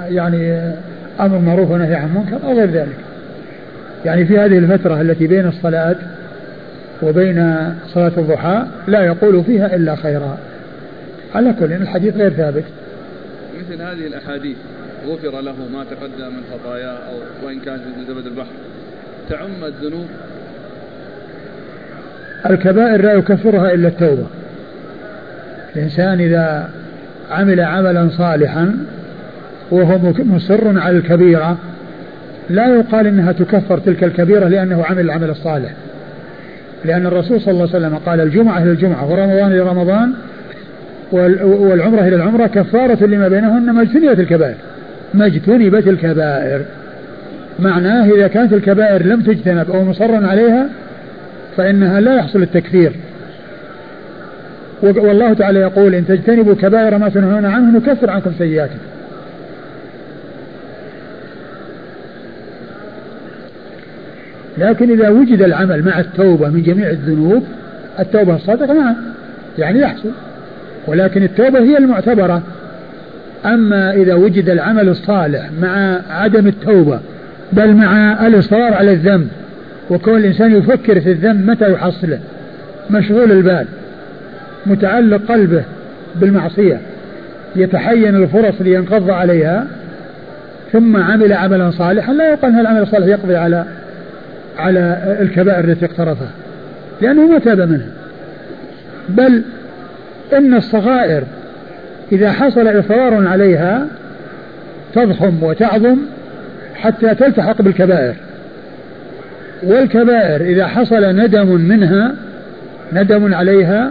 يعني 0.08 0.72
أمر 1.20 1.38
معروف 1.38 1.70
ونهي 1.70 1.94
عن 1.94 2.08
منكر 2.14 2.46
أو 2.46 2.52
غير 2.52 2.70
ذلك. 2.70 2.96
يعني 4.04 4.24
في 4.24 4.38
هذه 4.38 4.58
الفترة 4.58 5.00
التي 5.00 5.26
بين 5.26 5.46
الصلاة 5.48 5.96
وبين 7.02 7.74
صلاة 7.86 8.12
الضحى 8.18 8.66
لا 8.88 9.04
يقول 9.04 9.44
فيها 9.44 9.76
إلا 9.76 9.96
خيرا. 9.96 10.38
على 11.34 11.54
كل 11.60 11.72
الحديث 11.72 12.16
غير 12.16 12.30
ثابت. 12.30 12.64
مثل 13.58 13.82
هذه 13.82 14.06
الأحاديث 14.06 14.56
غفر 15.06 15.40
له 15.40 15.54
ما 15.72 15.84
تقدم 15.84 16.26
من 16.26 16.42
خطاياه 16.52 16.98
أو 17.08 17.46
وإن 17.46 17.60
كانت 17.60 17.80
من 17.98 18.04
زبد 18.08 18.26
البحر. 18.26 18.52
تعم 19.30 19.64
الذنوب؟ 19.64 20.06
الكبائر 22.50 23.02
لا 23.02 23.12
يكفرها 23.12 23.74
إلا 23.74 23.88
التوبة. 23.88 24.26
الإنسان 25.76 26.20
إذا 26.20 26.70
عمل 27.30 27.60
عملا 27.60 28.08
صالحا 28.08 28.76
وهو 29.70 30.12
مصر 30.18 30.78
على 30.78 30.96
الكبيرة 30.96 31.58
لا 32.50 32.66
يقال 32.76 33.06
إنها 33.06 33.32
تكفر 33.32 33.78
تلك 33.78 34.04
الكبيرة 34.04 34.48
لأنه 34.48 34.84
عمل 34.84 35.00
العمل 35.00 35.30
الصالح. 35.30 35.70
لأن 36.84 37.06
الرسول 37.06 37.40
صلى 37.40 37.50
الله 37.52 37.68
عليه 37.74 37.86
وسلم 37.86 37.96
قال 38.06 38.20
الجمعة 38.20 38.62
إلى 38.62 38.70
الجمعة 38.70 39.10
ورمضان 39.10 39.52
إلى 39.52 39.60
رمضان 39.60 40.12
والعمرة 41.12 42.00
إلى 42.00 42.16
العمرة 42.16 42.46
كفارة 42.46 43.04
لما 43.04 43.28
بينهن 43.28 43.70
ما 43.70 43.82
اجتنبت 43.82 44.20
الكبائر. 44.20 44.54
ما 45.14 45.26
اجتنبت 45.26 45.88
الكبائر. 45.88 46.62
معناه 47.58 48.10
إذا 48.10 48.28
كانت 48.28 48.52
الكبائر 48.52 49.06
لم 49.06 49.20
تجتنب 49.20 49.70
أو 49.70 49.84
مصرا 49.84 50.26
عليها 50.26 50.66
فإنها 51.56 52.00
لا 52.00 52.16
يحصل 52.16 52.42
التكفير. 52.42 52.92
والله 54.82 55.32
تعالى 55.32 55.60
يقول 55.60 55.94
إن 55.94 56.06
تجتنبوا 56.06 56.54
كبائر 56.54 56.98
ما 56.98 57.08
تنهون 57.08 57.44
عنه 57.44 57.78
نكفر 57.78 58.10
عنكم 58.10 58.32
سيئاتكم. 58.38 58.78
لكن 64.58 64.90
إذا 64.90 65.08
وجد 65.08 65.42
العمل 65.42 65.82
مع 65.82 66.00
التوبة 66.00 66.48
من 66.48 66.62
جميع 66.62 66.90
الذنوب 66.90 67.44
التوبة 68.00 68.34
الصادقة 68.34 68.72
نعم 68.72 68.96
يعني 69.58 69.80
يحصل. 69.80 70.10
ولكن 70.86 71.22
التوبة 71.22 71.58
هي 71.58 71.78
المعتبرة. 71.78 72.42
أما 73.44 73.92
إذا 73.92 74.14
وجد 74.14 74.48
العمل 74.48 74.88
الصالح 74.88 75.50
مع 75.62 76.00
عدم 76.10 76.46
التوبة 76.46 77.00
بل 77.52 77.74
مع 77.74 78.26
الإصرار 78.26 78.74
على 78.74 78.92
الذنب 78.92 79.28
وكون 79.90 80.16
الإنسان 80.16 80.56
يفكر 80.56 81.00
في 81.00 81.10
الذنب 81.12 81.50
متى 81.50 81.72
يحصله 81.72 82.18
مشغول 82.90 83.32
البال 83.32 83.66
متعلق 84.66 85.22
قلبه 85.28 85.62
بالمعصية 86.16 86.80
يتحين 87.56 88.16
الفرص 88.16 88.54
لينقض 88.60 89.10
عليها 89.10 89.66
ثم 90.72 90.96
عمل 90.96 91.32
عملا 91.32 91.70
صالحا 91.70 92.12
لا 92.12 92.30
يقال 92.30 92.52
هذا 92.52 92.60
العمل 92.60 92.82
الصالح 92.82 93.06
يقضي 93.06 93.36
على 93.36 93.64
على 94.58 95.16
الكبائر 95.20 95.64
التي 95.64 95.86
اقترفها 95.86 96.30
لأنه 97.00 97.26
ما 97.26 97.38
تاب 97.38 97.60
منها. 97.60 97.88
بل 99.08 99.42
إن 100.32 100.54
الصغائر 100.54 101.22
إذا 102.12 102.32
حصل 102.32 102.78
إصرار 102.80 103.28
عليها 103.28 103.86
تضخم 104.94 105.42
وتعظم 105.42 105.96
حتى 106.74 107.14
تلتحق 107.14 107.62
بالكبائر. 107.62 108.14
والكبائر 109.62 110.40
إذا 110.40 110.66
حصل 110.66 111.16
ندم 111.16 111.60
منها 111.60 112.14
ندم 112.92 113.34
عليها 113.34 113.90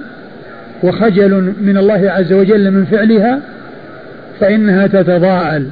وخجل 0.83 1.53
من 1.61 1.77
الله 1.77 2.11
عز 2.11 2.33
وجل 2.33 2.71
من 2.71 2.85
فعلها 2.85 3.39
فإنها 4.39 4.87
تتضاءل 4.87 5.67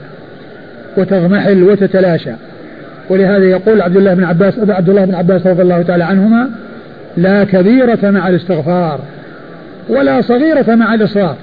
وتضمحل 0.98 1.64
وتتلاشى. 1.64 2.32
ولهذا 3.10 3.46
يقول 3.46 3.82
عبد 3.82 3.98
الله 3.98 4.14
بن 4.14 4.24
عباس 4.24 4.54
عبد 4.60 4.90
الله 4.90 5.06
بن 5.06 5.16
عباس 5.16 5.48
رضي 5.48 5.62
الله 5.62 5.82
تعالى 5.82 6.04
عنهما 6.04 6.50
لا 7.18 7.44
كبيرة 7.44 8.10
مع 8.10 8.28
الاستغفار 8.28 9.00
ولا 9.90 10.22
صغيرة 10.22 10.76
مع 10.76 10.94
الإصرار. 10.94 11.36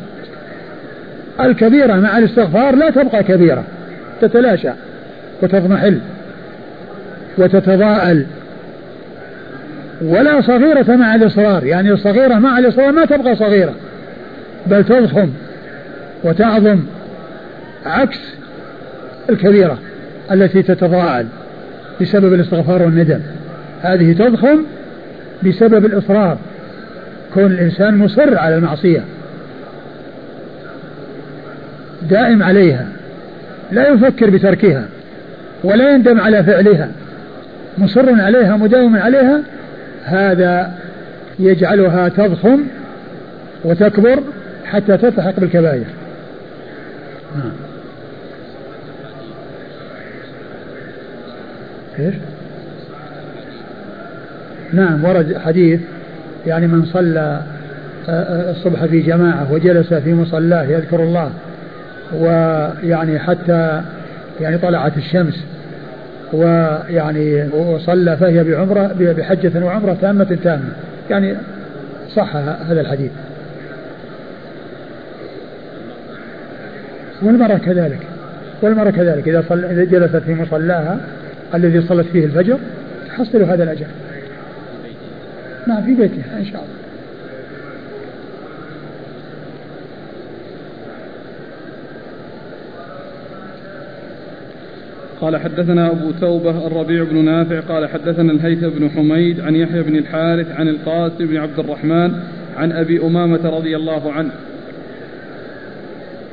الكبيرة 1.40 1.94
مع 1.94 2.18
الاستغفار 2.18 2.76
لا 2.76 2.90
تبقى 2.90 3.22
كبيرة 3.22 3.64
تتلاشى 4.20 4.70
وتضمحل 5.43 5.98
وتتضاءل. 7.38 8.26
ولا 10.02 10.40
صغيرة 10.40 10.97
مع 10.97 11.14
الإصرار 11.14 11.64
يعني 11.64 11.93
الصغيرة 11.93 12.34
مع 12.34 12.59
الإصرار 12.59 12.93
ما 12.93 13.05
تبقى 13.05 13.36
صغيرة 13.36 13.74
بل 14.66 14.84
تضخم 14.84 15.30
وتعظم 16.24 16.80
عكس 17.86 18.20
الكبيرة 19.30 19.78
التي 20.32 20.62
تتضاءل. 20.62 21.26
بسبب 22.01 22.35
الاستغفار 22.35 22.82
والندم. 22.82 23.20
هذه 23.82 24.12
تضخم 24.12 24.62
بسبب 25.43 25.86
الإصرار. 25.86 26.39
كون 27.35 27.52
الإنسان 27.52 27.97
مصر 27.97 28.39
على 28.39 28.55
المعصية. 28.56 29.05
دائم 32.10 32.43
عليها. 32.43 32.86
لا 33.73 33.89
يفكر 33.89 34.31
بتركها. 34.31 34.85
ولا 35.64 35.94
يندم 35.94 36.20
على 36.20 36.44
فعلها. 36.44 36.89
مصر 37.78 38.20
عليها 38.20 38.56
مداوم 38.56 38.97
عليها. 38.97 39.43
هذا 40.05 40.73
يجعلها 41.39 42.09
تضخم 42.09 42.60
وتكبر 43.64 44.23
حتى 44.64 44.97
تلتحق 44.97 45.40
بالكبائر. 45.40 45.85
إيش؟ 51.98 52.14
نعم 54.73 55.05
ورد 55.05 55.36
حديث 55.44 55.81
يعني 56.47 56.66
من 56.66 56.85
صلى 56.85 57.40
آه، 58.09 58.12
آه، 58.12 58.51
الصبح 58.51 58.85
في 58.85 59.01
جماعة 59.01 59.52
وجلس 59.52 59.94
في 59.94 60.14
مصلاه 60.14 60.64
يذكر 60.64 61.02
الله 61.02 61.31
ويعني 62.14 63.18
حتى 63.18 63.82
يعني 64.40 64.59
طلعت 64.59 64.97
الشمس 64.97 65.44
ويعني 66.32 67.48
وصلى 67.48 68.16
فهي 68.16 68.44
بعمرة 68.44 68.94
بحجة 68.98 69.64
وعمرة 69.64 69.97
تامة 70.01 70.39
تامة 70.44 70.73
يعني 71.10 71.35
صح 72.14 72.36
هذا 72.36 72.81
الحديث 72.81 73.10
والمرأة 77.23 77.59
كذلك 77.59 78.01
والمرأة 78.62 78.90
كذلك 78.90 79.28
إذا. 79.28 79.44
إذا 79.51 79.85
جلست 79.85 80.16
في 80.16 80.35
مصلاها 80.35 80.98
الذي 81.55 81.81
صلت 81.81 82.06
فيه 82.06 82.24
الفجر 82.24 82.59
تحصل 83.09 83.43
هذا 83.43 83.64
الأجر. 83.64 83.86
نعم 85.66 85.82
في 85.82 85.94
بيتها 85.94 86.39
إن 86.39 86.44
شاء 86.44 86.60
الله. 86.62 86.77
قال 95.20 95.36
حدثنا 95.36 95.90
أبو 95.90 96.10
توبة 96.20 96.66
الربيع 96.66 97.05
بن 97.05 97.24
نافع 97.24 97.60
قال 97.60 97.89
حدثنا 97.89 98.32
الهيثم 98.32 98.68
بن 98.68 98.90
حميد 98.90 99.40
عن 99.40 99.55
يحيى 99.55 99.82
بن 99.82 99.97
الحارث 99.97 100.51
عن 100.51 100.68
القاسم 100.68 101.27
بن 101.27 101.36
عبد 101.36 101.59
الرحمن 101.59 102.12
عن 102.56 102.73
أبي 102.73 103.01
أمامة 103.01 103.51
رضي 103.51 103.77
الله 103.77 104.12
عنه 104.12 104.31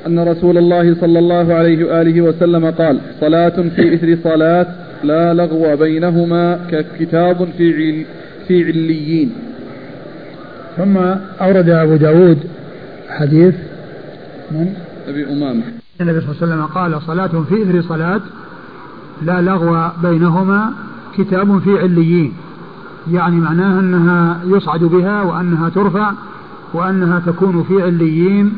أن 0.08 0.20
رسول 0.20 0.58
الله 0.58 0.96
صلى 0.96 1.20
الله 1.20 1.54
عليه 1.54 1.86
وآله 1.86 2.22
وسلم 2.22 2.72
قال 2.72 3.00
صلاة 3.20 3.50
في 3.76 3.94
إثر 3.94 4.18
صلاة 4.24 4.68
لا 5.04 5.34
لغو 5.34 5.76
بينهما 5.76 6.60
ككتاب 6.72 7.50
في 7.58 8.06
في 8.48 8.66
عليين. 8.66 9.34
ثم 10.78 10.98
أورد 11.42 11.70
أبو 11.70 11.96
داود 11.96 12.38
حديث 13.10 13.56
من؟ 14.52 14.74
أبي 15.08 15.26
أمامة. 15.26 15.64
النبي 16.02 16.22
صلى 16.22 16.30
الله 16.30 16.42
عليه 16.42 16.54
وسلم 16.54 16.66
قال 16.66 17.02
صلاة 17.02 17.44
في 17.50 17.64
إثر 17.64 17.82
صلاة 17.82 18.22
لا 19.22 19.42
لغو 19.42 19.90
بينهما 20.04 20.72
كتاب 21.18 21.60
في 21.60 21.80
عليين. 21.80 22.34
يعني 23.12 23.36
معناها 23.36 23.80
أنها 23.80 24.40
يصعد 24.46 24.80
بها 24.80 25.22
وأنها 25.22 25.70
ترفع 25.70 26.12
وأنها 26.74 27.20
تكون 27.20 27.64
في 27.64 27.84
عليين. 27.84 28.54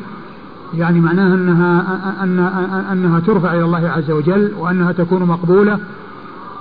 يعني 0.74 1.00
معناها 1.00 1.34
أنها 1.34 1.84
أن 2.22 2.38
أنها 2.92 3.20
ترفع 3.20 3.54
إلى 3.54 3.64
الله 3.64 3.88
عز 3.88 4.10
وجل 4.10 4.52
وأنها 4.58 4.92
تكون 4.92 5.22
مقبولة 5.22 5.78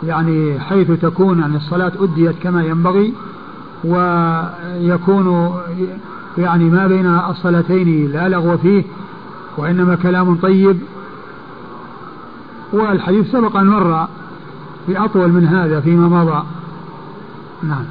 يعني 0.05 0.59
حيث 0.59 0.91
تكون 0.91 1.39
يعني 1.39 1.57
الصلاة 1.57 1.91
أديت 1.99 2.35
كما 2.43 2.63
ينبغي 2.63 3.13
ويكون 3.83 5.55
يعني 6.37 6.69
ما 6.69 6.87
بين 6.87 7.05
الصلاتين 7.05 8.11
لا 8.11 8.29
لغو 8.29 8.57
فيه 8.57 8.83
وإنما 9.57 9.95
كلام 9.95 10.35
طيب. 10.35 10.77
والحديث 12.73 13.31
سبق 13.31 13.57
أن 13.57 13.67
مر 13.67 14.07
بأطول 14.87 15.29
من 15.29 15.47
هذا 15.47 15.79
فيما 15.79 16.07
مضى. 16.07 16.43
نعم. 17.63 17.85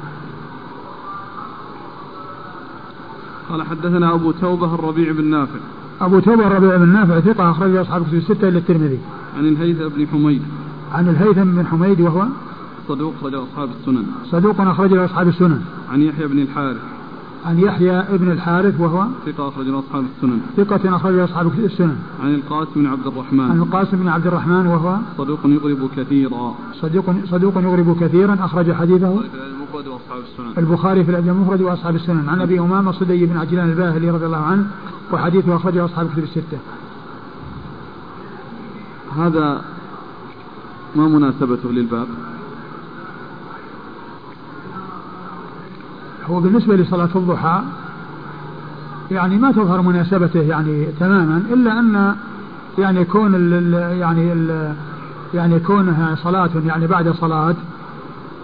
قال 3.49 3.63
حدثنا 3.63 4.13
أبو 4.13 4.31
توبة 4.31 4.75
الربيع 4.75 5.11
بن 5.11 5.25
نافع. 5.25 5.59
أبو 6.01 6.19
توبة 6.19 6.47
الربيع 6.47 6.77
بن 6.77 6.89
نافع 6.89 7.19
ثقة 7.19 7.51
أخرج 7.51 7.75
أصحاب 7.75 8.03
كتب 8.03 8.13
الستة 8.13 8.47
إلى 8.47 8.57
الترمذي. 8.57 8.99
عن 9.37 9.47
الهيثم 9.47 9.87
بن 9.87 10.07
حميد. 10.07 10.41
عن 10.95 11.07
الهيثم 11.07 11.43
بن 11.43 11.65
حميد 11.65 12.01
وهو 12.01 12.25
صدوق 12.87 13.13
أخرج 13.19 13.33
أصحاب 13.33 13.69
السنن. 13.79 14.05
صدوق 14.31 14.61
أخرج 14.61 14.93
أصحاب 14.93 15.27
السنن. 15.27 15.61
عن 15.91 16.01
يحيى 16.01 16.27
بن 16.27 16.39
الحارث. 16.39 16.81
عن 17.45 17.59
يحيى 17.59 18.03
بن 18.21 18.31
الحارث 18.31 18.79
وهو 18.79 19.05
ثقة 19.25 19.47
أخرج 19.49 19.69
أصحاب 19.69 20.03
السنن. 20.17 20.39
ثقة 20.57 20.95
أخرج 20.95 21.19
أصحاب 21.19 21.51
السنن. 21.59 21.97
عن 22.23 22.33
القاسم 22.33 22.71
بن 22.75 22.87
عبد 22.87 23.07
الرحمن. 23.07 23.51
عن 23.51 23.57
القاسم 23.57 23.97
بن 23.97 24.07
عبد 24.07 24.27
الرحمن 24.27 24.67
وهو 24.67 24.97
صدوق 25.17 25.39
يغرب 25.45 25.89
كثيرا. 25.97 26.55
صدوق 26.81 27.05
صدوق 27.25 27.57
يغرب 27.57 27.97
كثيرا 28.01 28.37
أخرج 28.41 28.71
حديثه 28.71 29.07
المفرد 29.07 29.87
وأصحاب 29.87 30.19
السنن. 30.31 30.53
البخاري 30.57 31.03
في 31.03 31.11
الأدب 31.11 31.27
المفرد 31.27 31.61
وأصحاب 31.61 31.95
السنن. 31.95 32.29
عن 32.29 32.41
أبي 32.41 32.59
أمامة 32.59 32.91
صدي 32.91 33.25
بن 33.25 33.37
عجلان 33.37 33.69
الباهلي 33.69 34.09
رضي 34.09 34.25
الله 34.25 34.37
عنه 34.37 34.67
وحديثه 35.13 35.55
أخرجه 35.55 35.85
أصحاب 35.85 36.05
الكتب 36.05 36.23
الستة. 36.23 36.57
هذا 39.17 39.61
ما 40.95 41.07
مناسبته 41.07 41.71
للباب؟ 41.71 42.07
هو 46.29 46.39
بالنسبة 46.39 46.75
لصلاة 46.75 47.09
الضحى 47.15 47.61
يعني 49.11 49.37
ما 49.37 49.51
تظهر 49.51 49.81
مناسبته 49.81 50.39
يعني 50.41 50.85
تماما 50.99 51.43
إلا 51.53 51.79
أن 51.79 52.15
يعني 52.77 53.05
كون 53.05 53.35
ال 53.35 53.73
يعني 53.99 54.47
يعني 55.33 55.59
كونها 55.59 56.15
صلاة 56.15 56.49
يعني 56.65 56.87
بعد 56.87 57.09
صلاة 57.09 57.55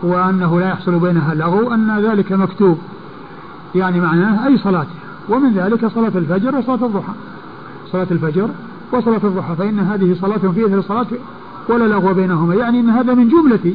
وأنه 0.03 0.59
لا 0.59 0.69
يحصل 0.69 0.99
بينها 0.99 1.33
لغو 1.33 1.73
أن 1.73 1.99
ذلك 1.99 2.31
مكتوب 2.31 2.77
يعني 3.75 3.99
معناه 3.99 4.47
أي 4.47 4.57
صلاة 4.57 4.87
ومن 5.29 5.53
ذلك 5.53 5.87
صلاة 5.87 6.11
الفجر 6.15 6.55
وصلاة 6.55 6.85
الضحى. 6.85 7.13
صلاة 7.91 8.07
الفجر 8.11 8.49
وصلاة 8.91 9.21
الضحى 9.23 9.55
فإن 9.55 9.79
هذه 9.79 10.15
صلاة 10.21 10.37
في 10.37 10.65
إثر 10.65 10.79
الصلاة 10.79 11.07
ولا 11.71 11.87
لغو 11.87 12.13
بينهما. 12.13 12.55
يعني 12.55 12.79
أن 12.79 12.89
هذا 12.89 13.13
من 13.13 13.29
جملة 13.29 13.73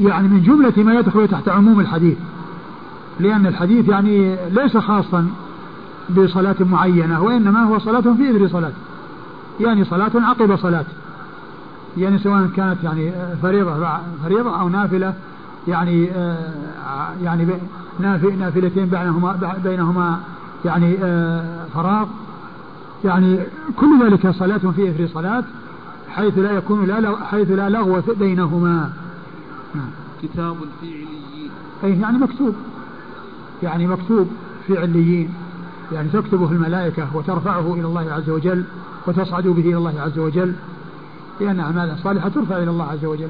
يعني 0.00 0.28
من 0.28 0.42
جملة 0.42 0.72
ما 0.84 0.94
يدخل 0.94 1.28
تحت 1.28 1.48
عموم 1.48 1.80
الحديث. 1.80 2.18
لأن 3.20 3.46
الحديث 3.46 3.88
يعني 3.88 4.36
ليس 4.50 4.76
خاصا 4.76 5.26
بصلاة 6.16 6.56
معينة 6.60 7.22
وإنما 7.22 7.62
هو 7.62 7.78
صلاة 7.78 8.00
في 8.00 8.30
إثر 8.30 8.48
صلاة. 8.48 8.72
يعني 9.60 9.84
صلاة 9.84 10.10
عقب 10.14 10.56
صلاة. 10.56 10.84
يعني 11.96 12.18
سواء 12.18 12.46
كانت 12.56 12.76
يعني 12.84 13.12
فريضة 13.42 13.88
فريضة 14.24 14.60
أو 14.60 14.68
نافلة 14.68 15.14
يعني 15.68 16.10
يعني 17.22 17.46
نافلتين 18.38 18.86
بينهما 18.86 19.54
بينهما 19.64 20.20
يعني 20.64 20.96
فراغ. 21.74 22.06
يعني 23.04 23.38
كل 23.76 24.04
ذلك 24.04 24.30
صلاة 24.30 24.58
في 24.58 24.90
إثر 24.90 25.06
صلاة. 25.06 25.44
حيث 26.14 26.38
لا 26.38 26.52
يكون 26.52 26.86
لا 26.86 27.24
حيث 27.24 27.50
لا 27.50 27.68
لغو 27.68 28.00
بينهما. 28.18 28.92
كتاب 30.22 30.56
في 30.80 30.86
عليين 30.86 31.50
أي 31.84 32.00
يعني 32.00 32.18
مكتوب. 32.18 32.54
يعني 33.62 33.86
مكتوب 33.86 34.28
في 34.66 34.78
عليين 34.78 35.34
يعني 35.92 36.08
تكتبه 36.08 36.50
الملائكة 36.52 37.16
وترفعه 37.16 37.74
إلى 37.74 37.86
الله 37.86 38.12
عز 38.12 38.30
وجل 38.30 38.64
وتصعد 39.06 39.42
به 39.42 39.62
إلى 39.62 39.76
الله 39.76 40.00
عز 40.00 40.18
وجل. 40.18 40.54
لأن 41.40 41.60
أعمال 41.60 41.98
صالحة 42.02 42.28
ترفع 42.28 42.58
إلى 42.58 42.70
الله 42.70 42.84
عز 42.84 43.04
وجل. 43.04 43.28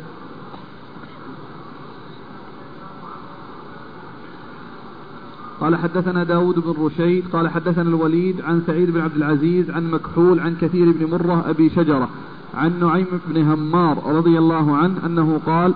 قال 5.61 5.77
حدثنا 5.77 6.25
داود 6.25 6.59
بن 6.59 6.85
رشيد 6.85 7.25
قال 7.33 7.49
حدثنا 7.49 7.83
الوليد 7.83 8.41
عن 8.41 8.63
سعيد 8.67 8.91
بن 8.91 9.01
عبد 9.01 9.17
العزيز 9.17 9.71
عن 9.71 9.91
مكحول 9.91 10.41
عن 10.41 10.57
كثير 10.61 10.93
بن 10.93 11.11
مرة 11.11 11.51
أبي 11.51 11.71
شجرة. 11.71 12.09
عن 12.57 12.81
نعيم 12.81 13.07
بن 13.29 13.43
همار 13.43 14.17
رضي 14.17 14.39
الله 14.39 14.77
عنه 14.77 15.07
أنه 15.07 15.41
قال 15.47 15.75